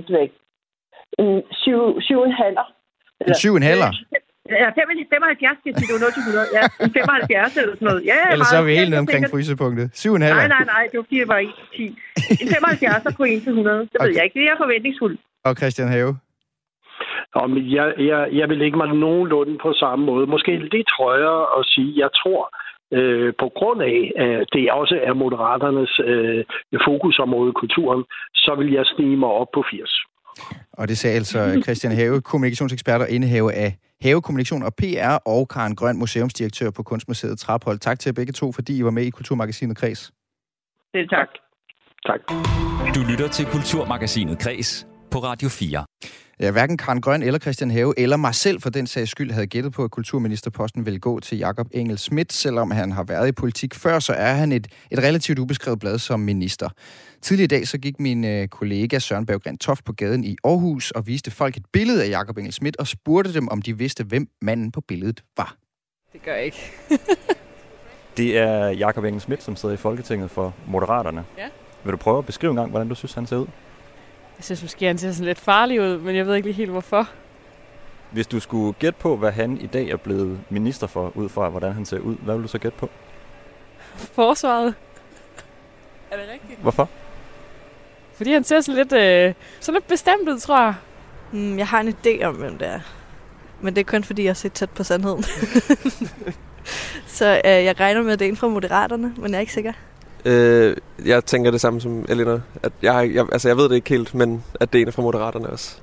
en 1.23 1.43
7,5. 1.53 2.55
En 3.21 3.35
7,5? 3.35 4.22
Ja, 4.51 4.69
75, 4.71 5.59
skal 5.61 5.73
sige, 5.79 5.89
du 5.91 5.97
er 5.99 6.03
0 6.07 6.13
til 6.17 6.23
100. 6.23 6.47
Ja, 6.59 6.63
75 7.01 7.57
eller 7.57 7.75
sådan 7.75 7.87
noget. 7.89 8.03
Ja, 8.11 8.17
ja, 8.23 8.29
Ellers 8.33 8.49
så 8.53 8.57
er 8.57 8.67
vi 8.69 8.75
helt 8.81 8.91
nede 8.91 9.03
omkring 9.07 9.25
frysepunktet. 9.35 9.87
7,5? 9.95 10.19
Nej, 10.19 10.49
nej, 10.57 10.65
nej, 10.75 10.83
det 10.91 10.97
var 10.99 11.05
fordi, 11.09 11.19
det 11.25 11.29
var 11.29 11.39
1 11.39 11.49
til 11.77 11.97
10. 12.39 12.43
En 12.43 12.49
75 12.49 13.07
er 13.11 13.15
på 13.21 13.25
1 13.25 13.43
til 13.43 13.53
100. 13.53 13.81
Det 13.81 13.89
okay. 13.95 14.07
ved 14.07 14.15
jeg 14.17 14.25
ikke. 14.25 14.39
Det 14.39 14.47
er 14.53 14.57
forventningsfuld. 14.65 15.15
Og 15.45 15.53
Christian 15.61 15.89
Have? 15.89 16.13
Om 17.45 17.51
jeg, 17.77 17.87
jeg, 18.11 18.21
jeg 18.41 18.47
vil 18.49 18.59
lægge 18.59 18.77
mig 18.77 18.89
nogenlunde 18.89 19.59
på 19.63 19.73
samme 19.73 20.05
måde. 20.05 20.27
Måske 20.27 20.53
lidt 20.77 20.91
højere 21.03 21.43
at 21.59 21.63
sige, 21.73 21.93
jeg 22.03 22.11
tror, 22.21 22.43
øh, 22.97 23.33
på 23.43 23.49
grund 23.59 23.81
af, 23.83 24.13
at 24.17 24.47
det 24.53 24.73
også 24.73 24.97
er 25.09 25.15
Moderaternes 25.23 26.01
øh, 26.05 26.45
fokusområde 26.87 27.53
kulturen, 27.53 28.05
så 28.35 28.55
vil 28.59 28.73
jeg 28.73 28.85
snige 28.87 29.17
mig 29.17 29.29
op 29.29 29.51
på 29.55 29.65
80. 29.71 30.12
Og 30.73 30.89
det 30.89 30.99
sagde 30.99 31.17
altså 31.17 31.39
Christian 31.65 31.93
Have, 31.93 32.21
kommunikationsekspert 32.21 33.01
og 33.01 33.11
indehaver 33.11 33.51
af 33.51 33.77
Havekommunikation 34.03 34.63
og 34.63 34.75
PR, 34.75 35.15
og 35.27 35.49
Karen 35.49 35.77
Grøn, 35.77 35.99
museumsdirektør 35.99 36.71
på 36.71 36.83
Kunstmuseet 36.83 37.39
Traphold. 37.39 37.79
Tak 37.79 37.99
til 37.99 38.09
jer 38.09 38.13
begge 38.13 38.33
to, 38.33 38.53
fordi 38.53 38.79
I 38.79 38.85
var 38.85 38.91
med 38.91 39.03
i 39.03 39.11
Kulturmagasinet 39.11 39.77
Kreds. 39.77 40.13
Det 40.93 41.11
tak. 41.11 41.29
Tak. 42.07 42.21
Du 42.95 43.01
lytter 43.11 43.29
til 43.29 43.47
Kulturmagasinet 43.47 44.39
Kreds 44.39 44.87
på 45.11 45.19
Radio 45.19 45.49
4. 45.49 45.85
Ja, 46.43 46.51
hverken 46.51 46.77
Karen 46.77 47.01
Grøn 47.01 47.23
eller 47.23 47.39
Christian 47.39 47.71
Have, 47.71 47.95
eller 47.97 48.17
mig 48.17 48.35
selv 48.35 48.61
for 48.61 48.71
den 48.71 48.87
sags 48.87 49.11
skyld, 49.11 49.31
havde 49.31 49.47
gættet 49.47 49.73
på, 49.73 49.85
at 49.85 49.91
kulturministerposten 49.91 50.87
ville 50.87 50.99
gå 50.99 51.21
til 51.21 51.39
Jakob 51.39 51.67
Engel 51.73 51.99
Schmidt. 51.99 52.33
Selvom 52.33 52.71
han 52.71 52.93
har 52.93 53.03
været 53.05 53.29
i 53.29 53.33
politik 53.33 53.75
før, 53.75 53.99
så 53.99 54.13
er 54.13 54.33
han 54.33 54.53
et, 54.53 54.67
et 54.91 54.99
relativt 54.99 55.39
ubeskrevet 55.39 55.79
blad 55.79 55.99
som 55.99 56.21
minister. 56.21 56.69
Tidligere 57.21 57.45
i 57.45 57.49
dag 57.49 57.69
så 57.69 57.79
gik 57.79 58.01
min 58.01 58.25
øh, 58.25 58.49
kollega 58.49 58.99
Søren 58.99 59.27
Berggren 59.27 59.59
Toft 59.59 59.85
på 59.85 59.93
gaden 59.93 60.25
i 60.25 60.37
Aarhus 60.45 60.91
og 60.91 61.07
viste 61.07 61.31
folk 61.31 61.57
et 61.57 61.65
billede 61.73 62.05
af 62.05 62.09
Jakob 62.09 62.39
Engel 62.39 62.53
Schmidt 62.53 62.77
og 62.77 62.87
spurgte 62.87 63.35
dem, 63.35 63.49
om 63.49 63.63
de 63.63 63.79
vidste, 63.79 64.05
hvem 64.05 64.27
manden 64.41 64.73
på 64.73 64.81
billedet 64.81 65.23
var. 65.37 65.57
Det 66.13 66.23
gør 66.23 66.35
jeg 66.35 66.45
ikke. 66.45 66.73
det 68.17 68.39
er 68.39 68.69
Jakob 68.69 69.05
Engel 69.05 69.21
Schmidt, 69.21 69.43
som 69.43 69.57
sidder 69.57 69.75
i 69.75 69.79
Folketinget 69.79 70.31
for 70.31 70.55
Moderaterne. 70.67 71.25
Ja. 71.39 71.49
Vil 71.85 71.93
du 71.93 71.97
prøve 71.97 72.19
at 72.19 72.27
beskrive 72.27 72.51
en 72.51 72.57
gang, 72.57 72.71
hvordan 72.71 72.89
du 72.89 72.95
synes, 72.95 73.15
han 73.15 73.27
ser 73.27 73.37
ud? 73.37 73.47
Jeg 74.43 74.47
synes 74.47 74.63
måske, 74.63 74.87
han 74.87 74.99
ser 74.99 75.13
sådan 75.13 75.27
lidt 75.27 75.39
farlig 75.39 75.81
ud, 75.81 75.99
men 75.99 76.17
jeg 76.17 76.27
ved 76.27 76.35
ikke 76.35 76.49
lige 76.49 76.57
helt, 76.57 76.71
hvorfor. 76.71 77.09
Hvis 78.11 78.27
du 78.27 78.41
skulle 78.41 78.73
gætte 78.73 79.01
på, 79.01 79.17
hvad 79.17 79.33
han 79.33 79.61
i 79.61 79.67
dag 79.67 79.89
er 79.89 79.97
blevet 79.97 80.41
minister 80.51 80.87
for, 80.87 81.13
ud 81.17 81.29
fra 81.29 81.49
hvordan 81.49 81.73
han 81.73 81.87
ser 81.87 81.99
ud, 81.99 82.17
hvad 82.17 82.35
vil 82.35 82.43
du 82.43 82.49
så 82.49 82.59
gætte 82.59 82.79
på? 82.79 82.89
Forsvaret. 83.97 84.75
Er 86.11 86.17
det 86.17 86.25
rigtigt? 86.33 86.61
Hvorfor? 86.61 86.89
Fordi 88.15 88.33
han 88.33 88.45
ser 88.45 88.61
sådan 88.61 88.79
lidt, 88.79 88.93
øh, 88.93 89.35
sådan 89.61 89.75
lidt 89.75 89.89
bestemt 89.89 90.29
ud, 90.29 90.39
tror 90.39 90.63
jeg. 90.63 90.75
Mm, 91.33 91.59
jeg 91.59 91.67
har 91.67 91.81
en 91.81 91.89
idé 91.89 92.25
om, 92.25 92.35
hvem 92.35 92.59
det 92.59 92.69
er. 92.69 92.81
Men 93.61 93.75
det 93.77 93.81
er 93.81 93.91
kun 93.91 94.05
fordi, 94.05 94.23
jeg 94.23 94.31
har 94.31 94.35
set 94.35 94.53
tæt 94.53 94.71
på 94.71 94.85
sandheden. 94.85 95.25
så 97.19 97.41
øh, 97.45 97.65
jeg 97.65 97.81
regner 97.81 98.03
med, 98.03 98.13
at 98.13 98.19
det 98.19 98.25
er 98.25 98.29
en 98.29 98.37
fra 98.37 98.49
Moderaterne, 98.49 99.15
men 99.17 99.31
jeg 99.31 99.37
er 99.37 99.41
ikke 99.41 99.53
sikker. 99.53 99.73
Øh, 100.25 100.77
jeg 101.05 101.25
tænker 101.25 101.51
det 101.51 101.61
samme 101.61 101.81
som 101.81 102.05
Elena. 102.09 102.41
At 102.63 102.73
jeg, 102.83 103.11
jeg, 103.15 103.27
altså 103.33 103.49
jeg 103.49 103.57
ved 103.57 103.69
det 103.69 103.75
ikke 103.75 103.89
helt, 103.89 104.15
men 104.15 104.45
at 104.61 104.73
det 104.73 104.83
er 104.83 104.87
en 104.87 104.93
fra 104.93 105.03
Moderaterne 105.03 105.49
også. 105.49 105.77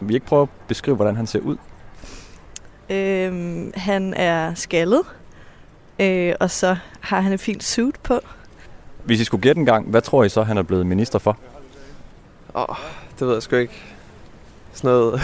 Vi 0.00 0.14
ikke 0.14 0.26
prøve 0.26 0.42
at 0.42 0.48
beskrive, 0.68 0.96
hvordan 0.96 1.16
han 1.16 1.26
ser 1.26 1.40
ud? 1.40 1.56
Øh, 2.90 3.72
han 3.74 4.14
er 4.14 4.54
skaldet, 4.54 5.02
øh, 5.98 6.34
og 6.40 6.50
så 6.50 6.76
har 7.00 7.20
han 7.20 7.32
en 7.32 7.38
fint 7.38 7.64
suit 7.64 7.94
på. 8.02 8.20
Hvis 9.04 9.20
I 9.20 9.24
skulle 9.24 9.42
gætte 9.42 9.58
en 9.58 9.66
gang, 9.66 9.90
hvad 9.90 10.02
tror 10.02 10.24
I 10.24 10.28
så, 10.28 10.42
han 10.42 10.58
er 10.58 10.62
blevet 10.62 10.86
minister 10.86 11.18
for? 11.18 11.38
Åh, 12.54 12.64
oh, 12.68 12.76
det 13.18 13.26
ved 13.26 13.34
jeg 13.34 13.42
sgu 13.42 13.56
ikke. 13.56 13.82
Sådan 14.72 14.90
noget 14.90 15.20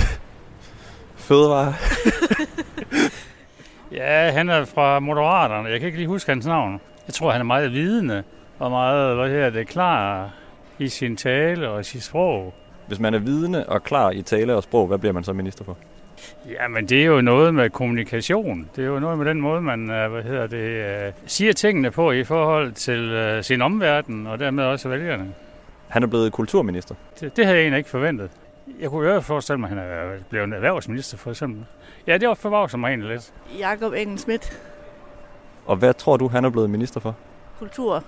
fødevare. 1.27 1.75
ja, 4.01 4.31
han 4.31 4.49
er 4.49 4.65
fra 4.65 5.01
Moderaterne. 5.01 5.69
Jeg 5.69 5.81
kan 5.81 5.87
ikke 5.87 5.99
lige 5.99 6.09
huske 6.09 6.31
hans 6.31 6.47
navn. 6.47 6.81
Jeg 7.13 7.17
tror, 7.17 7.31
han 7.31 7.41
er 7.41 7.45
meget 7.45 7.73
vidende 7.73 8.23
og 8.59 8.71
meget 8.71 9.17
hvad 9.17 9.31
her, 9.31 9.51
det, 9.51 9.69
klar 9.69 10.31
i 10.79 10.89
sin 10.89 11.17
tale 11.17 11.69
og 11.69 11.81
i 11.81 11.85
sit 11.85 12.03
sprog. 12.03 12.55
Hvis 12.87 13.01
man 13.01 13.15
er 13.15 13.19
vidende 13.19 13.67
og 13.69 13.83
klar 13.83 14.11
i 14.11 14.23
tale 14.23 14.55
og 14.55 14.63
sprog, 14.63 14.87
hvad 14.87 14.99
bliver 14.99 15.13
man 15.13 15.25
så 15.25 15.33
minister 15.33 15.65
for? 15.65 15.77
Jamen, 16.49 16.89
det 16.89 17.03
er 17.03 17.07
jo 17.07 17.21
noget 17.21 17.55
med 17.55 17.71
kommunikation. 17.71 18.69
Det 18.77 18.85
er 18.85 18.89
jo 18.89 18.99
noget 18.99 19.19
med 19.19 19.27
den 19.27 19.41
måde, 19.41 19.61
man 19.61 19.91
øh, 19.91 20.11
hvad 20.13 20.23
hedder 20.23 20.47
det, 20.47 21.07
øh, 21.07 21.13
siger 21.27 21.53
tingene 21.53 21.91
på 21.91 22.13
i 22.13 22.25
forhold 22.25 22.73
til 22.73 23.37
uh, 23.37 23.43
sin 23.43 23.63
omverden 23.63 24.27
og 24.27 24.39
dermed 24.39 24.65
også 24.65 24.89
vælgerne. 24.89 25.35
Han 25.89 26.03
er 26.03 26.07
blevet 26.07 26.33
kulturminister. 26.33 26.95
Det, 27.21 27.37
det 27.37 27.45
havde 27.45 27.57
jeg 27.57 27.63
egentlig 27.63 27.79
ikke 27.79 27.91
forventet. 27.91 28.31
Jeg 28.81 28.91
kunne 28.91 29.13
jo 29.13 29.21
forestille 29.21 29.61
mig, 29.61 29.71
at 29.71 29.77
han 29.77 29.87
er 29.87 30.19
blevet 30.31 30.53
erhvervsminister 30.53 31.17
for 31.17 31.31
eksempel. 31.31 31.65
Ja, 32.07 32.19
det 32.19 32.29
var 32.29 32.35
for 32.35 32.77
mig 32.77 32.89
egentlig 32.89 33.11
lidt. 33.11 33.33
Jakob 33.59 33.93
Engel 33.93 34.19
Schmidt. 34.19 34.72
Og 35.67 35.77
hvad 35.77 35.95
tror 35.95 36.17
du, 36.17 36.29
han 36.29 36.45
er 36.45 36.51
blevet 36.51 36.71
minister 36.71 37.01
for? 37.01 37.15
Kultur. 37.59 38.05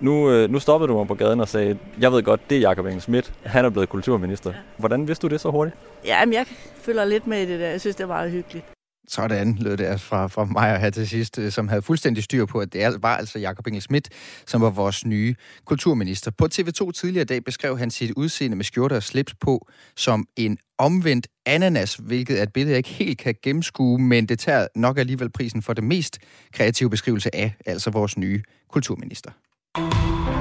Nu, 0.00 0.30
øh, 0.30 0.50
nu 0.50 0.58
stoppede 0.58 0.92
du 0.92 0.98
mig 0.98 1.06
på 1.06 1.14
gaden 1.14 1.40
og 1.40 1.48
sagde, 1.48 1.78
jeg 2.00 2.12
ved 2.12 2.22
godt, 2.22 2.50
det 2.50 2.56
er 2.56 2.60
Jakob 2.60 2.86
Engel 2.86 3.00
Schmidt. 3.00 3.32
Han 3.44 3.64
er 3.64 3.70
blevet 3.70 3.88
kulturminister. 3.88 4.50
Ja. 4.50 4.56
Hvordan 4.76 5.08
vidste 5.08 5.28
du 5.28 5.32
det 5.32 5.40
så 5.40 5.50
hurtigt? 5.50 5.76
Ja, 6.04 6.24
men 6.24 6.34
jeg 6.34 6.46
følger 6.76 7.04
lidt 7.04 7.26
med 7.26 7.42
i 7.42 7.46
det 7.46 7.60
der. 7.60 7.66
Jeg 7.66 7.80
synes, 7.80 7.96
det 7.96 8.04
er 8.04 8.08
meget 8.08 8.30
hyggeligt. 8.30 8.75
Sådan 9.08 9.56
lød 9.60 9.76
det 9.76 9.84
altså 9.84 10.06
fra, 10.06 10.26
fra 10.26 10.44
mig 10.44 10.78
her 10.78 10.90
til 10.90 11.08
sidst, 11.08 11.38
øh, 11.38 11.52
som 11.52 11.68
havde 11.68 11.82
fuldstændig 11.82 12.24
styr 12.24 12.46
på, 12.46 12.58
at 12.58 12.72
det 12.72 13.02
var 13.02 13.16
altså 13.16 13.38
Jakob 13.38 13.66
Engel 13.66 13.82
Schmidt, 13.82 14.08
som 14.46 14.60
var 14.60 14.70
vores 14.70 15.06
nye 15.06 15.34
kulturminister. 15.64 16.30
På 16.30 16.48
TV2 16.54 16.90
tidligere 16.90 17.22
i 17.22 17.24
dag 17.24 17.44
beskrev 17.44 17.78
han 17.78 17.90
sit 17.90 18.12
udseende 18.16 18.56
med 18.56 18.64
skjorte 18.64 18.96
og 18.96 19.02
slips 19.02 19.34
på 19.34 19.68
som 19.96 20.26
en 20.36 20.58
omvendt 20.78 21.26
ananas, 21.46 21.94
hvilket 21.94 22.38
er 22.38 22.42
et 22.42 22.52
billede, 22.52 22.70
jeg 22.70 22.78
ikke 22.78 22.88
helt 22.88 23.18
kan 23.18 23.34
gennemskue, 23.42 23.98
men 23.98 24.26
det 24.26 24.38
tager 24.38 24.66
nok 24.74 24.98
alligevel 24.98 25.30
prisen 25.30 25.62
for 25.62 25.72
det 25.72 25.84
mest 25.84 26.18
kreative 26.52 26.90
beskrivelse 26.90 27.34
af, 27.34 27.54
altså 27.66 27.90
vores 27.90 28.18
nye 28.18 28.42
kulturminister. 28.70 29.30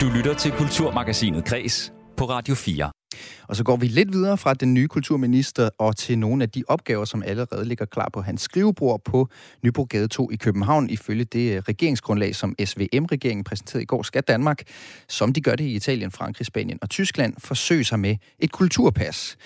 Du 0.01 0.09
lytter 0.15 0.33
til 0.33 0.51
Kulturmagasinet 0.51 1.45
Kres 1.45 1.93
på 2.17 2.25
Radio 2.25 2.55
4. 2.55 2.91
Og 3.47 3.55
så 3.55 3.63
går 3.63 3.75
vi 3.75 3.87
lidt 3.87 4.13
videre 4.13 4.37
fra 4.37 4.53
den 4.53 4.73
nye 4.73 4.87
kulturminister 4.87 5.69
og 5.77 5.97
til 5.97 6.19
nogle 6.19 6.43
af 6.43 6.49
de 6.49 6.63
opgaver, 6.67 7.05
som 7.05 7.23
allerede 7.23 7.65
ligger 7.65 7.85
klar 7.85 8.09
på 8.13 8.21
hans 8.21 8.41
skrivebord 8.41 9.01
på 9.05 9.29
Nybrogade 9.63 10.07
2 10.07 10.31
i 10.31 10.35
København. 10.35 10.89
Ifølge 10.89 11.23
det 11.23 11.55
øh, 11.55 11.61
regeringsgrundlag, 11.61 12.35
som 12.35 12.55
SVM-regeringen 12.65 13.43
præsenterede 13.43 13.83
i 13.83 13.85
går, 13.85 14.03
skal 14.03 14.23
Danmark, 14.23 14.63
som 15.07 15.33
de 15.33 15.41
gør 15.41 15.55
det 15.55 15.63
i 15.63 15.75
Italien, 15.75 16.11
Frankrig, 16.11 16.47
Spanien 16.47 16.79
og 16.81 16.89
Tyskland, 16.89 17.33
forsøge 17.37 17.83
sig 17.83 17.99
med 17.99 18.15
et 18.39 18.51
kulturpas. 18.51 19.37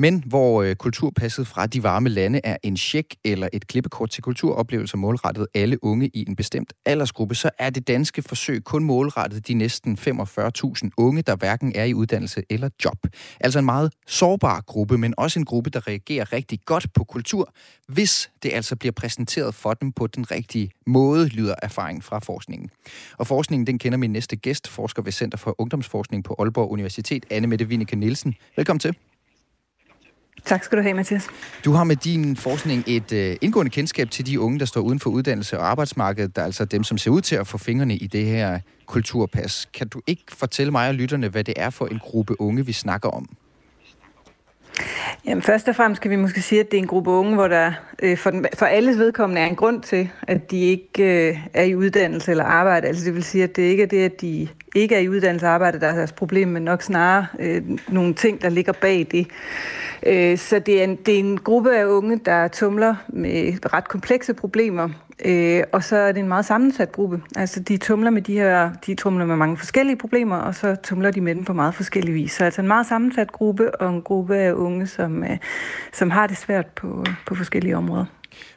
Men 0.00 0.24
hvor 0.26 0.62
øh, 0.62 0.76
kulturpasset 0.76 1.46
fra 1.46 1.66
de 1.66 1.82
varme 1.82 2.08
lande 2.08 2.40
er 2.44 2.56
en 2.62 2.76
check 2.76 3.14
eller 3.24 3.48
et 3.52 3.66
klippekort 3.66 4.10
til 4.10 4.22
kulturoplevelser 4.22 4.96
målrettet 4.96 5.46
alle 5.54 5.84
unge 5.84 6.10
i 6.14 6.24
en 6.28 6.36
bestemt 6.36 6.72
aldersgruppe, 6.86 7.34
så 7.34 7.50
er 7.58 7.70
det 7.70 7.88
danske 7.88 8.22
forsøg 8.22 8.64
kun 8.64 8.84
målrettet 8.84 9.48
de 9.48 9.54
næsten 9.54 9.98
45.000 10.00 10.88
unge, 10.96 11.22
der 11.22 11.36
hverken 11.36 11.72
er 11.74 11.84
i 11.84 11.94
uddannelse 11.94 12.42
eller 12.50 12.68
job. 12.84 13.06
Altså 13.40 13.58
en 13.58 13.64
meget 13.64 13.92
sårbar 14.06 14.60
gruppe, 14.60 14.98
men 14.98 15.14
også 15.16 15.38
en 15.38 15.44
gruppe, 15.44 15.70
der 15.70 15.88
reagerer 15.88 16.32
rigtig 16.32 16.58
godt 16.64 16.86
på 16.94 17.04
kultur, 17.04 17.52
hvis 17.88 18.30
det 18.42 18.52
altså 18.52 18.76
bliver 18.76 18.92
præsenteret 18.92 19.54
for 19.54 19.74
dem 19.74 19.92
på 19.92 20.06
den 20.06 20.30
rigtige 20.30 20.70
måde, 20.86 21.28
lyder 21.28 21.54
erfaring 21.62 22.04
fra 22.04 22.18
forskningen. 22.18 22.70
Og 23.18 23.26
forskningen, 23.26 23.66
den 23.66 23.78
kender 23.78 23.98
min 23.98 24.12
næste 24.12 24.36
gæst, 24.36 24.68
forsker 24.68 25.02
ved 25.02 25.12
Center 25.12 25.38
for 25.38 25.54
Ungdomsforskning 25.58 26.24
på 26.24 26.36
Aalborg 26.38 26.70
Universitet, 26.70 27.26
Anne 27.30 27.46
Mette 27.46 27.64
Winneke 27.64 27.96
Nielsen. 27.96 28.34
Velkommen 28.56 28.80
til. 28.80 28.96
Tak 30.44 30.64
skal 30.64 30.78
du 30.78 30.82
have, 30.82 30.94
Mathias. 30.94 31.26
Du 31.64 31.72
har 31.72 31.84
med 31.84 31.96
din 31.96 32.36
forskning 32.36 32.84
et 32.86 33.12
øh, 33.12 33.36
indgående 33.40 33.70
kendskab 33.70 34.10
til 34.10 34.26
de 34.26 34.40
unge, 34.40 34.58
der 34.58 34.64
står 34.64 34.80
uden 34.80 35.00
for 35.00 35.10
uddannelse 35.10 35.58
og 35.58 35.70
arbejdsmarkedet, 35.70 36.36
der 36.36 36.42
er 36.42 36.46
altså 36.46 36.64
dem, 36.64 36.84
som 36.84 36.98
ser 36.98 37.10
ud 37.10 37.20
til 37.20 37.36
at 37.36 37.46
få 37.46 37.58
fingrene 37.58 37.96
i 37.96 38.06
det 38.06 38.26
her 38.26 38.60
kulturpas. 38.86 39.68
Kan 39.74 39.88
du 39.88 40.00
ikke 40.06 40.22
fortælle 40.28 40.70
mig 40.70 40.88
og 40.88 40.94
lytterne, 40.94 41.28
hvad 41.28 41.44
det 41.44 41.54
er 41.56 41.70
for 41.70 41.86
en 41.86 41.98
gruppe 41.98 42.40
unge, 42.40 42.66
vi 42.66 42.72
snakker 42.72 43.08
om? 43.08 43.28
Jamen, 45.26 45.42
først 45.42 45.68
og 45.68 45.76
fremmest 45.76 46.02
kan 46.02 46.10
vi 46.10 46.16
måske 46.16 46.42
sige, 46.42 46.60
at 46.60 46.70
det 46.70 46.76
er 46.76 46.82
en 46.82 46.88
gruppe 46.88 47.10
unge, 47.10 47.34
hvor 47.34 47.48
der 47.48 47.72
øh, 48.02 48.16
for, 48.16 48.30
den, 48.30 48.46
for 48.54 48.66
alles 48.66 48.98
vedkommende 48.98 49.42
er 49.42 49.46
en 49.46 49.56
grund 49.56 49.82
til, 49.82 50.10
at 50.22 50.50
de 50.50 50.60
ikke 50.60 51.28
øh, 51.28 51.38
er 51.54 51.62
i 51.62 51.74
uddannelse 51.74 52.30
eller 52.30 52.44
arbejde. 52.44 52.88
Altså 52.88 53.04
det 53.04 53.14
vil 53.14 53.24
sige, 53.24 53.44
at 53.44 53.56
det 53.56 53.62
ikke 53.62 53.82
er 53.82 53.86
det, 53.86 54.04
at 54.04 54.20
de 54.20 54.48
ikke 54.74 54.94
er 54.94 54.98
i 54.98 55.08
uddannelse 55.08 55.46
og 55.46 55.52
arbejde, 55.52 55.80
der 55.80 55.86
er 55.86 55.94
deres 55.94 56.12
problem, 56.12 56.48
men 56.48 56.62
nok 56.62 56.82
snarere 56.82 57.26
øh, 57.38 57.62
nogle 57.88 58.14
ting, 58.14 58.42
der 58.42 58.48
ligger 58.48 58.72
bag 58.72 59.06
det. 59.10 59.26
Øh, 60.06 60.38
så 60.38 60.58
det 60.58 60.80
er, 60.80 60.84
en, 60.84 60.96
det 60.96 61.14
er 61.14 61.18
en 61.18 61.38
gruppe 61.38 61.76
af 61.76 61.84
unge, 61.84 62.20
der 62.24 62.48
tumler 62.48 62.94
med 63.08 63.52
ret 63.74 63.88
komplekse 63.88 64.34
problemer, 64.34 64.88
øh, 65.24 65.62
og 65.72 65.84
så 65.84 65.96
er 65.96 66.12
det 66.12 66.20
en 66.20 66.28
meget 66.28 66.44
sammensat 66.44 66.92
gruppe. 66.92 67.22
Altså 67.36 67.60
de 67.60 67.76
tumler 67.76 68.10
med 68.10 68.22
de 68.22 68.32
her, 68.32 68.72
de 68.86 68.94
tumler 68.94 69.26
med 69.26 69.36
mange 69.36 69.56
forskellige 69.56 69.96
problemer, 69.96 70.36
og 70.36 70.54
så 70.54 70.76
tumler 70.82 71.10
de 71.10 71.20
med 71.20 71.34
dem 71.34 71.44
på 71.44 71.52
meget 71.52 71.74
forskellige 71.74 72.14
vis. 72.14 72.32
Så 72.32 72.44
altså 72.44 72.60
en 72.60 72.68
meget 72.68 72.86
sammensat 72.86 73.32
gruppe, 73.32 73.74
og 73.80 73.90
en 73.90 74.02
gruppe 74.02 74.36
af 74.36 74.52
unge, 74.52 74.86
som, 74.86 75.24
øh, 75.24 75.38
som 75.92 76.10
har 76.10 76.26
det 76.26 76.36
svært 76.36 76.66
på, 76.66 77.04
på 77.26 77.34
forskellige 77.34 77.76
områder. 77.76 78.04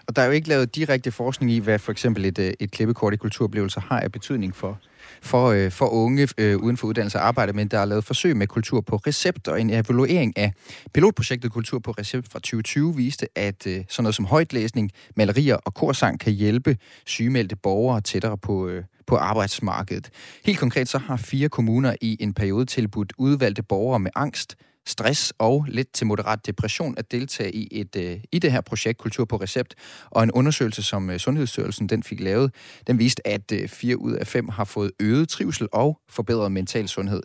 Og 0.07 0.15
der 0.15 0.21
er 0.21 0.25
jo 0.25 0.31
ikke 0.31 0.49
lavet 0.49 0.75
direkte 0.75 1.11
forskning 1.11 1.51
i, 1.51 1.59
hvad 1.59 1.79
for 1.79 1.91
eksempel 1.91 2.25
et, 2.25 2.39
øh, 2.39 2.53
et 2.59 2.71
klippekort 2.71 3.13
i 3.13 3.17
kulturoplevelser 3.17 3.81
har 3.81 3.99
af 3.99 4.11
betydning 4.11 4.55
for 4.55 4.79
for, 5.23 5.47
øh, 5.47 5.71
for 5.71 5.85
unge 5.85 6.27
øh, 6.37 6.57
uden 6.57 6.77
for 6.77 6.87
uddannelse 6.87 7.17
og 7.17 7.27
arbejde, 7.27 7.53
men 7.53 7.67
der 7.67 7.79
er 7.79 7.85
lavet 7.85 8.03
forsøg 8.03 8.37
med 8.37 8.47
kultur 8.47 8.81
på 8.81 8.95
recept, 8.95 9.47
og 9.47 9.61
en 9.61 9.69
evaluering 9.69 10.37
af 10.37 10.53
pilotprojektet 10.93 11.51
Kultur 11.51 11.79
på 11.79 11.91
recept 11.91 12.31
fra 12.31 12.39
2020 12.39 12.95
viste, 12.95 13.27
at 13.35 13.67
øh, 13.67 13.83
sådan 13.89 14.03
noget 14.03 14.15
som 14.15 14.25
højtlæsning, 14.25 14.91
malerier 15.15 15.55
og 15.55 15.73
korsang 15.73 16.19
kan 16.19 16.33
hjælpe 16.33 16.77
sygemeldte 17.05 17.55
borgere 17.55 18.01
tættere 18.01 18.37
på, 18.37 18.67
øh, 18.67 18.83
på 19.07 19.15
arbejdsmarkedet. 19.15 20.09
Helt 20.45 20.59
konkret 20.59 20.87
så 20.87 20.97
har 20.97 21.17
fire 21.17 21.49
kommuner 21.49 21.95
i 22.01 22.17
en 22.19 22.33
periode 22.33 22.65
tilbudt 22.65 23.13
udvalgte 23.17 23.63
borgere 23.63 23.99
med 23.99 24.11
angst, 24.15 24.55
stress 24.85 25.33
og 25.37 25.65
lidt 25.67 25.93
til 25.93 26.07
moderat 26.07 26.45
depression 26.45 26.95
at 26.97 27.11
deltage 27.11 27.55
i, 27.55 27.67
et, 27.71 27.95
øh, 27.95 28.19
i 28.31 28.39
det 28.39 28.51
her 28.51 28.61
projekt 28.61 28.97
Kultur 28.97 29.25
på 29.25 29.35
Recept. 29.37 29.75
Og 30.09 30.23
en 30.23 30.31
undersøgelse, 30.31 30.83
som 30.83 31.09
øh, 31.09 31.19
Sundhedsstyrelsen 31.19 31.89
den 31.89 32.03
fik 32.03 32.19
lavet, 32.19 32.53
den 32.87 32.99
viste, 32.99 33.27
at 33.27 33.51
øh, 33.51 33.69
fire 33.69 33.97
ud 33.97 34.13
af 34.13 34.27
fem 34.27 34.49
har 34.49 34.63
fået 34.63 34.91
øget 34.99 35.29
trivsel 35.29 35.67
og 35.71 35.99
forbedret 36.09 36.51
mental 36.51 36.87
sundhed. 36.87 37.23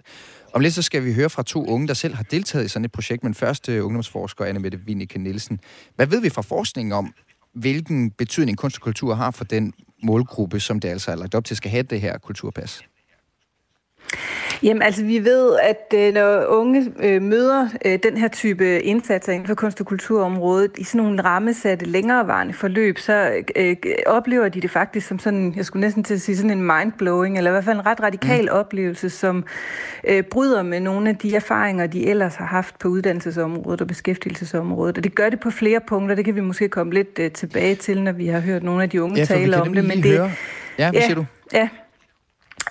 Om 0.53 0.61
lidt 0.61 0.75
så 0.75 0.83
skal 0.83 1.05
vi 1.05 1.13
høre 1.15 1.31
fra 1.31 1.43
to 1.43 1.67
unge, 1.67 1.89
der 1.89 1.95
selv 1.95 2.15
har 2.15 2.23
deltaget 2.23 2.65
i 2.65 2.69
sådan 2.69 2.85
et 2.85 2.93
projekt, 2.93 3.25
men 3.25 3.35
først 3.35 3.69
øh, 3.69 3.85
ungdomsforsker 3.85 4.45
Anne 4.45 4.61
Mette 4.61 4.81
Winneke 4.87 5.19
Nielsen. 5.19 5.61
Hvad 5.97 6.07
ved 6.07 6.21
vi 6.21 6.31
fra 6.31 6.43
forskningen 6.43 6.93
om, 6.93 7.15
hvilken 7.55 8.11
betydning 8.11 8.59
kunst 8.59 8.77
og 8.77 8.83
kultur 8.83 9.15
har 9.15 9.31
for 9.31 9.45
den 9.45 9.73
målgruppe, 10.03 10.61
som 10.61 10.81
det 10.81 10.89
altså 10.89 11.11
er 11.11 11.17
lagt 11.17 11.35
op 11.35 11.45
til 11.45 11.57
skal 11.57 11.71
have 11.71 11.83
det 11.83 12.01
her 12.01 12.19
kulturpas? 12.19 12.83
Jamen 14.63 14.83
altså, 14.83 15.05
vi 15.05 15.25
ved, 15.25 15.57
at 15.63 15.95
øh, 15.95 16.15
når 16.15 16.47
unge 16.47 16.93
øh, 17.03 17.23
møder 17.23 17.69
øh, 17.85 17.99
den 18.03 18.17
her 18.17 18.29
type 18.29 18.83
indsatser 18.83 19.33
inden 19.33 19.47
for 19.47 19.55
kunst- 19.55 19.81
og 19.81 19.87
kulturområdet 19.87 20.71
i 20.79 20.85
sådan 20.85 21.05
nogle 21.05 21.25
rammesatte, 21.25 21.87
længerevarende 21.87 22.55
forløb, 22.55 22.99
så 22.99 23.43
øh, 23.57 23.77
oplever 24.07 24.49
de 24.49 24.61
det 24.61 24.71
faktisk 24.71 25.09
som 25.09 25.19
sådan, 25.19 25.53
jeg 25.57 25.65
skulle 25.65 25.81
næsten 25.81 26.05
til 26.05 26.15
at 26.15 26.21
sige 26.21 26.37
sådan 26.37 26.51
en 26.51 26.63
mindblowing, 26.63 27.37
eller 27.37 27.51
i 27.51 27.53
hvert 27.53 27.65
fald 27.65 27.79
en 27.79 27.87
ret 27.87 28.01
radikal 28.03 28.43
mm. 28.43 28.49
oplevelse, 28.53 29.11
som 29.11 29.45
øh, 30.05 30.23
bryder 30.23 30.63
med 30.63 30.81
nogle 30.81 31.09
af 31.09 31.17
de 31.17 31.37
erfaringer, 31.37 31.87
de 31.87 32.07
ellers 32.07 32.35
har 32.35 32.47
haft 32.47 32.79
på 32.79 32.89
uddannelsesområdet 32.89 33.81
og 33.81 33.87
beskæftigelsesområdet. 33.87 34.99
Og 34.99 35.05
det 35.05 35.15
gør 35.15 35.31
det 35.31 35.41
på 35.41 35.51
flere 35.51 35.81
punkter, 35.81 36.15
det 36.15 36.25
kan 36.25 36.35
vi 36.35 36.41
måske 36.41 36.69
komme 36.69 36.95
lidt 36.95 37.19
øh, 37.19 37.31
tilbage 37.31 37.75
til, 37.75 38.03
når 38.03 38.13
vi 38.13 38.27
har 38.27 38.41
hørt 38.41 38.63
nogle 38.63 38.83
af 38.83 38.91
de 38.91 39.03
unge 39.03 39.19
ja, 39.19 39.25
tale 39.25 39.61
om 39.61 39.75
det. 39.75 39.85
Men 39.85 40.03
det, 40.03 40.19
høre. 40.19 40.31
Ja, 40.79 40.91
hvad 40.91 41.01
ja, 41.01 41.07
siger 41.07 41.15
du? 41.15 41.25
Ja, 41.53 41.69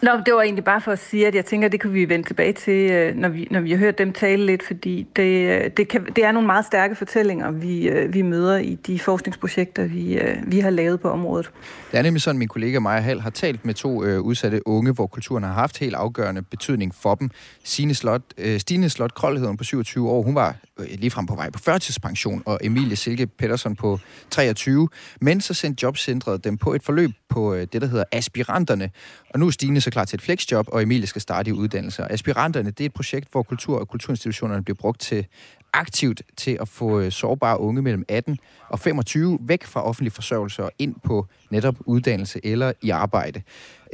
Nå, 0.01 0.11
det 0.25 0.33
var 0.33 0.41
egentlig 0.41 0.63
bare 0.63 0.81
for 0.81 0.91
at 0.91 0.99
sige, 0.99 1.27
at 1.27 1.35
jeg 1.35 1.45
tænker, 1.45 1.65
at 1.65 1.71
det 1.71 1.81
kan 1.81 1.93
vi 1.93 2.09
vende 2.09 2.27
tilbage 2.27 2.53
til, 2.53 2.91
øh, 2.91 3.15
når 3.15 3.29
vi, 3.29 3.47
når 3.51 3.59
vi 3.59 3.71
har 3.71 3.77
hørt 3.77 3.97
dem 3.97 4.13
tale 4.13 4.45
lidt, 4.45 4.63
fordi 4.63 5.07
det, 5.15 5.63
øh, 5.63 5.71
det, 5.77 5.87
kan, 5.87 6.05
det 6.15 6.23
er 6.23 6.31
nogle 6.31 6.45
meget 6.45 6.65
stærke 6.65 6.95
fortællinger, 6.95 7.51
vi, 7.51 7.89
øh, 7.89 8.13
vi 8.13 8.21
møder 8.21 8.57
i 8.57 8.75
de 8.75 8.99
forskningsprojekter, 8.99 9.87
vi, 9.87 10.21
vi 10.43 10.59
har 10.59 10.69
lavet 10.69 10.99
på 10.99 11.09
området. 11.09 11.51
Det 11.91 11.97
er 11.97 12.01
nemlig 12.01 12.21
sådan, 12.21 12.35
at 12.35 12.39
min 12.39 12.47
kollega 12.47 12.79
Maja 12.79 12.99
Hall 12.99 13.21
har 13.21 13.29
talt 13.29 13.65
med 13.65 13.73
to 13.73 14.03
øh, 14.03 14.21
udsatte 14.21 14.67
unge, 14.67 14.91
hvor 14.91 15.07
kulturen 15.07 15.43
har 15.43 15.53
haft 15.53 15.77
helt 15.77 15.95
afgørende 15.95 16.41
betydning 16.41 16.95
for 16.95 17.15
dem. 17.15 17.29
Sine 17.63 17.93
Slot, 17.93 18.21
øh, 18.37 18.59
Stine 18.59 18.89
Slot 18.89 19.13
Kroll 19.13 19.57
på 19.57 19.63
27 19.63 20.09
år. 20.09 20.21
Hun 20.23 20.35
var 20.35 20.55
øh, 20.79 20.85
ligefrem 20.89 21.25
på 21.25 21.35
vej 21.35 21.49
på 21.49 21.59
førtidspension, 21.59 22.43
og 22.45 22.59
Emilie 22.63 22.95
Silke 22.95 23.27
Pedersen 23.27 23.75
på 23.75 23.99
23. 24.29 24.89
Men 25.21 25.41
så 25.41 25.53
sendte 25.53 25.83
jobcentret 25.83 26.43
dem 26.43 26.57
på 26.57 26.73
et 26.73 26.83
forløb 26.83 27.11
på 27.29 27.53
øh, 27.53 27.67
det, 27.73 27.81
der 27.81 27.87
hedder 27.87 28.03
Aspiranterne. 28.11 28.89
Og 29.29 29.39
nu 29.39 29.47
er 29.47 29.51
Stine 29.51 29.81
så 29.87 29.91
klar 29.91 30.05
til 30.05 30.17
et 30.17 30.21
flexjob, 30.21 30.65
og 30.73 30.83
Emilie 30.83 31.07
skal 31.07 31.21
starte 31.21 31.49
i 31.49 31.53
uddannelse. 31.53 32.03
Og 32.03 32.11
Aspiranterne, 32.11 32.71
det 32.71 32.81
er 32.81 32.85
et 32.85 32.93
projekt, 32.93 33.31
hvor 33.31 33.43
kultur- 33.43 33.79
og 33.79 33.87
kulturinstitutionerne 33.87 34.63
bliver 34.63 34.79
brugt 34.83 34.99
til 34.99 35.27
aktivt 35.73 36.21
til 36.37 36.57
at 36.61 36.67
få 36.67 36.99
øh, 37.01 37.11
sårbare 37.11 37.59
unge 37.59 37.81
mellem 37.81 38.03
18 38.09 38.37
og 38.69 38.79
25 38.79 39.39
væk 39.41 39.63
fra 39.63 39.81
offentlig 39.89 40.11
forsørgelse 40.11 40.63
og 40.63 40.71
ind 40.79 40.95
på 41.07 41.25
netop 41.51 41.75
uddannelse 41.85 42.39
eller 42.43 42.71
i 42.81 42.89
arbejde. 42.89 43.41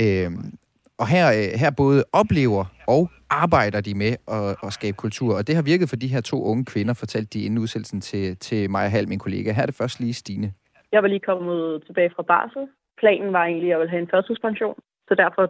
Øhm, 0.01 0.57
og 1.01 1.07
her, 1.07 1.25
øh, 1.37 1.59
her 1.61 1.71
både 1.77 2.03
oplever 2.13 2.65
og 2.87 3.09
arbejder 3.29 3.81
de 3.81 3.93
med 4.03 4.13
at, 4.37 4.55
at 4.65 4.73
skabe 4.73 4.97
kultur, 4.97 5.37
og 5.37 5.47
det 5.47 5.55
har 5.55 5.63
virket 5.63 5.89
for 5.89 5.95
de 5.95 6.07
her 6.07 6.21
to 6.21 6.43
unge 6.43 6.65
kvinder, 6.65 6.93
fortalte 6.93 7.29
de 7.33 7.45
inden 7.45 7.59
udsendelsen 7.59 8.01
til, 8.01 8.37
til 8.37 8.69
Maja 8.71 8.87
Hal, 8.87 9.07
min 9.07 9.19
kollega. 9.19 9.51
Her 9.51 9.61
er 9.61 9.65
det 9.65 9.75
først 9.75 9.99
lige 9.99 10.13
Stine. 10.13 10.53
Jeg 10.91 11.01
var 11.03 11.07
lige 11.07 11.25
kommet 11.31 11.83
tilbage 11.85 12.11
fra 12.15 12.23
barsel. 12.23 12.63
Planen 13.01 13.33
var 13.33 13.43
egentlig, 13.45 13.67
at 13.67 13.71
jeg 13.71 13.79
ville 13.79 13.89
have 13.89 14.01
en 14.01 14.09
førtidspension, 14.13 14.75
så 15.07 15.15
derfor 15.15 15.43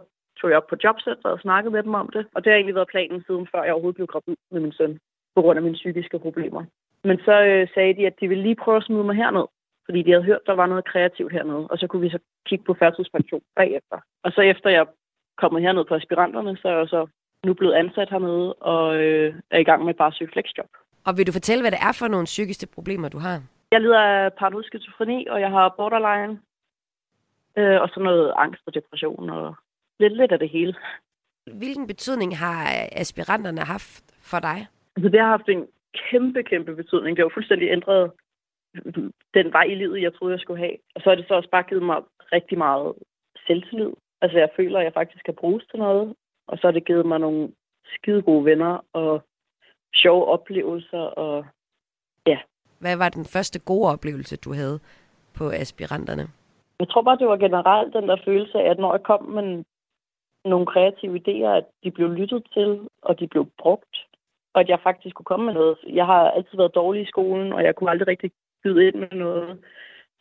tog 0.44 0.50
jeg 0.50 0.60
op 0.62 0.70
på 0.72 0.76
jobcentret 0.84 1.32
og 1.36 1.40
snakkede 1.40 1.72
med 1.72 1.82
dem 1.82 1.94
om 1.94 2.08
det. 2.16 2.26
Og 2.34 2.44
det 2.44 2.50
har 2.50 2.56
egentlig 2.56 2.74
været 2.74 2.92
planen 2.94 3.24
siden 3.26 3.48
før 3.52 3.62
jeg 3.62 3.72
overhovedet 3.72 3.98
blev 3.98 4.06
gravid 4.06 4.36
med 4.52 4.60
min 4.60 4.72
søn 4.78 4.98
på 5.34 5.40
grund 5.42 5.56
af 5.58 5.62
mine 5.62 5.80
psykiske 5.82 6.18
problemer. 6.18 6.62
Men 7.08 7.16
så 7.26 7.34
øh, 7.50 7.68
sagde 7.74 7.94
de, 7.98 8.06
at 8.06 8.20
de 8.20 8.28
ville 8.28 8.42
lige 8.42 8.62
prøve 8.64 8.76
at 8.76 8.86
smide 8.88 9.04
mig 9.04 9.16
herned, 9.16 9.46
fordi 9.86 10.02
de 10.02 10.10
havde 10.10 10.28
hørt, 10.30 10.42
at 10.44 10.46
der 10.50 10.56
var 10.62 10.66
noget 10.66 10.90
kreativt 10.92 11.32
hernede, 11.32 11.66
og 11.70 11.78
så 11.78 11.86
kunne 11.86 12.04
vi 12.06 12.10
så 12.16 12.18
kigge 12.48 12.64
på 12.64 12.74
færdselspension 12.80 13.42
bagefter. 13.56 13.98
Og 14.24 14.32
så 14.32 14.40
efter 14.40 14.70
jeg 14.70 14.86
kommet 15.42 15.62
herned 15.62 15.84
på 15.84 15.94
aspiranterne, 15.94 16.56
så 16.56 16.68
er 16.68 16.78
jeg 16.78 16.88
så 16.88 17.06
nu 17.46 17.54
blevet 17.54 17.74
ansat 17.74 18.10
hernede 18.10 18.54
og 18.54 18.96
øh, 19.02 19.34
er 19.50 19.58
i 19.58 19.68
gang 19.70 19.84
med 19.84 19.94
bare 19.94 20.12
at 20.12 20.14
søge 20.14 20.30
flexjob. 20.32 20.70
Og 21.06 21.16
vil 21.16 21.26
du 21.26 21.32
fortælle, 21.32 21.62
hvad 21.62 21.70
det 21.70 21.82
er 21.88 21.94
for 21.98 22.08
nogle 22.08 22.24
psykiske 22.24 22.66
problemer, 22.74 23.08
du 23.08 23.18
har? 23.18 23.36
Jeg 23.72 23.80
lider 23.80 24.00
af 24.00 24.32
paranoid 24.32 24.64
skizofreni, 24.64 25.26
og 25.26 25.40
jeg 25.40 25.50
har 25.50 25.74
borderline, 25.76 26.34
øh, 27.58 27.80
og 27.82 27.88
så 27.88 28.00
noget 28.00 28.32
angst 28.36 28.62
og 28.66 28.74
depression, 28.74 29.30
og 29.30 29.54
lidt, 30.00 30.16
lidt 30.16 30.32
af 30.32 30.38
det 30.38 30.48
hele. 30.48 30.74
Hvilken 31.52 31.86
betydning 31.86 32.38
har 32.38 32.88
aspiranterne 32.92 33.60
haft 33.60 34.04
for 34.22 34.38
dig? 34.38 34.66
Altså, 34.96 35.08
det 35.08 35.20
har 35.20 35.28
haft 35.28 35.48
en 35.48 35.66
kæmpe, 36.10 36.42
kæmpe 36.42 36.74
betydning. 36.74 37.16
Det 37.16 37.22
har 37.22 37.30
jo 37.30 37.34
fuldstændig 37.34 37.68
ændret 37.68 38.12
den 39.34 39.52
vej 39.52 39.62
i 39.62 39.74
livet, 39.74 40.02
jeg 40.02 40.14
troede, 40.14 40.32
jeg 40.32 40.40
skulle 40.40 40.60
have. 40.60 40.76
Og 40.94 41.00
så 41.00 41.08
har 41.10 41.16
det 41.16 41.28
så 41.28 41.34
også 41.34 41.50
bare 41.50 41.62
givet 41.62 41.82
mig 41.82 42.02
rigtig 42.32 42.58
meget 42.58 42.92
selvtillid. 43.46 43.92
Altså, 44.20 44.38
jeg 44.38 44.48
føler, 44.56 44.78
at 44.78 44.84
jeg 44.84 44.92
faktisk 44.92 45.24
kan 45.24 45.34
bruges 45.34 45.64
til 45.70 45.78
noget. 45.78 46.14
Og 46.48 46.58
så 46.58 46.66
har 46.66 46.72
det 46.72 46.84
givet 46.84 47.06
mig 47.06 47.18
nogle 47.18 47.52
skide 47.94 48.22
gode 48.22 48.44
venner 48.44 48.84
og 48.92 49.22
sjove 49.94 50.24
oplevelser. 50.26 50.98
Og 50.98 51.44
ja. 52.26 52.38
Hvad 52.78 52.96
var 52.96 53.08
den 53.08 53.24
første 53.24 53.58
gode 53.58 53.90
oplevelse, 53.92 54.36
du 54.36 54.52
havde 54.52 54.80
på 55.34 55.50
aspiranterne? 55.50 56.26
Jeg 56.80 56.88
tror 56.88 57.02
bare, 57.02 57.18
det 57.18 57.26
var 57.26 57.36
generelt 57.36 57.94
den 57.94 58.08
der 58.08 58.16
følelse 58.24 58.58
af, 58.58 58.70
at 58.70 58.78
når 58.78 58.94
jeg 58.94 59.02
kom 59.02 59.24
med 59.24 59.64
nogle 60.44 60.66
kreative 60.66 61.16
idéer, 61.16 61.50
at 61.50 61.64
de 61.84 61.90
blev 61.90 62.08
lyttet 62.10 62.46
til, 62.54 62.88
og 63.02 63.20
de 63.20 63.26
blev 63.28 63.50
brugt 63.58 63.96
og 64.54 64.60
at 64.60 64.68
jeg 64.68 64.80
faktisk 64.82 65.16
kunne 65.16 65.24
komme 65.24 65.46
med 65.46 65.54
noget. 65.54 65.78
Jeg 65.86 66.06
har 66.06 66.30
altid 66.30 66.56
været 66.56 66.74
dårlig 66.74 67.02
i 67.02 67.12
skolen, 67.12 67.52
og 67.52 67.64
jeg 67.64 67.74
kunne 67.74 67.90
aldrig 67.90 68.08
rigtig 68.08 68.30
byde 68.62 68.86
ind 68.86 68.94
med 68.94 69.08
noget. 69.12 69.64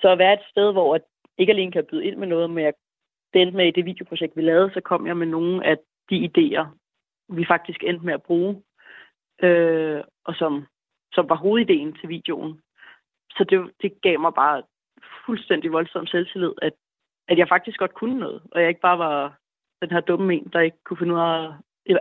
Så 0.02 0.10
at 0.10 0.18
være 0.18 0.34
et 0.34 0.46
sted, 0.52 0.72
hvor 0.72 0.96
jeg 0.96 1.02
ikke 1.38 1.54
alene 1.54 1.72
kan 1.72 1.86
byde 1.86 2.06
ind 2.06 2.18
med 2.18 2.28
noget, 2.28 2.50
men 2.50 2.64
jeg 2.64 2.74
det 3.34 3.42
endte 3.42 3.58
med 3.58 3.68
i 3.68 3.72
det 3.72 3.86
videoprojekt, 3.86 4.36
vi 4.36 4.42
lavede, 4.42 4.74
så 4.74 4.82
kom 4.82 5.08
jeg 5.08 5.18
med 5.18 5.28
nogle 5.28 5.66
af 5.66 5.78
de 6.10 6.30
idéer, 6.30 6.66
vi 7.30 7.46
faktisk 7.46 7.84
endte 7.84 8.06
med 8.06 8.14
at 8.14 8.24
bruge, 8.24 8.64
øh, 9.44 10.04
og 10.26 10.36
som, 10.36 10.66
som 11.14 11.30
var 11.30 11.36
hovedideen 11.36 11.94
til 11.94 12.10
videoen. 12.10 12.62
Så 13.30 13.44
det, 13.50 13.72
det 13.82 14.02
gav 14.02 14.20
mig 14.20 14.34
bare 14.34 14.64
fuldstændig 15.26 15.72
voldsom 15.72 16.08
selvtillid, 16.08 16.54
at, 16.62 16.74
at 17.28 17.38
jeg 17.38 17.48
faktisk 17.48 17.80
godt 17.80 17.94
kunne 17.94 18.20
noget, 18.20 18.42
og 18.52 18.62
jeg 18.62 18.70
ikke 18.70 18.82
bare 18.82 18.98
var 18.98 19.38
den 19.84 19.92
her 19.96 20.00
dumme 20.00 20.34
en, 20.36 20.48
der 20.54 20.60
ikke 20.60 20.84
kunne 20.86 20.98
finde 20.98 21.14
ud 21.14 21.20
af, 21.20 21.38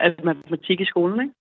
af 0.06 0.10
matematik 0.24 0.80
i 0.80 0.84
skolen. 0.84 1.20
Ikke? 1.24 1.34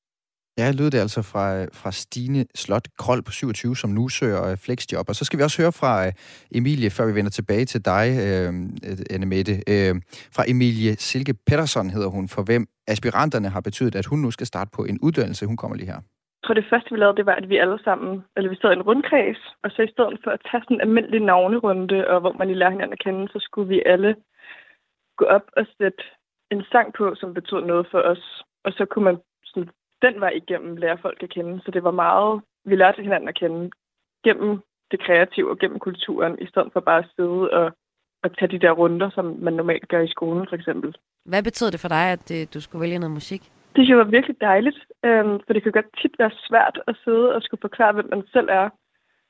Ja, 0.59 0.71
lød 0.79 0.89
det 0.91 0.99
altså 1.05 1.21
fra, 1.31 1.45
fra 1.81 1.91
Stine 1.91 2.45
Slot 2.55 2.87
Krold 3.01 3.23
på 3.23 3.31
27, 3.31 3.75
som 3.75 3.89
nu 3.89 4.03
søger 4.09 4.55
flexjob. 4.65 5.09
Og 5.09 5.15
så 5.15 5.23
skal 5.25 5.39
vi 5.39 5.43
også 5.43 5.61
høre 5.61 5.71
fra 5.81 5.93
øh, 6.05 6.11
Emilie, 6.57 6.89
før 6.97 7.05
vi 7.09 7.15
vender 7.15 7.31
tilbage 7.31 7.65
til 7.65 7.81
dig, 7.91 8.05
øh, 8.27 8.51
Anne 9.13 9.27
Mette. 9.33 9.53
Øh, 9.73 9.93
fra 10.35 10.43
Emilie 10.51 10.93
Silke 11.09 11.33
Pettersson 11.47 11.89
hedder 11.95 12.09
hun, 12.17 12.25
for 12.27 12.41
hvem 12.47 12.63
aspiranterne 12.93 13.49
har 13.55 13.61
betydet, 13.61 13.95
at 13.95 14.05
hun 14.05 14.19
nu 14.19 14.31
skal 14.31 14.47
starte 14.47 14.71
på 14.75 14.81
en 14.91 14.97
uddannelse. 15.05 15.45
Hun 15.51 15.57
kommer 15.57 15.77
lige 15.77 15.91
her. 15.93 16.01
Jeg 16.37 16.43
tror, 16.45 16.53
det 16.53 16.71
første, 16.71 16.91
vi 16.91 16.97
lavede, 16.99 17.17
det 17.17 17.25
var, 17.25 17.35
at 17.41 17.49
vi 17.49 17.57
alle 17.63 17.79
sammen, 17.87 18.11
eller 18.35 18.49
vi 18.49 18.55
stod 18.55 18.71
i 18.71 18.73
en 18.73 18.87
rundkreds, 18.87 19.41
og 19.63 19.71
så 19.71 19.81
i 19.81 19.93
stedet 19.95 20.17
for 20.23 20.31
at 20.31 20.41
tage 20.51 20.63
sådan 20.63 20.77
en 20.77 20.81
almindelig 20.81 21.21
navnerunde, 21.31 22.07
og 22.11 22.19
hvor 22.21 22.33
man 22.39 22.47
lige 22.47 22.59
lærer 22.59 22.75
hinanden 22.75 22.97
at 22.97 23.03
kende, 23.05 23.27
så 23.33 23.39
skulle 23.41 23.69
vi 23.73 23.79
alle 23.85 24.15
gå 25.17 25.25
op 25.25 25.47
og 25.57 25.65
sætte 25.77 26.03
en 26.51 26.63
sang 26.71 26.93
på, 26.93 27.15
som 27.15 27.33
betød 27.33 27.61
noget 27.65 27.87
for 27.91 28.01
os. 28.11 28.43
Og 28.63 28.71
så 28.71 28.85
kunne 28.85 29.05
man 29.05 29.17
sådan 29.43 29.69
den 30.01 30.21
var 30.21 30.29
igennem 30.29 30.75
lære 30.75 30.97
folk 31.01 31.23
at 31.23 31.29
kende. 31.29 31.61
Så 31.65 31.71
det 31.71 31.83
var 31.83 31.91
meget, 31.91 32.41
vi 32.65 32.75
lærte 32.75 33.01
hinanden 33.01 33.29
at 33.29 33.39
kende 33.39 33.71
gennem 34.25 34.59
det 34.91 34.99
kreative 35.05 35.49
og 35.51 35.59
gennem 35.59 35.79
kulturen, 35.79 36.33
i 36.41 36.47
stedet 36.47 36.69
for 36.73 36.79
bare 36.79 36.99
at 36.99 37.09
sidde 37.15 37.49
og, 37.59 37.71
og 38.23 38.37
tage 38.37 38.51
de 38.51 38.59
der 38.59 38.71
runder, 38.71 39.09
som 39.09 39.25
man 39.39 39.53
normalt 39.53 39.87
gør 39.87 40.01
i 40.01 40.13
skolen, 40.15 40.45
for 40.49 40.55
eksempel. 40.55 40.95
Hvad 41.25 41.43
betød 41.43 41.71
det 41.71 41.79
for 41.79 41.87
dig, 41.87 42.05
at 42.11 42.31
øh, 42.35 42.47
du 42.53 42.61
skulle 42.61 42.81
vælge 42.81 42.99
noget 42.99 43.13
musik? 43.19 43.41
Det 43.41 43.77
synes 43.77 43.89
jeg 43.89 43.97
var 43.97 44.03
virkelig 44.17 44.41
dejligt, 44.41 44.79
øhm, 45.05 45.39
for 45.45 45.53
det 45.53 45.63
kan 45.63 45.71
godt 45.71 45.99
tit 46.01 46.15
være 46.19 46.31
svært 46.47 46.81
at 46.87 46.95
sidde 47.03 47.35
og 47.35 47.41
skulle 47.41 47.61
forklare, 47.61 47.93
hvem 47.93 48.09
man 48.09 48.23
selv 48.33 48.47
er. 48.49 48.69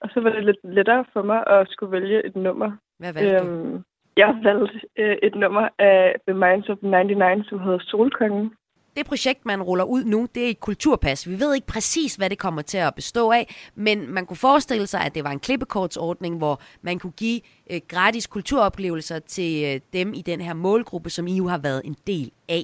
Og 0.01 0.09
så 0.13 0.19
var 0.21 0.29
det 0.29 0.43
lidt 0.45 0.61
lettere 0.63 1.05
for 1.13 1.21
mig 1.21 1.47
at 1.47 1.67
skulle 1.69 1.91
vælge 1.91 2.25
et 2.25 2.35
nummer. 2.35 2.71
Hvad 2.99 3.13
valgte 3.13 3.35
øhm, 3.35 3.71
du? 3.71 3.83
Jeg 4.21 4.31
valgte 4.43 4.79
øh, 5.01 5.17
et 5.27 5.35
nummer 5.35 5.65
af 5.79 6.15
The 6.27 6.35
Minds 6.43 6.69
of 6.69 6.77
99, 6.81 7.47
som 7.49 7.59
hedder 7.59 7.79
Solkongen 7.81 8.51
det 8.97 9.05
projekt, 9.05 9.45
man 9.45 9.61
ruller 9.61 9.83
ud 9.83 10.03
nu, 10.03 10.27
det 10.35 10.45
er 10.45 10.49
et 10.49 10.59
kulturpas. 10.59 11.29
Vi 11.29 11.39
ved 11.39 11.55
ikke 11.55 11.67
præcis, 11.67 12.15
hvad 12.15 12.29
det 12.29 12.37
kommer 12.37 12.61
til 12.61 12.77
at 12.77 12.95
bestå 12.95 13.31
af, 13.31 13.55
men 13.75 14.13
man 14.13 14.25
kunne 14.25 14.37
forestille 14.37 14.87
sig, 14.87 15.01
at 15.01 15.15
det 15.15 15.23
var 15.23 15.31
en 15.31 15.39
klippekortsordning, 15.39 16.37
hvor 16.37 16.61
man 16.81 16.99
kunne 16.99 17.11
give 17.11 17.41
øh, 17.71 17.81
gratis 17.87 18.27
kulturoplevelser 18.27 19.19
til 19.19 19.63
øh, 19.65 19.79
dem 19.93 20.13
i 20.13 20.21
den 20.21 20.41
her 20.41 20.53
målgruppe, 20.53 21.09
som 21.09 21.27
I 21.27 21.35
jo 21.37 21.47
har 21.47 21.57
været 21.57 21.81
en 21.85 21.95
del 22.07 22.31
af. 22.49 22.63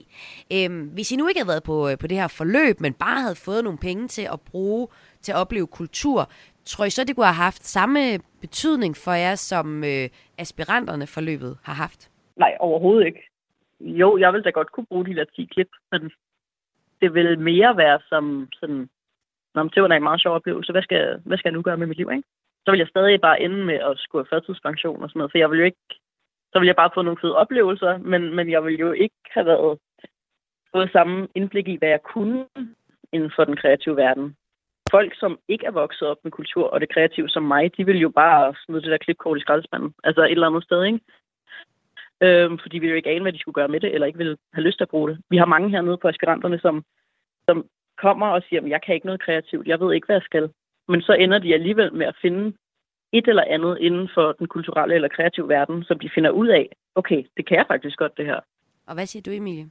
Øhm, 0.54 0.86
hvis 0.86 1.12
I 1.12 1.16
nu 1.16 1.28
ikke 1.28 1.40
havde 1.40 1.48
været 1.48 1.64
på, 1.64 1.90
øh, 1.90 1.98
på 1.98 2.08
det 2.08 2.18
her 2.18 2.28
forløb, 2.28 2.80
men 2.80 2.94
bare 2.94 3.22
havde 3.22 3.36
fået 3.36 3.64
nogle 3.64 3.80
penge 3.80 4.08
til 4.08 4.28
at 4.34 4.42
bruge 4.42 4.88
til 5.22 5.32
at 5.32 5.38
opleve 5.38 5.68
kultur, 5.68 6.30
tror 6.68 6.86
I 6.86 6.90
så, 6.90 7.04
det 7.04 7.16
kunne 7.16 7.26
have 7.26 7.44
haft 7.50 7.66
samme 7.66 8.00
betydning 8.42 8.98
for 8.98 9.12
jer, 9.12 9.36
som 9.36 9.84
øh, 9.84 10.10
aspiranterne 10.38 11.08
forløbet 11.08 11.58
har 11.64 11.74
haft? 11.74 12.12
Nej, 12.36 12.58
overhovedet 12.60 13.06
ikke 13.06 13.24
jo, 13.80 14.18
jeg 14.18 14.34
ville 14.34 14.44
da 14.44 14.50
godt 14.50 14.72
kunne 14.72 14.86
bruge 14.86 15.06
de 15.06 15.16
der 15.16 15.26
10 15.36 15.46
klip, 15.46 15.70
men 15.92 16.12
det 17.02 17.14
vil 17.14 17.40
mere 17.40 17.78
være 17.78 18.00
som 18.10 18.48
sådan, 18.54 18.90
Nå, 19.56 19.64
det 19.64 19.82
var 19.82 19.88
da 19.88 19.96
en 19.96 20.04
meget 20.04 20.22
sjov 20.22 20.36
oplevelse. 20.36 20.72
Hvad 20.72 20.82
skal, 20.82 21.22
hvad 21.26 21.38
skal 21.38 21.50
jeg 21.50 21.54
nu 21.54 21.62
gøre 21.62 21.78
med 21.78 21.88
mit 21.88 21.98
liv, 21.98 22.10
ikke? 22.12 22.28
Så 22.66 22.72
vil 22.72 22.78
jeg 22.78 22.88
stadig 22.88 23.22
bare 23.22 23.42
ende 23.42 23.66
med 23.66 23.76
at 23.76 23.94
skulle 23.98 24.26
have 24.26 24.36
førtidspension 24.36 25.04
og 25.04 25.10
sådan 25.10 25.20
noget, 25.20 25.32
for 25.32 25.38
jeg 25.38 25.52
vil 25.52 25.60
jo 25.60 25.66
ikke, 25.66 25.86
så 26.54 26.60
vil 26.60 26.66
jeg 26.66 26.76
bare 26.76 26.90
få 26.94 27.02
nogle 27.02 27.20
fede 27.22 27.36
oplevelser, 27.36 27.98
men, 27.98 28.36
men 28.36 28.52
jeg 28.52 28.64
vil 28.66 28.76
jo 28.80 28.92
ikke 28.92 29.16
have 29.32 29.46
været 29.46 29.80
fået 30.72 30.92
samme 30.92 31.28
indblik 31.36 31.68
i, 31.68 31.78
hvad 31.78 31.90
jeg 31.90 32.04
kunne 32.04 32.46
inden 33.14 33.32
for 33.36 33.44
den 33.46 33.56
kreative 33.56 33.96
verden. 33.96 34.36
Folk, 34.92 35.20
som 35.20 35.40
ikke 35.48 35.66
er 35.66 35.72
vokset 35.72 36.08
op 36.08 36.18
med 36.24 36.32
kultur 36.32 36.70
og 36.70 36.82
det 36.82 36.94
kreative 36.94 37.30
som 37.30 37.44
mig, 37.44 37.78
de 37.78 37.86
vil 37.86 38.00
jo 38.00 38.10
bare 38.10 38.56
smide 38.66 38.82
det 38.82 38.92
der 38.92 38.98
klipkort 38.98 39.38
i 39.38 39.42
skraldespanden. 39.42 39.94
Altså 40.04 40.24
et 40.24 40.32
eller 40.32 40.48
andet 40.48 40.64
sted, 40.64 40.84
ikke? 40.84 41.00
øh, 42.22 42.58
fordi 42.62 42.78
vi 42.80 42.88
jo 42.90 42.96
ikke 42.96 43.10
ane, 43.10 43.22
hvad 43.22 43.34
de 43.34 43.40
skulle 43.40 43.54
gøre 43.54 43.68
med 43.68 43.80
det, 43.80 43.94
eller 43.94 44.08
ikke 44.08 44.18
ville 44.18 44.38
have 44.54 44.64
lyst 44.64 44.78
til 44.78 44.84
at 44.84 44.90
bruge 44.90 45.10
det. 45.10 45.18
Vi 45.30 45.38
har 45.38 45.46
mange 45.46 45.70
hernede 45.70 45.98
på 45.98 46.08
aspiranterne, 46.08 46.60
som, 46.60 46.84
som 47.50 47.66
kommer 47.98 48.28
og 48.28 48.42
siger, 48.50 48.62
at 48.62 48.70
jeg 48.70 48.82
kan 48.82 48.96
ikke 48.96 49.06
noget 49.06 49.22
kreativt, 49.22 49.68
jeg 49.68 49.80
ved 49.80 49.94
ikke, 49.94 50.06
hvad 50.06 50.16
jeg 50.16 50.30
skal. 50.30 50.50
Men 50.88 51.02
så 51.02 51.14
ender 51.14 51.40
de 51.40 51.54
alligevel 51.54 51.94
med 51.94 52.06
at 52.06 52.18
finde 52.22 52.54
et 53.12 53.28
eller 53.28 53.44
andet 53.48 53.78
inden 53.82 54.10
for 54.14 54.32
den 54.32 54.48
kulturelle 54.48 54.96
eller 54.96 55.08
kreative 55.08 55.50
verden, 55.50 55.84
som 55.84 56.00
de 56.00 56.10
finder 56.16 56.30
ud 56.30 56.48
af, 56.48 56.70
okay, 56.96 57.24
det 57.38 57.48
kan 57.48 57.58
jeg 57.58 57.66
faktisk 57.68 57.98
godt, 57.98 58.18
det 58.18 58.26
her. 58.26 58.40
Og 58.88 58.94
hvad 58.94 59.06
siger 59.06 59.24
du, 59.24 59.32
Emilie? 59.32 59.70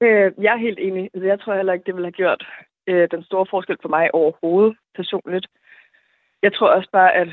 Øh, 0.00 0.32
jeg 0.38 0.52
er 0.54 0.66
helt 0.66 0.78
enig. 0.78 1.10
Altså, 1.14 1.26
jeg 1.26 1.40
tror 1.40 1.54
heller 1.54 1.72
ikke, 1.72 1.84
det 1.86 1.94
ville 1.94 2.06
have 2.06 2.12
gjort 2.12 2.46
øh, 2.88 3.08
den 3.10 3.22
store 3.24 3.46
forskel 3.50 3.76
for 3.82 3.88
mig 3.88 4.14
overhovedet 4.14 4.76
personligt. 4.94 5.46
Jeg 6.42 6.54
tror 6.54 6.68
også 6.68 6.88
bare, 6.92 7.12
at 7.14 7.28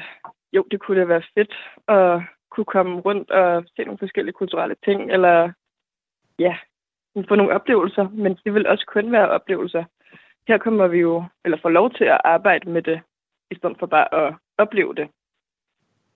jo, 0.54 0.66
det 0.72 0.80
kunne 0.80 1.00
da 1.00 1.06
være 1.06 1.24
fedt 1.38 1.54
at 1.88 2.22
kunne 2.52 2.66
komme 2.66 3.00
rundt 3.00 3.32
og 3.32 3.64
se 3.76 3.84
nogle 3.84 3.98
forskellige 3.98 4.34
kulturelle 4.34 4.76
ting, 4.86 5.12
eller 5.12 5.52
ja, 6.40 6.58
få 7.28 7.36
nogle 7.36 7.54
oplevelser, 7.54 8.10
men 8.10 8.38
det 8.46 8.54
vil 8.54 8.68
også 8.68 8.86
kun 8.88 9.12
være 9.12 9.30
oplevelser. 9.30 9.84
Her 10.48 10.58
kommer 10.58 10.88
vi 10.88 10.98
jo, 10.98 11.24
eller 11.46 11.58
får 11.62 11.70
lov 11.70 11.92
til 11.94 12.04
at 12.04 12.22
arbejde 12.24 12.70
med 12.70 12.82
det, 12.82 13.02
i 13.52 13.56
stedet 13.56 13.76
for 13.80 13.86
bare 13.86 14.14
at 14.14 14.34
opleve 14.58 14.96
det. 14.96 15.08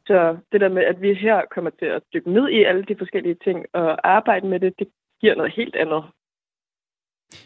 Så 0.08 0.38
det 0.52 0.62
der 0.62 0.70
med, 0.70 0.84
at 0.84 1.02
vi 1.02 1.14
her 1.14 1.46
kommer 1.52 1.70
til 1.70 1.86
at 1.86 2.04
dykke 2.14 2.32
ned 2.32 2.50
i 2.50 2.64
alle 2.64 2.84
de 2.84 2.96
forskellige 2.98 3.38
ting 3.44 3.66
og 3.74 4.08
arbejde 4.08 4.48
med 4.48 4.60
det, 4.60 4.80
det 4.80 4.88
giver 5.22 5.36
noget 5.36 5.54
helt 5.54 5.76
andet. 5.76 6.04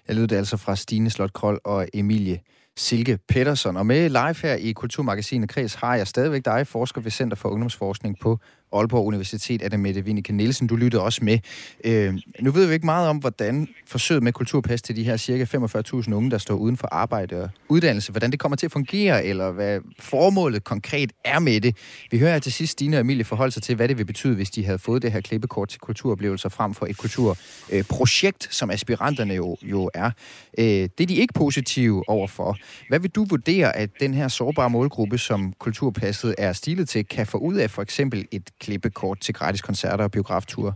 Jeg 0.08 0.16
lød 0.16 0.28
det 0.28 0.36
altså 0.36 0.58
fra 0.58 0.76
Stine 0.76 1.10
Slot 1.10 1.34
Krold 1.34 1.60
og 1.64 1.88
Emilie 1.94 2.40
Silke 2.78 3.20
Pettersson. 3.30 3.78
Og 3.78 3.86
med 3.86 4.10
live 4.10 4.36
her 4.42 4.54
i 4.54 4.72
Kulturmagasinet 4.72 5.50
Kreds 5.50 5.74
har 5.74 5.96
jeg 5.96 6.08
stadigvæk 6.08 6.46
dig, 6.46 6.68
forsker 6.68 7.02
ved 7.02 7.12
Center 7.12 7.38
for 7.38 7.50
Ungdomsforskning 7.50 8.20
på 8.20 8.40
Aalborg 8.74 9.06
Universitet, 9.06 9.62
Anna 9.62 9.78
Mette 9.78 10.02
Winneke 10.02 10.34
Nielsen. 10.34 10.68
Du 10.68 10.76
lyttede 10.76 11.02
også 11.02 11.24
med. 11.24 11.40
Øh, 11.84 12.14
nu 12.40 12.52
ved 12.52 12.68
vi 12.68 12.74
ikke 12.74 12.86
meget 12.86 13.10
om, 13.10 13.18
hvordan 13.18 13.68
forsøget 13.88 14.24
med 14.24 14.34
kulturpas 14.34 14.82
til 14.82 14.96
de 14.96 15.04
her 15.04 15.18
cirka 15.18 15.44
45.000 15.44 16.14
unge, 16.14 16.32
der 16.32 16.38
står 16.38 16.56
uden 16.56 16.78
for 16.78 16.88
arbejde 16.92 17.44
og 17.44 17.50
uddannelse, 17.70 18.12
hvordan 18.12 18.32
det 18.32 18.40
kommer 18.40 18.56
til 18.56 18.66
at 18.66 18.72
fungere, 18.72 19.26
eller 19.26 19.52
hvad 19.52 19.80
formålet 20.00 20.64
konkret 20.64 21.12
er 21.26 21.40
med 21.40 21.62
det. 21.62 21.78
Vi 22.12 22.20
hører 22.20 22.40
til 22.40 22.54
sidst 22.54 22.72
Stine 22.72 22.98
og 22.98 23.02
Emilie 23.02 23.24
forholde 23.24 23.52
sig 23.52 23.64
til, 23.64 23.76
hvad 23.76 23.88
det 23.88 23.98
vil 23.98 24.06
betyde, 24.06 24.36
hvis 24.36 24.50
de 24.50 24.66
havde 24.66 24.80
fået 24.80 25.02
det 25.02 25.12
her 25.12 25.22
klippekort 25.22 25.70
til 25.70 25.80
kulturoplevelser 25.80 26.50
frem 26.50 26.74
for 26.74 26.86
et 26.86 26.98
kulturprojekt, 26.98 28.48
øh, 28.48 28.52
som 28.52 28.72
aspiranterne 28.72 29.34
jo, 29.34 29.58
jo 29.62 29.90
er. 29.94 30.12
Øh, 30.58 30.66
det 30.66 31.00
er 31.02 31.06
de 31.06 31.16
ikke 31.16 31.34
positive 31.34 32.10
overfor. 32.10 32.58
Hvad 32.90 33.00
vil 33.00 33.12
du 33.12 33.26
vurdere, 33.30 33.76
at 33.76 33.90
den 34.00 34.14
her 34.14 34.28
sårbare 34.28 34.70
målgruppe, 34.70 35.18
som 35.18 35.54
kulturpasset 35.60 36.36
er 36.38 36.54
stilet 36.54 36.90
til, 36.90 37.06
kan 37.06 37.28
få 37.28 37.38
ud 37.38 37.56
af 37.56 37.70
for 37.72 37.82
eksempel 37.82 38.26
et 38.32 38.50
klippekort 38.64 39.20
til 39.20 39.34
gratis 39.34 39.62
koncerter 39.62 40.04
og 40.04 40.12
biografture? 40.12 40.74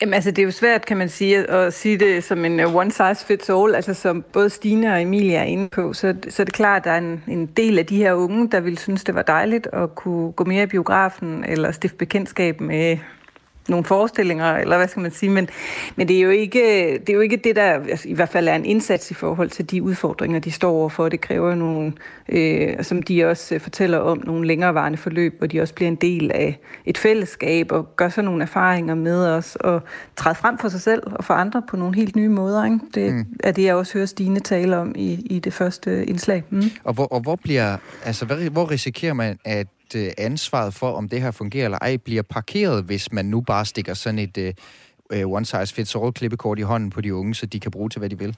Jamen 0.00 0.14
altså, 0.14 0.30
det 0.30 0.38
er 0.38 0.44
jo 0.44 0.50
svært, 0.50 0.86
kan 0.86 0.96
man 0.96 1.08
sige, 1.08 1.50
at 1.50 1.74
sige 1.74 1.98
det 1.98 2.24
som 2.24 2.44
en 2.44 2.60
uh, 2.60 2.74
one 2.74 2.90
size 2.90 3.26
fits 3.26 3.50
all, 3.50 3.74
altså 3.74 3.94
som 3.94 4.24
både 4.32 4.50
Stine 4.50 4.92
og 4.92 5.02
Emilie 5.02 5.36
er 5.36 5.42
inde 5.42 5.68
på, 5.68 5.92
så, 5.92 6.14
så 6.28 6.42
er 6.42 6.44
det 6.44 6.54
klart, 6.54 6.78
at 6.78 6.84
der 6.84 6.90
er 6.90 6.98
en, 6.98 7.24
en 7.28 7.46
del 7.46 7.78
af 7.78 7.86
de 7.86 7.96
her 7.96 8.12
unge, 8.12 8.50
der 8.50 8.60
ville 8.60 8.78
synes, 8.78 9.04
det 9.04 9.14
var 9.14 9.22
dejligt 9.22 9.68
at 9.72 9.94
kunne 9.94 10.32
gå 10.32 10.44
mere 10.44 10.62
i 10.62 10.66
biografen, 10.66 11.44
eller 11.44 11.72
stifte 11.72 11.96
bekendtskab 11.96 12.60
med 12.60 12.98
nogle 13.70 13.84
forestillinger, 13.84 14.56
eller 14.56 14.76
hvad 14.76 14.88
skal 14.88 15.02
man 15.02 15.10
sige, 15.10 15.30
men, 15.30 15.48
men 15.96 16.08
det, 16.08 16.16
er 16.16 16.20
jo 16.20 16.30
ikke, 16.30 16.92
det 16.98 17.08
er 17.08 17.14
jo 17.14 17.20
ikke 17.20 17.36
det, 17.36 17.56
der 17.56 17.62
altså, 17.62 18.08
i 18.08 18.12
hvert 18.12 18.28
fald 18.28 18.48
er 18.48 18.54
en 18.54 18.64
indsats 18.64 19.10
i 19.10 19.14
forhold 19.14 19.50
til 19.50 19.70
de 19.70 19.82
udfordringer, 19.82 20.38
de 20.38 20.50
står 20.50 20.70
overfor. 20.70 21.08
Det 21.08 21.20
kræver 21.20 21.54
nogle, 21.54 21.92
øh, 22.28 22.84
som 22.84 23.02
de 23.02 23.24
også 23.24 23.58
fortæller 23.58 23.98
om, 23.98 24.22
nogle 24.24 24.46
længerevarende 24.46 24.98
forløb, 24.98 25.38
hvor 25.38 25.46
de 25.46 25.60
også 25.60 25.74
bliver 25.74 25.88
en 25.88 25.96
del 25.96 26.30
af 26.34 26.58
et 26.84 26.98
fællesskab 26.98 27.72
og 27.72 27.96
gør 27.96 28.08
sig 28.08 28.24
nogle 28.24 28.42
erfaringer 28.42 28.94
med 28.94 29.26
os 29.26 29.56
og 29.56 29.82
træder 30.16 30.34
frem 30.34 30.58
for 30.58 30.68
sig 30.68 30.80
selv 30.80 31.02
og 31.06 31.24
for 31.24 31.34
andre 31.34 31.62
på 31.68 31.76
nogle 31.76 31.96
helt 31.96 32.16
nye 32.16 32.28
måder. 32.28 32.64
Ikke? 32.64 32.78
Det 32.94 33.14
mm. 33.14 33.26
er 33.44 33.52
det, 33.52 33.64
jeg 33.64 33.74
også 33.74 33.94
hører 33.94 34.06
Stine 34.06 34.40
tale 34.40 34.76
om 34.76 34.94
i, 34.96 35.12
i 35.30 35.38
det 35.38 35.52
første 35.52 36.06
indslag. 36.06 36.44
Mm. 36.50 36.62
Og, 36.84 36.94
hvor, 36.94 37.06
og 37.06 37.20
hvor 37.20 37.36
bliver, 37.36 37.76
altså, 38.04 38.24
hvor 38.52 38.70
risikerer 38.70 39.12
man, 39.12 39.38
at 39.44 39.66
øh, 39.94 40.10
ansvaret 40.18 40.74
for, 40.74 40.92
om 40.92 41.08
det 41.08 41.22
her 41.22 41.30
fungerer 41.30 41.64
eller 41.64 41.78
ej, 41.78 41.96
bliver 41.96 42.22
parkeret, 42.22 42.84
hvis 42.84 43.12
man 43.12 43.24
nu 43.24 43.40
bare 43.40 43.64
stikker 43.64 43.94
sådan 43.94 44.18
et 44.18 44.38
øh, 44.38 44.54
øh 45.12 45.28
one 45.28 45.44
size 45.44 45.74
fits 45.74 45.96
all 45.96 46.12
klippekort 46.12 46.58
i 46.58 46.62
hånden 46.62 46.90
på 46.90 47.00
de 47.00 47.14
unge, 47.14 47.34
så 47.34 47.46
de 47.46 47.60
kan 47.60 47.70
bruge 47.70 47.88
til, 47.88 47.98
hvad 47.98 48.10
de 48.10 48.18
vil? 48.18 48.36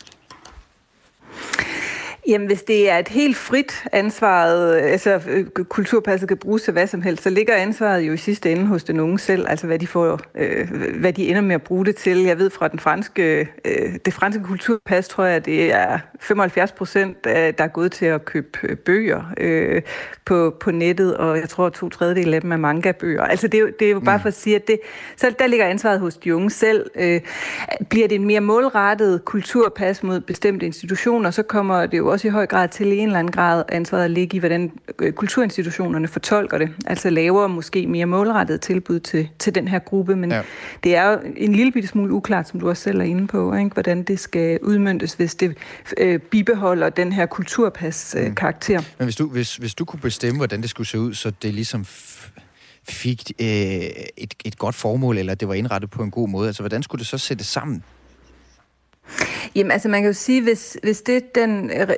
Jamen, 2.29 2.47
hvis 2.47 2.63
det 2.63 2.91
er 2.91 2.99
et 2.99 3.09
helt 3.09 3.37
frit 3.37 3.85
ansvaret, 3.93 4.77
altså 4.77 5.21
øh, 5.29 5.47
kulturpasset 5.47 6.29
kan 6.29 6.39
bruges 6.39 6.63
til 6.63 6.73
hvad 6.73 6.87
som 6.87 7.03
helst, 7.03 7.23
så 7.23 7.31
ligger 7.31 7.55
ansvaret 7.55 8.03
jo 8.03 8.13
i 8.13 8.17
sidste 8.17 8.53
ende 8.53 8.67
hos 8.67 8.85
den 8.85 9.01
unge 9.01 9.19
selv, 9.19 9.47
altså 9.49 9.67
hvad 9.67 9.79
de, 9.79 9.87
får, 9.87 10.21
øh, 10.35 10.69
hvad 11.01 11.13
de 11.13 11.29
ender 11.29 11.41
med 11.41 11.55
at 11.55 11.63
bruge 11.63 11.85
det 11.85 11.97
til. 11.97 12.23
Jeg 12.23 12.39
ved 12.39 12.51
fra 12.51 12.69
den 12.69 12.79
franske, 12.79 13.49
øh, 13.65 13.99
det 14.05 14.15
franske 14.15 14.43
kulturpas, 14.43 15.09
tror 15.09 15.25
jeg, 15.25 15.45
det 15.45 15.73
er 15.73 15.99
75 16.21 16.73
procent, 16.73 17.25
der 17.25 17.53
er 17.59 17.69
gået 17.69 17.93
til 17.93 18.07
at 18.07 18.25
købe 18.25 18.59
øh, 18.63 18.77
bøger 18.77 19.33
øh, 19.37 19.83
på, 20.25 20.57
på 20.61 20.71
nettet, 20.71 21.17
og 21.17 21.39
jeg 21.39 21.49
tror, 21.49 21.69
to 21.69 21.89
tredjedel 21.89 22.35
af 22.35 22.41
dem 22.41 22.53
er 22.53 22.57
manga-bøger. 22.57 23.23
Altså, 23.23 23.49
det 23.49 23.61
er, 23.61 23.67
det 23.79 23.87
er 23.87 23.93
jo 23.93 24.01
bare 24.01 24.17
mm. 24.17 24.23
for 24.23 24.29
at 24.29 24.35
sige, 24.35 24.57
at 24.57 24.67
det, 24.67 24.81
så 25.17 25.35
der 25.39 25.47
ligger 25.47 25.67
ansvaret 25.67 26.01
hos 26.01 26.17
de 26.17 26.37
unge 26.37 26.51
selv. 26.51 26.91
Øh, 26.95 27.21
bliver 27.91 28.09
det 28.09 28.15
en 28.15 28.25
mere 28.25 28.41
målrettet 28.41 29.25
kulturpas 29.25 30.03
mod 30.03 30.21
bestemte 30.21 30.67
institutioner, 30.67 31.31
så 31.31 31.43
kommer 31.43 31.87
det 31.87 31.99
jo 31.99 32.12
også 32.13 32.29
i 32.29 32.31
høj 32.31 32.47
grad 32.47 32.69
til 32.69 32.87
i 32.87 32.97
en 32.97 33.07
eller 33.07 33.19
anden 33.19 33.33
grad 33.33 33.65
ansvaret 33.69 34.05
at 34.05 34.11
ligge 34.11 34.37
i, 34.37 34.39
hvordan 34.39 34.73
øh, 34.99 35.13
kulturinstitutionerne 35.13 36.09
fortolker 36.09 36.59
det. 36.59 36.69
Altså 36.87 37.11
laver 37.11 37.47
måske 37.47 37.87
mere 37.87 38.07
målrettet 38.07 38.61
tilbud 38.61 39.01
til, 39.01 39.29
til 39.39 39.55
den 39.55 39.69
her 39.69 39.79
gruppe, 39.79 40.17
men 40.17 40.31
ja. 40.31 40.43
det 40.85 40.97
er 40.97 41.11
jo 41.11 41.19
en 41.37 41.53
lille 41.53 41.73
bitte 41.73 41.89
smule 41.89 42.13
uklart, 42.13 42.49
som 42.49 42.61
du 42.61 42.69
også 42.69 42.83
selv 42.83 43.01
er 43.01 43.05
inde 43.05 43.27
på, 43.27 43.55
ikke? 43.55 43.71
hvordan 43.71 44.03
det 44.03 44.21
skal 44.21 44.59
udmyndtes, 44.63 45.15
hvis 45.15 45.35
det 45.35 45.57
øh, 45.99 46.19
bibeholder 46.19 46.89
den 46.89 47.13
her 47.13 47.27
kulturpas-karakter. 47.27 48.79
Øh, 48.79 48.85
mm. 48.85 48.95
Men 48.99 49.07
hvis 49.07 49.17
du, 49.17 49.29
hvis, 49.29 49.57
hvis 49.57 49.75
du 49.75 49.85
kunne 49.85 50.01
bestemme, 50.01 50.37
hvordan 50.37 50.63
det 50.63 50.71
skulle 50.71 50.87
se 50.87 50.99
ud, 50.99 51.15
så 51.15 51.33
det 51.43 51.55
ligesom 51.55 51.85
fik 52.89 53.33
øh, 53.41 53.47
et, 53.47 54.35
et 54.45 54.59
godt 54.59 54.75
formål, 54.75 55.19
eller 55.19 55.35
det 55.35 55.49
var 55.49 55.55
indrettet 55.55 55.91
på 55.91 56.03
en 56.03 56.11
god 56.11 56.29
måde, 56.29 56.47
altså 56.47 56.63
hvordan 56.63 56.83
skulle 56.83 57.01
det 57.01 57.07
så 57.07 57.19
sættes 57.19 57.47
sammen? 57.47 57.83
Jamen 59.55 59.71
altså 59.71 59.89
man 59.89 60.03
kan 60.03 60.09
jo 60.09 60.13
sige, 60.13 60.43
hvis, 60.43 60.79
hvis 60.83 61.03
det 61.03 61.35
den 61.35 61.71
øh, 61.71 61.89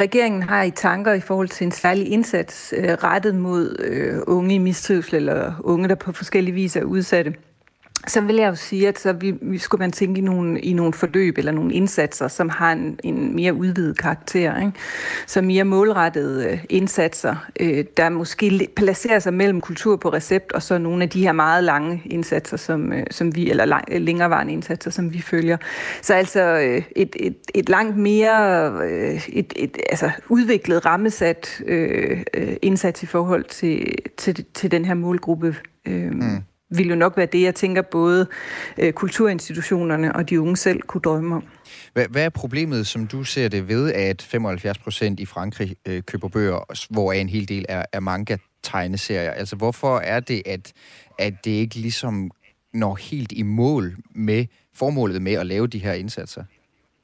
regeringen 0.00 0.42
har 0.42 0.62
i 0.62 0.70
tanker 0.70 1.12
i 1.12 1.20
forhold 1.20 1.48
til 1.48 1.64
en 1.64 1.72
særlig 1.72 2.08
indsats 2.08 2.74
øh, 2.76 2.84
rettet 2.84 3.34
mod 3.34 3.76
øh, 3.78 4.18
unge 4.26 4.54
i 4.54 4.58
mistrivsel 4.58 5.14
eller 5.14 5.60
unge, 5.64 5.88
der 5.88 5.94
på 5.94 6.12
forskellige 6.12 6.54
vis 6.54 6.76
er 6.76 6.82
udsatte, 6.82 7.34
så 8.06 8.20
vil 8.20 8.36
jeg 8.36 8.48
jo 8.48 8.54
sige, 8.54 8.88
at 8.88 8.98
så 8.98 9.12
vi, 9.12 9.34
vi 9.42 9.58
skulle 9.58 9.78
man 9.78 9.92
tænke 9.92 10.18
i 10.18 10.22
nogle, 10.22 10.60
i 10.60 10.72
nogle 10.72 10.92
forløb 10.92 11.38
eller 11.38 11.52
nogle 11.52 11.74
indsatser, 11.74 12.28
som 12.28 12.48
har 12.48 12.72
en, 12.72 12.98
en 13.04 13.36
mere 13.36 13.54
udvidet 13.54 13.98
karakter. 13.98 14.56
Ikke? 14.56 14.72
Så 15.26 15.42
mere 15.42 15.64
målrettede 15.64 16.50
øh, 16.50 16.64
indsatser, 16.68 17.34
øh, 17.60 17.84
der 17.96 18.08
måske 18.08 18.68
placerer 18.76 19.18
sig 19.18 19.34
mellem 19.34 19.60
kultur 19.60 19.96
på 19.96 20.08
recept 20.08 20.52
og 20.52 20.62
så 20.62 20.78
nogle 20.78 21.02
af 21.02 21.10
de 21.10 21.22
her 21.22 21.32
meget 21.32 21.64
lange 21.64 22.02
indsatser, 22.04 22.56
som, 22.56 22.92
øh, 22.92 23.06
som 23.10 23.36
vi, 23.36 23.50
eller 23.50 23.64
lang, 23.64 23.84
øh, 23.90 24.00
længerevarende 24.00 24.52
indsatser, 24.52 24.90
som 24.90 25.12
vi 25.12 25.20
følger. 25.20 25.56
Så 26.02 26.14
altså 26.14 26.40
øh, 26.42 26.82
et, 26.96 27.16
et, 27.20 27.36
et 27.54 27.68
langt 27.68 27.96
mere 27.96 28.68
øh, 28.84 29.28
et, 29.28 29.52
et, 29.56 29.76
altså 29.90 30.10
udviklet, 30.28 30.86
rammesat 30.86 31.62
øh, 31.66 32.22
øh 32.34 32.56
indsats 32.62 33.02
i 33.02 33.06
forhold 33.06 33.44
til, 33.44 33.94
til, 34.16 34.44
til 34.54 34.70
den 34.70 34.84
her 34.84 34.94
målgruppe. 34.94 35.56
Øh, 35.86 36.12
mm 36.12 36.42
vil 36.76 36.88
jo 36.88 36.94
nok 36.94 37.16
være 37.16 37.26
det, 37.26 37.42
jeg 37.42 37.54
tænker 37.54 37.82
både 37.82 38.26
øh, 38.78 38.92
kulturinstitutionerne 38.92 40.16
og 40.16 40.30
de 40.30 40.40
unge 40.40 40.56
selv 40.56 40.82
kunne 40.82 41.00
drømme 41.00 41.36
om. 41.36 41.44
Hvad, 41.92 42.06
hvad 42.10 42.24
er 42.24 42.28
problemet, 42.28 42.86
som 42.86 43.06
du 43.06 43.24
ser 43.24 43.48
det 43.48 43.68
ved, 43.68 43.92
at 43.92 44.22
75 44.22 44.78
procent 44.78 45.20
i 45.20 45.26
Frankrig 45.26 45.76
øh, 45.88 46.02
køber 46.02 46.28
bøger, 46.28 46.86
hvor 46.90 47.12
en 47.12 47.28
hel 47.28 47.48
del 47.48 47.66
er, 47.68 47.84
er 47.92 48.00
manga-tegneserier? 48.00 49.30
Altså, 49.30 49.56
hvorfor 49.56 49.98
er 49.98 50.20
det, 50.20 50.42
at, 50.46 50.72
at 51.18 51.34
det 51.44 51.50
ikke 51.50 51.74
ligesom 51.74 52.30
når 52.74 52.94
helt 52.94 53.32
i 53.32 53.42
mål 53.42 53.96
med 54.14 54.46
formålet 54.74 55.22
med 55.22 55.32
at 55.32 55.46
lave 55.46 55.66
de 55.66 55.78
her 55.78 55.92
indsatser? 55.92 56.44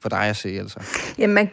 For 0.01 0.09
dig 0.09 0.21
at 0.23 0.35
se, 0.35 0.49
altså. 0.49 0.79
Jamen, 1.17 1.33
man 1.33 1.49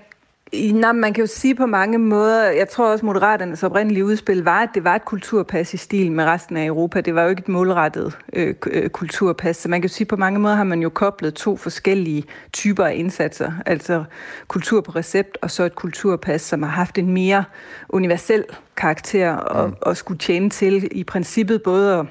Nej, 0.54 0.92
man 0.92 1.12
kan 1.12 1.22
jo 1.22 1.26
sige 1.26 1.54
på 1.54 1.66
mange 1.66 1.98
måder, 1.98 2.50
jeg 2.50 2.68
tror 2.68 2.92
også, 2.92 3.06
Moderaternes 3.06 3.62
oprindelige 3.62 4.04
udspil 4.04 4.44
var, 4.44 4.62
at 4.62 4.68
det 4.74 4.84
var 4.84 4.94
et 4.94 5.04
kulturpas 5.04 5.74
i 5.74 5.76
stil 5.76 6.12
med 6.12 6.24
resten 6.24 6.56
af 6.56 6.66
Europa. 6.66 7.00
Det 7.00 7.14
var 7.14 7.22
jo 7.22 7.28
ikke 7.28 7.40
et 7.40 7.48
målrettet 7.48 8.18
øh, 8.32 8.54
øh, 8.66 8.88
kulturpas. 8.88 9.56
Så 9.56 9.68
man 9.68 9.80
kan 9.80 9.88
jo 9.88 9.94
sige, 9.94 10.06
på 10.06 10.16
mange 10.16 10.40
måder 10.40 10.54
har 10.54 10.64
man 10.64 10.82
jo 10.82 10.88
koblet 10.88 11.34
to 11.34 11.56
forskellige 11.56 12.24
typer 12.52 12.84
af 12.84 12.94
indsatser. 12.94 13.52
Altså 13.66 14.04
kultur 14.48 14.80
på 14.80 14.92
recept, 14.92 15.38
og 15.42 15.50
så 15.50 15.64
et 15.64 15.74
kulturpas, 15.74 16.42
som 16.42 16.62
har 16.62 16.70
haft 16.70 16.98
en 16.98 17.12
mere 17.12 17.44
universel 17.88 18.44
karakter 18.76 19.32
og, 19.32 19.68
mm. 19.68 19.74
og 19.80 19.96
skulle 19.96 20.18
tjene 20.18 20.50
til 20.50 20.88
i 20.92 21.04
princippet 21.04 21.62
både 21.62 21.98
at 21.98 22.06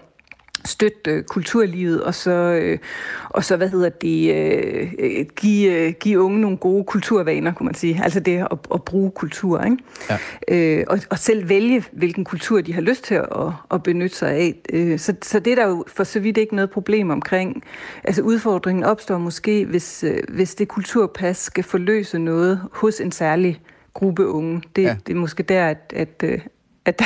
støtte 0.65 1.11
øh, 1.11 1.23
kulturlivet, 1.23 2.03
og 2.03 2.15
så, 2.15 2.31
øh, 2.31 2.77
og 3.29 3.43
så 3.43 3.57
hvad 3.57 3.69
hedder 3.69 3.89
det, 3.89 4.35
øh, 4.99 5.25
give, 5.35 5.71
øh, 5.71 5.93
give 5.99 6.19
unge 6.19 6.41
nogle 6.41 6.57
gode 6.57 6.83
kulturvaner, 6.83 7.53
kunne 7.53 7.65
man 7.65 7.75
sige. 7.75 7.99
Altså 8.03 8.19
det 8.19 8.37
at, 8.51 8.57
at 8.73 8.83
bruge 8.83 9.11
kultur, 9.11 9.63
ikke? 9.63 9.77
Ja. 10.09 10.17
Øh, 10.47 10.83
og, 10.87 10.99
og 11.09 11.19
selv 11.19 11.49
vælge, 11.49 11.83
hvilken 11.91 12.23
kultur 12.23 12.61
de 12.61 12.73
har 12.73 12.81
lyst 12.81 13.03
til 13.03 13.15
at, 13.15 13.27
at 13.71 13.83
benytte 13.83 14.15
sig 14.15 14.31
af. 14.31 14.55
Øh, 14.73 14.99
så, 14.99 15.15
så 15.21 15.39
det 15.39 15.51
er 15.51 15.55
der 15.55 15.67
jo 15.67 15.85
for 15.87 16.03
så 16.03 16.19
vidt 16.19 16.37
ikke 16.37 16.55
noget 16.55 16.69
problem 16.69 17.09
omkring. 17.09 17.63
Altså 18.03 18.21
udfordringen 18.21 18.83
opstår 18.83 19.17
måske, 19.17 19.65
hvis, 19.65 20.03
øh, 20.03 20.19
hvis 20.29 20.55
det 20.55 20.67
kulturpas 20.67 21.37
skal 21.37 21.63
forløse 21.63 22.19
noget 22.19 22.61
hos 22.71 22.99
en 22.99 23.11
særlig 23.11 23.61
gruppe 23.93 24.27
unge. 24.27 24.61
Det, 24.75 24.83
ja. 24.83 24.95
det 25.07 25.13
er 25.13 25.19
måske 25.19 25.43
der, 25.43 25.67
at, 25.67 25.93
at, 25.95 26.23
at, 26.85 27.01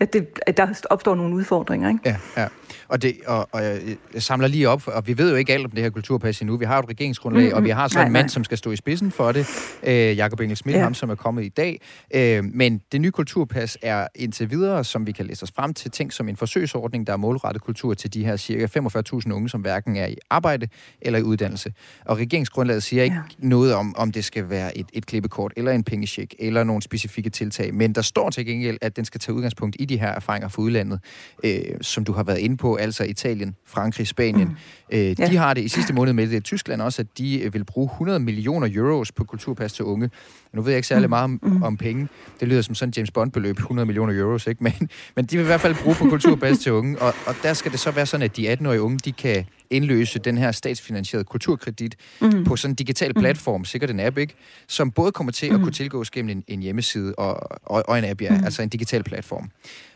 at, 0.00 0.12
det, 0.12 0.26
at 0.46 0.56
der 0.56 0.66
opstår 0.90 1.14
nogle 1.14 1.34
udfordringer. 1.34 1.88
Ikke? 1.88 2.00
Ja, 2.04 2.16
ja. 2.36 2.48
Og, 2.88 3.02
det, 3.02 3.16
og, 3.26 3.48
og 3.52 3.62
jeg 3.62 4.22
samler 4.22 4.48
lige 4.48 4.68
op, 4.68 4.82
og 4.86 5.06
vi 5.06 5.18
ved 5.18 5.30
jo 5.30 5.36
ikke 5.36 5.52
alt 5.52 5.64
om 5.64 5.70
det 5.70 5.82
her 5.82 5.90
kulturpas 5.90 6.40
endnu. 6.40 6.56
Vi 6.56 6.64
har 6.64 6.78
et 6.78 6.88
regeringsgrundlag, 6.88 7.42
mm-hmm. 7.42 7.56
og 7.56 7.64
vi 7.64 7.70
har 7.70 7.88
så 7.88 7.98
nej, 7.98 8.06
en 8.06 8.12
mand, 8.12 8.24
nej. 8.24 8.28
som 8.28 8.44
skal 8.44 8.58
stå 8.58 8.70
i 8.70 8.76
spidsen 8.76 9.10
for 9.10 9.32
det, 9.32 9.46
øh, 9.82 10.16
Jakob 10.16 10.40
Engel 10.40 10.56
Schmidt, 10.56 10.76
ja. 10.76 10.82
ham 10.82 10.94
som 10.94 11.10
er 11.10 11.14
kommet 11.14 11.44
i 11.44 11.48
dag. 11.48 11.80
Øh, 12.14 12.44
men 12.44 12.80
det 12.92 13.00
nye 13.00 13.10
kulturpas 13.10 13.78
er 13.82 14.06
indtil 14.14 14.50
videre, 14.50 14.84
som 14.84 15.06
vi 15.06 15.12
kan 15.12 15.26
læse 15.26 15.42
os 15.42 15.52
frem 15.56 15.74
til, 15.74 15.90
ting 15.90 16.12
som 16.12 16.28
en 16.28 16.36
forsøgsordning, 16.36 17.06
der 17.06 17.12
er 17.12 17.16
målrettet 17.16 17.62
kultur 17.62 17.94
til 17.94 18.14
de 18.14 18.24
her 18.24 18.36
cirka 18.36 18.66
45.000 18.66 19.32
unge, 19.32 19.48
som 19.48 19.60
hverken 19.60 19.96
er 19.96 20.06
i 20.06 20.16
arbejde 20.30 20.68
eller 21.00 21.18
i 21.18 21.22
uddannelse. 21.22 21.72
Og 22.04 22.18
regeringsgrundlaget 22.18 22.82
siger 22.82 23.02
ikke 23.02 23.16
ja. 23.16 23.48
noget 23.48 23.74
om, 23.74 23.96
om 23.96 24.12
det 24.12 24.24
skal 24.24 24.50
være 24.50 24.78
et, 24.78 24.86
et 24.92 25.06
klippekort, 25.06 25.52
eller 25.56 25.72
en 25.72 25.84
pengecheck, 25.84 26.34
eller 26.38 26.64
nogle 26.64 26.82
specifikke 26.82 27.30
tiltag. 27.30 27.74
Men 27.74 27.92
der 27.92 28.02
står 28.02 28.30
til 28.30 28.46
gengæld, 28.46 28.78
at 28.80 28.96
den 28.96 29.04
skal 29.04 29.20
tage 29.20 29.36
udgangspunkt 29.36 29.76
i 29.78 29.84
de 29.86 29.98
her 29.98 30.08
erfaringer 30.08 30.48
fra 30.48 30.62
udlandet, 30.62 31.00
øh, 31.44 31.60
som 31.80 32.04
du 32.04 32.12
har 32.12 32.22
været 32.22 32.38
inde 32.38 32.56
på, 32.56 32.74
altså 32.74 33.04
Italien, 33.04 33.56
Frankrig, 33.66 34.06
Spanien. 34.06 34.48
Mm. 34.48 34.56
Øh, 34.92 35.20
ja. 35.20 35.26
De 35.26 35.36
har 35.36 35.54
det 35.54 35.64
i 35.64 35.68
sidste 35.68 35.92
måned 35.92 36.12
med 36.12 36.26
det. 36.26 36.44
Tyskland 36.44 36.82
også, 36.82 37.02
at 37.02 37.18
de 37.18 37.40
øh, 37.40 37.54
vil 37.54 37.64
bruge 37.64 37.90
100 37.92 38.20
millioner 38.20 38.68
euros 38.74 39.12
på 39.12 39.24
kulturpas 39.24 39.72
til 39.72 39.84
unge. 39.84 40.10
Nu 40.52 40.62
ved 40.62 40.72
jeg 40.72 40.78
ikke 40.78 40.88
særlig 40.88 41.06
mm. 41.06 41.10
meget 41.10 41.24
om, 41.24 41.40
mm. 41.42 41.62
om 41.62 41.76
penge. 41.76 42.08
Det 42.40 42.48
lyder 42.48 42.62
som 42.62 42.74
sådan 42.74 42.92
James 42.96 43.10
Bond-beløb, 43.10 43.56
100 43.56 43.86
millioner 43.86 44.20
euros, 44.22 44.46
ikke? 44.46 44.64
Men, 44.64 44.72
men 45.16 45.24
de 45.24 45.36
vil 45.36 45.42
i 45.42 45.46
hvert 45.46 45.60
fald 45.60 45.74
bruge 45.82 45.96
på 45.96 46.04
kulturpas 46.04 46.58
til 46.58 46.72
unge. 46.72 46.98
Og, 46.98 47.14
og 47.26 47.34
der 47.42 47.52
skal 47.52 47.72
det 47.72 47.80
så 47.80 47.90
være 47.90 48.06
sådan, 48.06 48.24
at 48.24 48.36
de 48.36 48.52
18-årige 48.52 48.82
unge, 48.82 48.98
de 48.98 49.12
kan 49.12 49.44
indløse 49.70 50.18
den 50.18 50.38
her 50.38 50.52
statsfinansierede 50.52 51.24
kulturkredit 51.24 51.96
mm. 52.20 52.44
på 52.44 52.56
sådan 52.56 52.72
en 52.72 52.74
digital 52.74 53.12
mm. 53.16 53.20
platform, 53.20 53.60
mm. 53.60 53.64
sikkert 53.64 53.90
en 53.90 54.00
app, 54.00 54.18
ikke? 54.18 54.34
som 54.68 54.90
både 54.90 55.12
kommer 55.12 55.32
til 55.32 55.50
mm. 55.50 55.54
at 55.54 55.62
kunne 55.62 55.72
tilgås 55.72 56.10
gennem 56.10 56.36
en, 56.36 56.44
en 56.48 56.62
hjemmeside 56.62 57.14
og, 57.14 57.60
og, 57.62 57.82
og 57.88 57.98
en 57.98 58.04
app, 58.04 58.22
ja, 58.22 58.38
mm. 58.38 58.44
altså 58.44 58.62
en 58.62 58.68
digital 58.68 59.02
platform. 59.02 59.50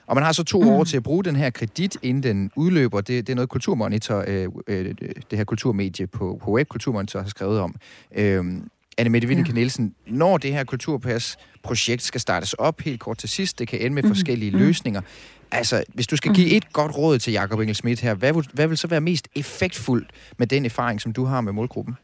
Og 0.07 0.17
man 0.17 0.25
har 0.25 0.33
så 0.33 0.45
to 0.45 0.61
mm. 0.61 0.69
år 0.69 0.85
til 0.85 0.97
at 0.97 1.03
bruge 1.03 1.25
den 1.25 1.37
her 1.37 1.51
kredit, 1.51 1.97
inden 2.03 2.23
den 2.23 2.51
udløber. 2.57 3.01
Det, 3.01 3.27
det 3.27 3.33
er 3.33 3.35
noget 3.35 3.49
Kulturmonitor, 3.49 4.25
øh, 4.27 4.49
øh, 4.67 4.95
det 5.31 5.39
her 5.39 5.45
kulturmedie 5.45 6.07
på, 6.07 6.41
på 6.43 6.53
web, 6.53 6.69
Kulturmonitor 6.69 7.21
har 7.21 7.29
skrevet 7.29 7.61
om. 7.61 7.75
Øh, 8.17 8.45
Anne 8.99 9.11
Mette 9.11 9.29
Wienicke 9.29 9.53
Nielsen, 9.53 9.95
når 10.07 10.39
det 10.39 10.53
her 10.53 10.65
kulturpas-projekt 10.65 12.03
skal 12.03 12.21
startes 12.21 12.53
op 12.53 12.81
helt 12.81 13.01
kort 13.01 13.19
til 13.19 13.29
sidst, 13.29 13.59
det 13.59 13.69
kan 13.69 13.81
ende 13.81 13.95
med 13.95 14.03
mm. 14.03 14.09
forskellige 14.09 14.51
mm. 14.51 14.59
løsninger. 14.59 15.01
Altså, 15.53 15.85
hvis 15.89 16.07
du 16.07 16.17
skal 16.17 16.35
give 16.35 16.51
mm. 16.51 16.57
et 16.57 16.73
godt 16.73 16.97
råd 16.97 17.19
til 17.19 17.33
Jakob 17.33 17.61
Engel 17.61 17.75
Schmidt 17.75 18.01
her, 18.01 18.15
hvad 18.15 18.33
vil, 18.33 18.49
hvad 18.53 18.67
vil 18.67 18.79
så 18.79 18.87
være 18.87 19.01
mest 19.01 19.29
effektfuldt 19.37 20.11
med 20.39 20.47
den 20.47 20.65
erfaring, 20.65 21.01
som 21.01 21.13
du 21.13 21.25
har 21.25 21.41
med 21.41 21.53
målgruppen? 21.53 21.97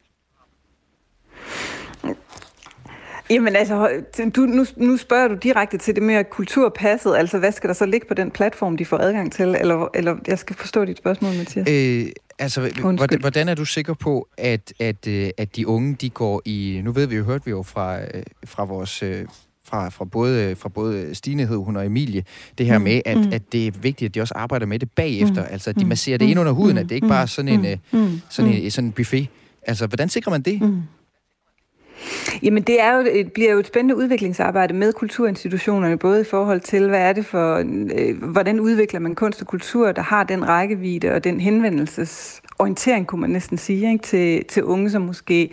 Jamen 3.31 3.57
altså, 3.57 4.03
du, 4.37 4.41
nu, 4.41 4.65
nu 4.77 4.97
spørger 4.97 5.29
du 5.29 5.35
direkte 5.35 5.79
til 5.79 5.95
det 5.95 6.03
med 6.03 6.25
kulturpasset. 6.31 7.17
Altså, 7.17 7.39
hvad 7.39 7.53
skal 7.53 7.69
der 7.69 7.75
så 7.75 7.87
ligge 7.87 8.07
på 8.09 8.15
den 8.15 8.31
platform, 8.31 8.77
de 8.77 8.85
får 8.85 8.99
adgang 8.99 9.33
til? 9.33 9.57
Eller, 9.61 9.89
eller 9.95 10.17
jeg 10.27 10.39
skal 10.39 10.57
forstå 10.57 10.85
dit 10.85 10.99
spørgsmål, 10.99 11.35
Mathias. 11.37 11.69
Øh, 11.71 12.07
altså, 12.39 12.71
hvordan, 12.81 13.21
hvordan 13.21 13.49
er 13.49 13.55
du 13.55 13.65
sikker 13.65 13.95
på, 13.95 14.29
at, 14.39 14.73
at, 14.81 15.07
øh, 15.07 15.31
at 15.39 15.57
de 15.57 15.67
unge, 15.67 15.95
de 15.95 16.11
går 16.11 16.43
i... 16.45 16.81
Nu 16.85 16.93
ved 16.93 17.07
vi 17.07 17.17
jo, 17.17 17.25
hørte 17.25 17.45
vi 17.45 17.51
jo 17.51 17.63
fra, 17.63 18.01
øh, 18.01 18.23
fra 18.45 18.65
vores 18.65 19.03
øh, 19.03 19.25
fra, 19.67 19.89
fra, 19.89 20.05
både, 20.05 20.57
fra 20.57 20.69
både 20.69 21.15
Stine 21.15 21.47
hun 21.47 21.77
og 21.77 21.87
Emilie, 21.87 22.25
det 22.59 22.67
her 22.67 22.79
mm. 22.79 22.85
med, 22.85 23.01
at, 23.05 23.19
mm. 23.19 23.33
at 23.33 23.53
det 23.53 23.67
er 23.67 23.71
vigtigt, 23.83 24.09
at 24.09 24.15
de 24.15 24.21
også 24.21 24.35
arbejder 24.37 24.67
med 24.67 24.79
det 24.79 24.91
bagefter. 24.91 25.43
Mm. 25.43 25.49
Altså, 25.51 25.71
at 25.71 25.77
de 25.77 25.85
mm. 25.85 25.89
masserer 25.89 26.19
det 26.19 26.27
ind 26.27 26.39
under 26.41 26.53
huden, 26.53 26.73
mm. 26.73 26.79
at 26.79 26.89
det 26.89 26.95
ikke 26.95 27.09
bare 27.09 27.23
er 27.23 27.27
sådan 27.27 27.65
en, 27.65 27.81
mm. 27.93 28.21
sådan 28.31 28.53
en, 28.53 28.71
sådan 28.71 28.89
en 28.89 28.93
buffet. 28.93 29.29
Altså, 29.63 29.87
hvordan 29.87 30.09
sikrer 30.09 30.31
man 30.31 30.43
det? 30.43 30.63
Mm. 30.63 30.83
Jamen 32.43 32.63
det 32.63 32.81
er 32.81 32.97
jo, 32.97 33.05
det 33.05 33.33
bliver 33.33 33.53
jo 33.53 33.59
et 33.59 33.67
spændende 33.67 33.97
udviklingsarbejde 33.97 34.75
med 34.75 34.93
kulturinstitutionerne, 34.93 35.99
både 35.99 36.21
i 36.21 36.25
forhold 36.25 36.61
til, 36.61 36.89
hvad 36.89 37.01
er 37.01 37.13
det 37.13 37.27
for, 37.27 37.65
øh, 37.95 38.31
hvordan 38.31 38.61
udvikler 38.61 39.01
man 39.01 39.15
kunst 39.15 39.41
og 39.41 39.47
kultur, 39.47 39.93
der 39.93 40.03
har 40.03 40.25
den 40.25 40.49
rækkevidde 40.49 41.13
og 41.13 41.25
den 41.25 41.41
orientering, 42.59 43.07
kunne 43.07 43.21
man 43.21 43.31
næsten 43.31 43.59
sige, 43.59 43.93
ikke? 43.93 44.03
Til, 44.03 44.45
til 44.45 44.65
unge, 44.65 44.91
som 44.91 45.03
måske 45.03 45.51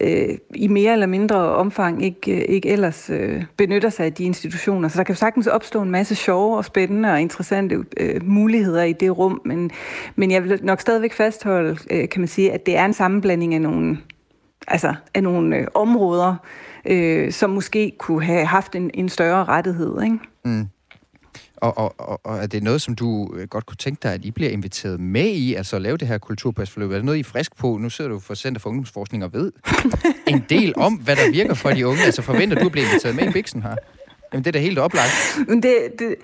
øh, 0.00 0.28
i 0.54 0.68
mere 0.68 0.92
eller 0.92 1.06
mindre 1.06 1.36
omfang 1.36 2.04
ikke, 2.04 2.36
øh, 2.36 2.44
ikke 2.48 2.68
ellers 2.68 3.10
øh, 3.10 3.44
benytter 3.56 3.88
sig 3.88 4.06
af 4.06 4.12
de 4.12 4.24
institutioner. 4.24 4.88
Så 4.88 4.98
der 4.98 5.04
kan 5.04 5.14
jo 5.14 5.18
sagtens 5.18 5.46
opstå 5.46 5.82
en 5.82 5.90
masse 5.90 6.14
sjove 6.14 6.56
og 6.56 6.64
spændende 6.64 7.12
og 7.12 7.20
interessante 7.20 7.84
øh, 7.96 8.20
muligheder 8.24 8.82
i 8.82 8.92
det 8.92 9.18
rum, 9.18 9.40
men, 9.44 9.70
men 10.16 10.30
jeg 10.30 10.44
vil 10.44 10.60
nok 10.62 10.80
stadigvæk 10.80 11.12
fastholde, 11.12 11.78
øh, 11.90 12.08
kan 12.08 12.20
man 12.20 12.28
sige, 12.28 12.52
at 12.52 12.66
det 12.66 12.76
er 12.76 12.84
en 12.84 12.92
sammenblanding 12.92 13.54
af 13.54 13.60
nogle 13.60 13.98
altså 14.68 14.94
af 15.14 15.22
nogle 15.22 15.56
øh, 15.56 15.66
områder, 15.74 16.34
øh, 16.84 17.32
som 17.32 17.50
måske 17.50 17.92
kunne 17.98 18.24
have 18.24 18.46
haft 18.46 18.74
en, 18.74 18.90
en 18.94 19.08
større 19.08 19.44
rettighed. 19.44 20.02
Ikke? 20.02 20.18
Mm. 20.44 20.68
Og, 21.56 21.78
og, 21.78 21.94
og, 21.98 22.20
og 22.24 22.38
er 22.38 22.46
det 22.46 22.62
noget, 22.62 22.82
som 22.82 22.94
du 22.94 23.34
øh, 23.36 23.48
godt 23.48 23.66
kunne 23.66 23.76
tænke 23.76 24.00
dig, 24.02 24.12
at 24.12 24.24
I 24.24 24.30
bliver 24.30 24.50
inviteret 24.50 25.00
med 25.00 25.26
i, 25.26 25.54
altså 25.54 25.76
at 25.76 25.82
lave 25.82 25.96
det 25.96 26.08
her 26.08 26.18
kulturpasforløb? 26.18 26.90
Er 26.90 26.94
det 26.94 27.04
noget, 27.04 27.18
I 27.18 27.20
er 27.20 27.24
frisk 27.24 27.56
på? 27.56 27.78
Nu 27.80 27.90
sidder 27.90 28.10
du 28.10 28.18
for 28.18 28.34
Center 28.34 28.60
for 28.60 28.68
Ungdomsforskning 28.68 29.24
og 29.24 29.32
ved 29.32 29.52
en 30.28 30.44
del 30.48 30.72
om, 30.76 30.94
hvad 30.94 31.16
der 31.16 31.30
virker 31.30 31.54
for 31.54 31.70
de 31.70 31.86
unge. 31.86 32.02
Altså 32.02 32.22
forventer 32.22 32.58
du 32.58 32.66
at 32.66 32.72
blive 32.72 32.86
inviteret 32.86 33.16
med 33.16 33.28
i 33.28 33.32
Bixen 33.32 33.62
her? 33.62 33.76
Jamen, 34.32 34.44
det 34.44 34.50
er 34.50 34.52
da 34.52 34.58
helt 34.58 34.78
oplagt. 34.78 35.38
Det, 35.48 35.76
det, 35.98 36.14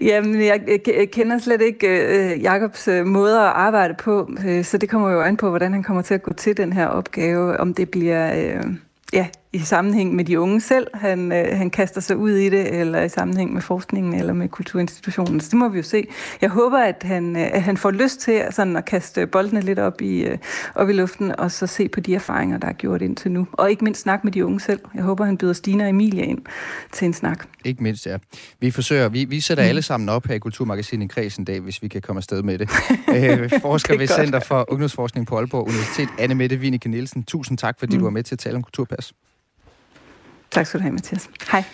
jamen, 0.00 0.44
jeg, 0.44 0.60
jeg 0.86 1.10
kender 1.10 1.38
slet 1.38 1.60
ikke 1.62 1.86
uh, 1.86 2.42
Jakobs 2.42 2.88
uh, 2.88 3.06
måde 3.06 3.40
at 3.40 3.46
arbejde 3.46 3.94
på, 3.98 4.30
uh, 4.46 4.64
så 4.64 4.78
det 4.78 4.88
kommer 4.88 5.10
jo 5.10 5.22
an 5.22 5.36
på, 5.36 5.48
hvordan 5.48 5.72
han 5.72 5.82
kommer 5.82 6.02
til 6.02 6.14
at 6.14 6.22
gå 6.22 6.32
til 6.32 6.56
den 6.56 6.72
her 6.72 6.86
opgave, 6.86 7.60
om 7.60 7.74
det 7.74 7.90
bliver... 7.90 8.58
Uh, 8.58 8.74
ja, 9.12 9.26
i 9.54 9.58
sammenhæng 9.58 10.14
med 10.14 10.24
de 10.24 10.40
unge 10.40 10.60
selv, 10.60 10.86
han, 10.94 11.32
øh, 11.32 11.58
han 11.58 11.70
kaster 11.70 12.00
sig 12.00 12.16
ud 12.16 12.30
i 12.30 12.48
det, 12.48 12.80
eller 12.80 13.02
i 13.02 13.08
sammenhæng 13.08 13.52
med 13.52 13.62
forskningen 13.62 14.14
eller 14.14 14.32
med 14.32 14.48
kulturinstitutionen. 14.48 15.40
Så 15.40 15.48
det 15.50 15.58
må 15.58 15.68
vi 15.68 15.76
jo 15.76 15.82
se. 15.82 16.06
Jeg 16.40 16.50
håber, 16.50 16.78
at 16.78 17.02
han, 17.02 17.36
øh, 17.36 17.42
at 17.52 17.62
han 17.62 17.76
får 17.76 17.90
lyst 17.90 18.20
til 18.20 18.42
sådan 18.50 18.76
at 18.76 18.84
kaste 18.84 19.26
boldene 19.26 19.60
lidt 19.60 19.78
op 19.78 20.00
i, 20.00 20.24
øh, 20.24 20.38
op 20.74 20.90
i 20.90 20.92
luften, 20.92 21.38
og 21.38 21.50
så 21.50 21.66
se 21.66 21.88
på 21.88 22.00
de 22.00 22.14
erfaringer, 22.14 22.58
der 22.58 22.68
er 22.68 22.72
gjort 22.72 23.02
indtil 23.02 23.32
nu. 23.32 23.46
Og 23.52 23.70
ikke 23.70 23.84
mindst 23.84 24.00
snakke 24.00 24.26
med 24.26 24.32
de 24.32 24.46
unge 24.46 24.60
selv. 24.60 24.80
Jeg 24.94 25.02
håber, 25.02 25.24
han 25.24 25.38
byder 25.38 25.52
Stina 25.52 25.84
og 25.84 25.90
Emilie 25.90 26.26
ind 26.26 26.42
til 26.92 27.06
en 27.06 27.14
snak. 27.14 27.44
Ikke 27.64 27.82
mindst, 27.82 28.06
ja. 28.06 28.16
Vi 28.60 28.70
forsøger, 28.70 29.08
vi, 29.08 29.24
vi 29.24 29.40
sætter 29.40 29.64
mm. 29.64 29.68
alle 29.68 29.82
sammen 29.82 30.08
op 30.08 30.26
her 30.26 30.34
i 30.34 30.38
Kulturmagasinet 30.38 31.10
Kreds 31.10 31.36
en 31.36 31.44
dag, 31.44 31.60
hvis 31.60 31.82
vi 31.82 31.88
kan 31.88 32.02
komme 32.02 32.18
afsted 32.18 32.42
med 32.42 32.58
det. 32.58 32.70
øh, 33.16 33.50
forsker 33.60 33.98
ved 33.98 34.06
Center 34.06 34.40
for 34.40 34.64
Ungdomsforskning 34.68 35.26
på 35.26 35.36
Aalborg 35.36 35.68
Universitet, 35.68 36.08
Anne 36.18 36.34
Mette 36.34 36.56
Wienicke 36.56 36.88
Nielsen. 36.88 37.22
Tusind 37.22 37.58
tak, 37.58 37.78
fordi 37.78 37.96
mm. 37.96 37.98
du 37.98 38.04
var 38.04 38.10
med 38.10 38.22
til 38.22 38.34
at 38.34 38.38
tale 38.38 38.56
om 38.56 38.62
kulturpas. 38.62 39.12
Tak 40.54 40.66
skal 40.66 40.80
du 40.80 40.82
have, 40.82 40.92
Mathias. 40.92 41.28
Hej. 41.50 41.64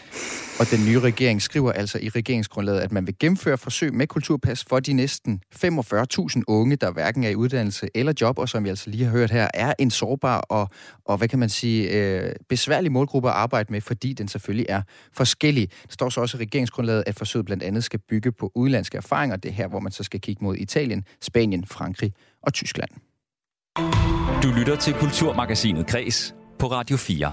Og 0.61 0.71
den 0.71 0.87
nye 0.87 1.01
regering 1.01 1.43
skriver 1.43 1.73
altså 1.73 1.99
i 1.99 2.09
regeringsgrundlaget, 2.09 2.81
at 2.81 2.93
man 2.93 3.07
vil 3.07 3.15
gennemføre 3.21 3.59
forsøg 3.59 3.95
med 3.95 4.07
kulturpas 4.07 4.65
for 4.69 4.81
de 4.81 4.93
næsten 4.93 5.41
45.000 5.65 6.43
unge, 6.47 6.77
der 6.77 6.91
hverken 6.91 7.25
er 7.25 7.29
i 7.29 7.35
uddannelse 7.35 7.89
eller 7.95 8.13
job, 8.21 8.39
og 8.39 8.49
som 8.49 8.65
vi 8.65 8.69
altså 8.69 8.91
lige 8.91 9.05
har 9.05 9.11
hørt 9.11 9.31
her, 9.31 9.49
er 9.55 9.75
en 9.79 9.91
sårbar 9.91 10.41
og, 10.41 10.69
og 11.05 11.19
hvad 11.19 11.29
kan 11.29 11.39
man 11.39 11.49
sige, 11.49 11.91
øh, 11.91 12.33
besværlig 12.49 12.93
målgruppe 12.93 13.29
at 13.29 13.35
arbejde 13.35 13.73
med, 13.73 13.81
fordi 13.81 14.13
den 14.13 14.29
selvfølgelig 14.29 14.67
er 14.69 14.83
forskellig. 15.13 15.71
Der 15.71 15.93
står 15.93 16.09
så 16.09 16.21
også 16.21 16.37
i 16.37 16.41
regeringsgrundlaget, 16.41 17.05
at 17.07 17.15
forsøget 17.15 17.47
blandt 17.47 17.63
andet 17.63 17.85
skal 17.85 18.01
bygge 18.09 18.33
på 18.33 18.53
udlandske 18.55 18.97
erfaringer. 18.97 19.37
Det 19.37 19.49
er 19.49 19.53
her, 19.53 19.69
hvor 19.69 19.81
man 19.81 19.93
så 19.93 20.03
skal 20.03 20.21
kigge 20.21 20.45
mod 20.45 20.57
Italien, 20.57 21.05
Spanien, 21.23 21.67
Frankrig 21.67 22.13
og 22.43 22.55
Tyskland. 22.55 22.91
Du 24.43 24.49
lytter 24.59 24.77
til 24.77 24.95
Kulturmagasinet 24.95 25.87
Kres 25.87 26.35
på 26.59 26.67
Radio 26.67 26.97
4. 26.97 27.33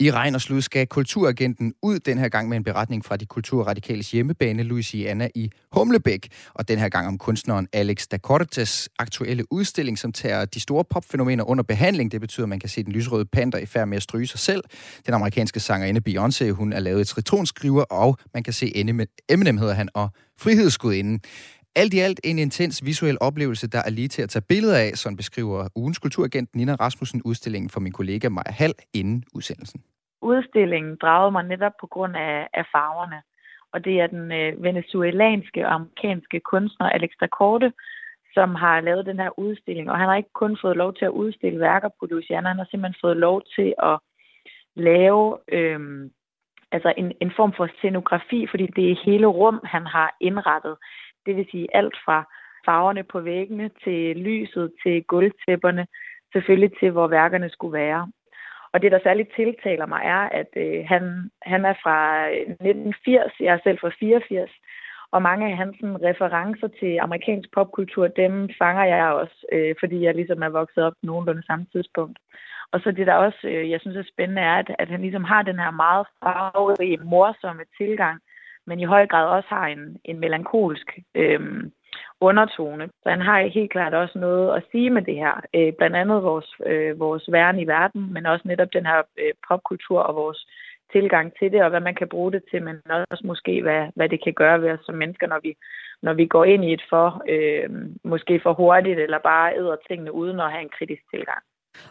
I 0.00 0.10
regn 0.10 0.34
og 0.34 0.40
slud 0.40 0.62
skal 0.62 0.86
kulturagenten 0.86 1.74
ud 1.82 1.98
den 1.98 2.18
her 2.18 2.28
gang 2.28 2.48
med 2.48 2.56
en 2.56 2.64
beretning 2.64 3.04
fra 3.04 3.16
de 3.16 3.26
kulturradikales 3.26 4.10
hjemmebane, 4.10 4.62
Louisiana 4.62 5.28
i 5.34 5.50
Humlebæk. 5.72 6.28
Og 6.54 6.68
den 6.68 6.78
her 6.78 6.88
gang 6.88 7.06
om 7.06 7.18
kunstneren 7.18 7.68
Alex 7.72 8.06
da 8.06 8.18
Cortes 8.18 8.88
aktuelle 8.98 9.52
udstilling, 9.52 9.98
som 9.98 10.12
tager 10.12 10.44
de 10.44 10.60
store 10.60 10.84
popfænomener 10.84 11.44
under 11.44 11.64
behandling. 11.64 12.12
Det 12.12 12.20
betyder, 12.20 12.44
at 12.44 12.48
man 12.48 12.60
kan 12.60 12.68
se 12.68 12.84
den 12.84 12.92
lysrøde 12.92 13.24
panda 13.24 13.58
i 13.58 13.66
færd 13.66 13.88
med 13.88 13.96
at 13.96 14.02
stryge 14.02 14.26
sig 14.26 14.40
selv. 14.40 14.64
Den 15.06 15.14
amerikanske 15.14 15.60
sangerinde 15.60 16.00
Beyoncé, 16.08 16.50
hun 16.50 16.72
er 16.72 16.80
lavet 16.80 17.00
et 17.00 17.08
tritonskriver, 17.08 17.82
og 17.82 18.18
man 18.34 18.42
kan 18.42 18.52
se 18.52 18.72
Eminem 19.28 19.56
hedder 19.58 19.74
han, 19.74 19.88
og 19.94 20.08
frihedsgudinden. 20.40 21.20
Alt 21.82 21.94
i 21.94 21.98
alt 21.98 22.20
en 22.24 22.38
intens 22.38 22.84
visuel 22.84 23.18
oplevelse, 23.20 23.70
der 23.74 23.78
er 23.86 23.90
lige 23.90 24.08
til 24.08 24.22
at 24.22 24.30
tage 24.30 24.48
billeder 24.48 24.78
af, 24.86 24.90
som 25.02 25.16
beskriver 25.16 25.68
ugens 25.76 25.98
kulturagent 25.98 26.54
Nina 26.54 26.74
Rasmussen 26.74 27.22
udstillingen 27.24 27.70
for 27.70 27.80
min 27.80 27.92
kollega 27.92 28.28
Maja 28.28 28.52
Hall 28.60 28.74
inden 28.94 29.24
udsendelsen. 29.34 29.80
Udstillingen 30.22 30.96
dragede 31.02 31.32
mig 31.32 31.44
netop 31.44 31.72
på 31.80 31.86
grund 31.86 32.16
af, 32.16 32.48
af 32.54 32.64
farverne, 32.72 33.22
og 33.72 33.84
det 33.84 34.00
er 34.00 34.06
den 34.06 34.32
øh, 34.32 34.62
venezuelanske 34.62 35.66
og 35.66 35.74
amerikanske 35.74 36.40
kunstner 36.40 36.86
Alex 36.90 37.10
da 37.20 37.26
Corte, 37.26 37.72
som 38.34 38.54
har 38.54 38.80
lavet 38.80 39.06
den 39.06 39.18
her 39.18 39.38
udstilling, 39.38 39.90
og 39.90 39.98
han 39.98 40.08
har 40.08 40.16
ikke 40.16 40.38
kun 40.42 40.58
fået 40.62 40.76
lov 40.76 40.94
til 40.94 41.04
at 41.04 41.16
udstille 41.22 41.60
værker 41.60 41.88
på 41.88 42.06
Louisiana, 42.10 42.48
han 42.48 42.58
har 42.58 42.68
simpelthen 42.70 43.00
fået 43.04 43.16
lov 43.16 43.42
til 43.56 43.74
at 43.82 43.98
lave 44.76 45.38
øh, 45.52 45.80
altså 46.72 46.94
en, 46.96 47.12
en 47.20 47.32
form 47.36 47.52
for 47.56 47.68
scenografi, 47.78 48.46
fordi 48.50 48.66
det 48.76 48.90
er 48.90 49.02
hele 49.04 49.26
rum, 49.26 49.60
han 49.64 49.86
har 49.86 50.16
indrettet. 50.20 50.76
Det 51.28 51.36
vil 51.36 51.48
sige 51.50 51.76
alt 51.76 51.96
fra 52.04 52.18
farverne 52.66 53.02
på 53.02 53.20
væggene 53.20 53.70
til 53.84 54.16
lyset, 54.16 54.72
til 54.82 55.04
gulvtæpperne, 55.04 55.86
selvfølgelig 56.32 56.72
til, 56.80 56.90
hvor 56.90 57.06
værkerne 57.06 57.50
skulle 57.50 57.78
være. 57.78 58.02
Og 58.72 58.82
det, 58.82 58.92
der 58.92 59.00
særligt 59.02 59.30
tiltaler 59.36 59.86
mig, 59.86 60.02
er, 60.04 60.22
at 60.40 60.50
øh, 60.56 60.84
han, 60.92 61.30
han 61.42 61.64
er 61.64 61.74
fra 61.82 61.98
øh, 62.28 62.40
1980, 62.40 63.32
jeg 63.40 63.54
er 63.54 63.58
selv 63.64 63.78
fra 63.78 63.90
84, 64.00 64.50
og 65.12 65.22
mange 65.22 65.46
af 65.50 65.56
hans 65.56 65.76
referencer 65.82 66.68
til 66.80 66.98
amerikansk 67.06 67.48
popkultur, 67.54 68.06
dem 68.06 68.48
fanger 68.58 68.84
jeg 68.84 69.12
også, 69.12 69.38
øh, 69.52 69.74
fordi 69.80 70.04
jeg 70.04 70.14
ligesom 70.14 70.42
er 70.42 70.48
vokset 70.48 70.84
op 70.84 70.92
nogenlunde 71.02 71.46
samme 71.46 71.66
tidspunkt. 71.72 72.18
Og 72.72 72.80
så 72.80 72.90
det, 72.90 73.06
der 73.06 73.14
også, 73.14 73.40
øh, 73.44 73.70
jeg 73.70 73.80
synes 73.80 73.96
er 73.96 74.12
spændende, 74.12 74.42
er, 74.42 74.56
at, 74.62 74.70
at 74.78 74.88
han 74.88 75.00
ligesom 75.00 75.24
har 75.24 75.42
den 75.42 75.58
her 75.58 75.70
meget 75.70 76.06
farverige, 76.22 76.98
morsomme 77.04 77.64
tilgang 77.78 78.20
men 78.68 78.80
i 78.80 78.84
høj 78.84 79.06
grad 79.06 79.26
også 79.26 79.48
har 79.48 79.66
en, 79.66 79.96
en 80.04 80.18
melankolsk 80.20 80.88
øh, 81.14 81.40
undertone. 82.20 82.88
Så 83.02 83.08
han 83.14 83.20
har 83.20 83.54
helt 83.58 83.72
klart 83.72 83.94
også 83.94 84.18
noget 84.18 84.56
at 84.56 84.62
sige 84.72 84.90
med 84.90 85.02
det 85.02 85.14
her. 85.14 85.34
Øh, 85.54 85.72
blandt 85.78 85.96
andet 85.96 86.22
vores, 86.22 86.50
øh, 86.66 87.00
vores 87.00 87.24
væren 87.32 87.58
i 87.58 87.66
verden, 87.66 88.12
men 88.12 88.26
også 88.26 88.48
netop 88.48 88.72
den 88.72 88.86
her 88.86 89.02
øh, 89.18 89.32
popkultur 89.48 90.00
og 90.00 90.14
vores 90.14 90.46
tilgang 90.92 91.32
til 91.38 91.52
det, 91.52 91.62
og 91.62 91.70
hvad 91.70 91.80
man 91.80 91.94
kan 91.94 92.08
bruge 92.08 92.32
det 92.32 92.42
til, 92.50 92.62
men 92.62 92.76
også 93.10 93.24
måske, 93.26 93.62
hvad, 93.62 93.82
hvad 93.94 94.08
det 94.08 94.24
kan 94.24 94.34
gøre 94.34 94.62
ved 94.62 94.70
os 94.70 94.84
som 94.86 94.94
mennesker, 94.94 95.26
når 95.26 95.40
vi, 95.42 95.56
når 96.02 96.12
vi 96.12 96.26
går 96.26 96.44
ind 96.44 96.64
i 96.64 96.72
et 96.72 96.82
for, 96.90 97.22
øh, 97.28 97.68
måske 98.04 98.40
for 98.42 98.52
hurtigt, 98.52 98.98
eller 98.98 99.18
bare 99.18 99.56
æder 99.58 99.76
tingene 99.88 100.12
uden 100.12 100.40
at 100.40 100.52
have 100.52 100.62
en 100.62 100.76
kritisk 100.78 101.02
tilgang. 101.10 101.42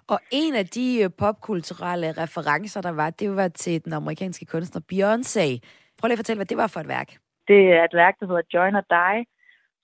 Og 0.08 0.20
en 0.32 0.56
af 0.56 0.66
de 0.66 1.04
øh, 1.04 1.10
popkulturelle 1.20 2.12
referencer, 2.24 2.82
der 2.82 2.92
var, 2.92 3.10
det 3.10 3.36
var 3.36 3.48
til 3.48 3.86
den 3.86 3.94
amerikanske 3.94 4.46
kunstner 4.46 4.82
Beyoncé, 4.94 5.48
Prøv 6.00 6.08
lige 6.08 6.18
at 6.18 6.24
fortælle, 6.24 6.40
hvad 6.40 6.46
det 6.46 6.58
var 6.58 6.68
for 6.68 6.80
et 6.80 6.88
værk. 6.88 7.10
Det 7.48 7.62
er 7.74 7.84
et 7.84 7.94
værk, 7.94 8.20
der 8.20 8.28
hedder 8.28 8.50
Join 8.54 8.76
or 8.76 8.86
Die, 8.96 9.26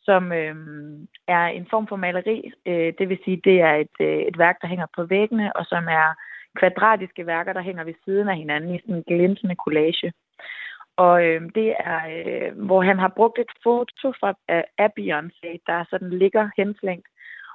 som 0.01 0.31
øh, 0.31 0.55
er 1.27 1.45
en 1.45 1.67
form 1.69 1.87
for 1.87 1.95
maleri. 1.95 2.51
Øh, 2.65 2.93
det 2.99 3.09
vil 3.09 3.19
sige, 3.25 3.41
det 3.43 3.61
er 3.61 3.75
et, 3.75 3.95
øh, 3.99 4.21
et 4.29 4.37
værk, 4.37 4.61
der 4.61 4.67
hænger 4.67 4.87
på 4.95 5.03
væggene, 5.03 5.55
og 5.55 5.65
som 5.65 5.87
er 5.87 6.07
kvadratiske 6.59 7.25
værker, 7.25 7.53
der 7.53 7.61
hænger 7.61 7.83
ved 7.83 7.93
siden 8.05 8.27
af 8.29 8.37
hinanden 8.37 8.75
i 8.75 8.79
sådan 8.79 8.95
en 8.95 9.03
glimtende 9.07 9.55
collage. 9.55 10.13
Og 10.97 11.25
øh, 11.25 11.41
det 11.55 11.75
er, 11.79 12.01
øh, 12.15 12.65
hvor 12.65 12.81
han 12.81 12.99
har 12.99 13.11
brugt 13.15 13.39
et 13.39 13.51
foto 13.63 14.11
fra, 14.19 14.33
af, 14.47 14.63
af 14.77 14.89
Beyoncé, 14.99 15.49
der 15.67 15.85
sådan 15.89 16.09
ligger 16.09 16.49
henslængt. 16.57 17.07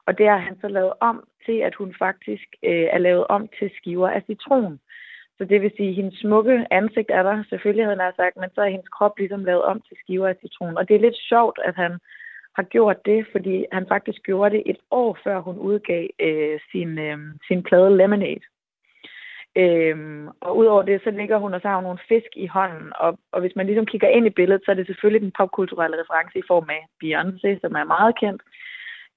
Og 0.07 0.19
det 0.19 0.29
har 0.29 0.37
han 0.37 0.61
så 0.61 0.69
lavet 0.69 0.93
om 1.01 1.25
til, 1.47 1.59
at 1.69 1.75
hun 1.75 1.95
faktisk 1.99 2.49
øh, 2.63 2.87
er 2.93 2.99
lavet 2.99 3.27
om 3.27 3.49
til 3.59 3.71
skiver 3.77 4.09
af 4.09 4.23
citron. 4.27 4.79
Så 5.39 5.45
det 5.45 5.63
vil 5.63 5.73
sige, 5.77 5.89
at 5.89 5.95
hendes 5.95 6.19
smukke 6.19 6.67
ansigt 6.71 7.11
er 7.11 7.23
der, 7.23 7.45
selvfølgelig 7.49 7.87
havde 7.87 8.01
han 8.01 8.13
sagt, 8.17 8.37
men 8.37 8.51
så 8.55 8.61
er 8.61 8.69
hendes 8.69 8.89
krop 8.89 9.19
ligesom 9.19 9.45
lavet 9.45 9.63
om 9.63 9.81
til 9.81 9.97
skiver 10.01 10.29
af 10.29 10.37
citron. 10.41 10.79
Og 10.79 10.89
det 10.89 10.97
er 10.97 11.01
lidt 11.01 11.19
sjovt, 11.29 11.59
at 11.65 11.77
han 11.77 11.93
har 12.57 12.63
gjort 12.63 13.07
det, 13.07 13.27
fordi 13.33 13.67
han 13.73 13.87
faktisk 13.89 14.23
gjorde 14.23 14.57
det 14.57 14.63
et 14.67 14.79
år 14.91 15.19
før 15.25 15.39
hun 15.41 15.59
udgav 15.59 16.09
øh, 16.21 16.61
sin, 16.71 16.99
øh, 16.99 17.19
sin 17.49 17.63
plade 17.63 17.97
Lemonade. 17.97 18.47
Øhm, 19.57 20.29
og 20.41 20.57
udover 20.57 20.83
det, 20.83 21.01
så 21.05 21.11
ligger 21.11 21.39
hun 21.39 21.55
og 21.55 21.61
så 21.61 21.69
har 21.69 21.77
hun 21.77 21.85
nogle 21.85 22.07
fisk 22.09 22.33
i 22.37 22.47
hånden. 22.47 22.93
Og, 22.97 23.19
og 23.33 23.41
hvis 23.41 23.57
man 23.57 23.67
ligesom 23.67 23.87
kigger 23.87 24.09
ind 24.09 24.27
i 24.27 24.37
billedet, 24.39 24.63
så 24.65 24.71
er 24.71 24.75
det 24.75 24.87
selvfølgelig 24.87 25.23
den 25.23 25.39
popkulturelle 25.39 25.97
reference 26.01 26.39
i 26.39 26.49
form 26.51 26.69
af 26.71 26.83
Beyoncé, 27.01 27.61
som 27.61 27.73
er 27.75 27.85
meget 27.85 28.19
kendt. 28.21 28.43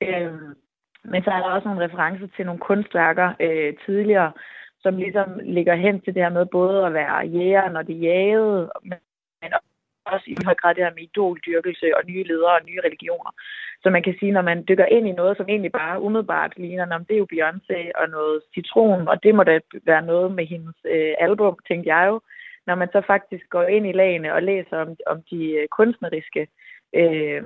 Øhm, 0.01 0.55
men 1.03 1.23
så 1.23 1.29
er 1.31 1.39
der 1.39 1.49
også 1.55 1.67
nogle 1.67 1.85
referencer 1.85 2.27
til 2.35 2.45
nogle 2.45 2.61
kunstværker 2.61 3.33
øh, 3.39 3.73
tidligere, 3.85 4.31
som 4.83 4.97
ligesom 4.97 5.39
ligger 5.43 5.75
hen 5.75 6.01
til 6.01 6.13
det 6.15 6.23
her 6.23 6.29
med 6.29 6.45
både 6.45 6.85
at 6.85 6.93
være 6.93 7.17
jæger, 7.27 7.69
når 7.69 7.81
de 7.81 7.93
jagede, 7.93 8.71
men 9.41 9.51
også 10.05 10.25
i 10.27 10.35
høj 10.45 10.55
grad 10.55 10.75
det 10.75 10.83
her 10.83 10.93
med 10.93 11.03
idoldyrkelse 11.03 11.97
og 11.97 12.01
nye 12.05 12.23
ledere 12.23 12.55
og 12.59 12.65
nye 12.65 12.81
religioner. 12.85 13.31
Så 13.83 13.89
man 13.89 14.03
kan 14.03 14.15
sige, 14.19 14.31
når 14.31 14.41
man 14.41 14.63
dykker 14.69 14.85
ind 14.85 15.07
i 15.07 15.11
noget, 15.11 15.37
som 15.37 15.49
egentlig 15.49 15.71
bare 15.71 16.01
umiddelbart 16.01 16.53
ligner, 16.57 16.95
om 16.95 17.05
det 17.05 17.13
er 17.13 17.23
jo 17.23 17.27
Beyoncé 17.33 17.79
og 18.01 18.09
noget 18.09 18.41
citron, 18.53 19.07
og 19.07 19.23
det 19.23 19.35
må 19.35 19.43
da 19.43 19.59
være 19.85 20.05
noget 20.05 20.31
med 20.31 20.45
hendes 20.45 20.75
øh, 20.85 21.13
album, 21.19 21.57
tænkte 21.67 21.89
jeg 21.95 22.07
jo. 22.07 22.21
Når 22.67 22.75
man 22.75 22.89
så 22.91 23.01
faktisk 23.07 23.49
går 23.49 23.63
ind 23.63 23.87
i 23.87 23.91
lagene 23.91 24.33
og 24.33 24.43
læser 24.43 24.77
om, 24.77 24.95
om 25.07 25.23
de 25.31 25.51
øh, 25.51 25.67
kunstneriske 25.67 26.47
øh, 26.93 27.41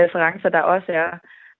referencer, 0.00 0.48
der 0.48 0.60
også 0.60 0.92
er, 0.92 1.18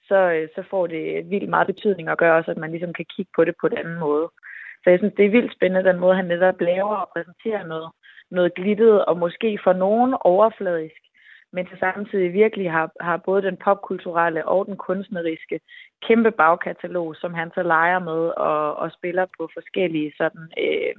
så, 0.08 0.18
øh, 0.36 0.48
så 0.54 0.62
får 0.70 0.86
det 0.86 1.30
vildt 1.30 1.48
meget 1.48 1.66
betydning 1.66 2.10
og 2.10 2.16
gør 2.16 2.32
også, 2.32 2.50
at 2.50 2.56
man 2.56 2.70
ligesom 2.70 2.92
kan 2.92 3.06
kigge 3.16 3.30
på 3.36 3.44
det 3.44 3.54
på 3.60 3.68
den 3.68 3.78
anden 3.78 3.98
måde. 3.98 4.28
Så 4.88 4.92
jeg 4.92 5.00
synes, 5.00 5.14
det 5.16 5.26
er 5.26 5.30
vildt 5.30 5.52
spændende, 5.52 5.90
den 5.90 6.00
måde, 6.00 6.16
han 6.16 6.24
netop 6.24 6.60
laver 6.60 6.96
og 6.96 7.08
præsenterer 7.12 7.66
noget, 7.66 7.90
noget 8.30 8.54
glittet, 8.54 9.04
og 9.04 9.18
måske 9.18 9.58
for 9.64 9.72
nogen 9.72 10.14
overfladisk, 10.20 11.02
men 11.52 11.66
til 11.66 11.78
samtidig 11.78 12.32
virkelig 12.32 12.72
har, 12.72 12.90
har 13.00 13.16
både 13.16 13.42
den 13.42 13.56
popkulturelle 13.56 14.48
og 14.48 14.66
den 14.66 14.76
kunstneriske 14.76 15.60
kæmpe 16.06 16.30
bagkatalog, 16.30 17.16
som 17.16 17.34
han 17.34 17.50
så 17.54 17.62
leger 17.62 17.98
med 17.98 18.22
og, 18.50 18.76
og 18.76 18.92
spiller 18.92 19.26
på 19.38 19.48
forskellige 19.54 20.12
sådan, 20.16 20.52
øh, 20.58 20.94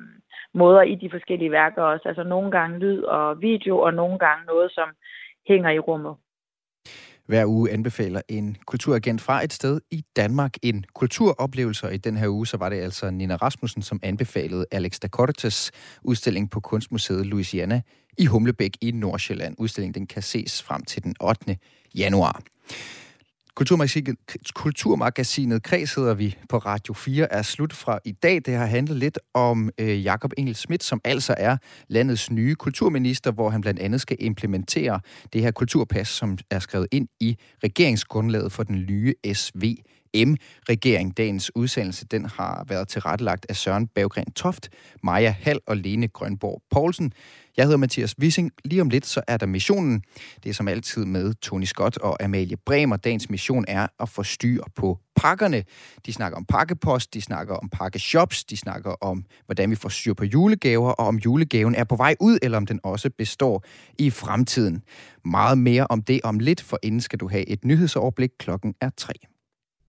måder 0.54 0.82
i 0.82 0.96
de 0.96 1.10
forskellige 1.10 1.52
værker 1.52 1.84
også. 1.84 2.08
Altså 2.08 2.24
nogle 2.24 2.52
gange 2.52 2.80
lyd 2.80 3.04
og 3.04 3.42
video, 3.42 3.80
og 3.80 3.94
nogle 3.94 4.20
gange 4.20 4.46
noget, 4.46 4.72
som 4.72 4.90
hænger 5.48 5.70
i 5.70 5.80
rummet. 5.80 6.16
Hver 7.30 7.46
uge 7.46 7.72
anbefaler 7.72 8.22
en 8.28 8.58
kulturagent 8.66 9.22
fra 9.22 9.44
et 9.44 9.54
sted 9.54 9.82
i 9.92 10.04
Danmark 10.16 10.54
en 10.62 10.86
kulturoplevelse, 10.96 11.88
og 11.88 11.94
i 11.94 11.98
den 11.98 12.18
her 12.18 12.28
uge 12.28 12.48
så 12.48 12.58
var 12.58 12.70
det 12.70 12.76
altså 12.76 13.12
Nina 13.12 13.36
Rasmussen, 13.36 13.82
som 13.82 14.00
anbefalede 14.04 14.66
Alex 14.72 15.00
da 15.00 15.08
Cortes 15.08 15.72
udstilling 16.04 16.50
på 16.50 16.60
Kunstmuseet 16.60 17.26
Louisiana 17.26 17.82
i 18.18 18.26
Humlebæk 18.26 18.78
i 18.82 18.92
Nordsjælland. 18.92 19.56
Udstillingen 19.58 19.94
den 19.94 20.08
kan 20.08 20.22
ses 20.22 20.64
frem 20.64 20.84
til 20.84 21.04
den 21.04 21.16
8. 21.22 21.58
januar. 21.96 22.42
Kulturmagasinet, 23.60 24.18
Kulturmagasinet 24.56 25.64
Kreds 25.64 25.96
hedder 25.96 26.14
vi 26.14 26.38
på 26.50 26.58
Radio 26.58 26.94
4 26.94 27.34
er 27.34 27.42
slut 27.42 27.74
fra 27.74 28.00
i 28.06 28.12
dag. 28.12 28.42
Det 28.46 28.56
har 28.56 28.66
handlet 28.66 28.98
lidt 28.98 29.20
om 29.34 29.70
øh, 29.78 30.04
Jakob 30.06 30.32
Engel 30.38 30.56
Schmidt, 30.56 30.84
som 30.84 31.02
altså 31.04 31.36
er 31.38 31.58
landets 31.88 32.32
nye 32.32 32.56
kulturminister, 32.56 33.32
hvor 33.32 33.50
han 33.50 33.62
blandt 33.62 33.80
andet 33.80 34.02
skal 34.02 34.18
implementere 34.20 35.00
det 35.34 35.42
her 35.42 35.52
kulturpas, 35.52 36.08
som 36.08 36.38
er 36.52 36.60
skrevet 36.60 36.88
ind 36.92 37.08
i 37.20 37.38
regeringsgrundlaget 37.64 38.52
for 38.52 38.64
den 38.64 38.86
nye 38.90 39.14
SV 39.34 39.76
M-regering. 40.16 41.18
Dagens 41.18 41.56
udsendelse 41.56 42.06
den 42.06 42.26
har 42.26 42.66
været 42.68 42.88
tilrettelagt 42.88 43.46
af 43.50 43.56
Søren 43.56 43.88
Baggren 43.88 44.32
Toft, 44.32 44.70
Maja 45.04 45.36
Hall 45.42 45.60
og 45.68 45.78
Lene 45.78 46.08
Grønborg 46.08 46.62
Poulsen. 46.72 47.14
Jeg 47.60 47.66
hedder 47.66 47.78
Mathias 47.78 48.16
Wissing. 48.20 48.52
Lige 48.66 48.82
om 48.82 48.90
lidt, 48.90 49.06
så 49.06 49.22
er 49.28 49.38
der 49.38 49.46
missionen. 49.46 50.04
Det 50.44 50.50
er 50.50 50.54
som 50.54 50.68
altid 50.68 51.06
med 51.06 51.34
Tony 51.34 51.64
Scott 51.64 51.98
og 51.98 52.24
Amalie 52.24 52.58
Bremer. 52.66 52.98
Dagens 52.98 53.30
mission 53.30 53.66
er 53.68 53.88
at 54.00 54.10
få 54.10 54.24
styr 54.24 54.64
på 54.76 55.00
pakkerne. 55.16 55.64
De 56.06 56.14
snakker 56.14 56.38
om 56.38 56.46
pakkepost, 56.46 57.14
de 57.14 57.22
snakker 57.22 57.56
om 57.56 57.70
pakkeshops, 57.70 58.44
de 58.44 58.58
snakker 58.58 58.92
om, 58.92 59.26
hvordan 59.46 59.70
vi 59.70 59.76
får 59.76 59.90
styr 59.90 60.14
på 60.14 60.24
julegaver, 60.24 60.92
og 60.92 61.08
om 61.08 61.16
julegaven 61.16 61.76
er 61.76 61.84
på 61.84 61.96
vej 61.96 62.16
ud, 62.20 62.40
eller 62.42 62.58
om 62.58 62.66
den 62.66 62.80
også 62.84 63.10
består 63.18 63.64
i 63.98 64.10
fremtiden. 64.10 64.82
Meget 65.26 65.58
mere 65.58 65.88
om 65.90 66.02
det 66.02 66.22
om 66.24 66.40
lidt, 66.40 66.62
for 66.62 66.80
inden 66.84 67.02
skal 67.02 67.20
du 67.20 67.28
have 67.28 67.50
et 67.50 67.66
nyhedsoverblik. 67.66 68.30
Klokken 68.40 68.74
er 68.82 68.90
tre. 68.98 69.14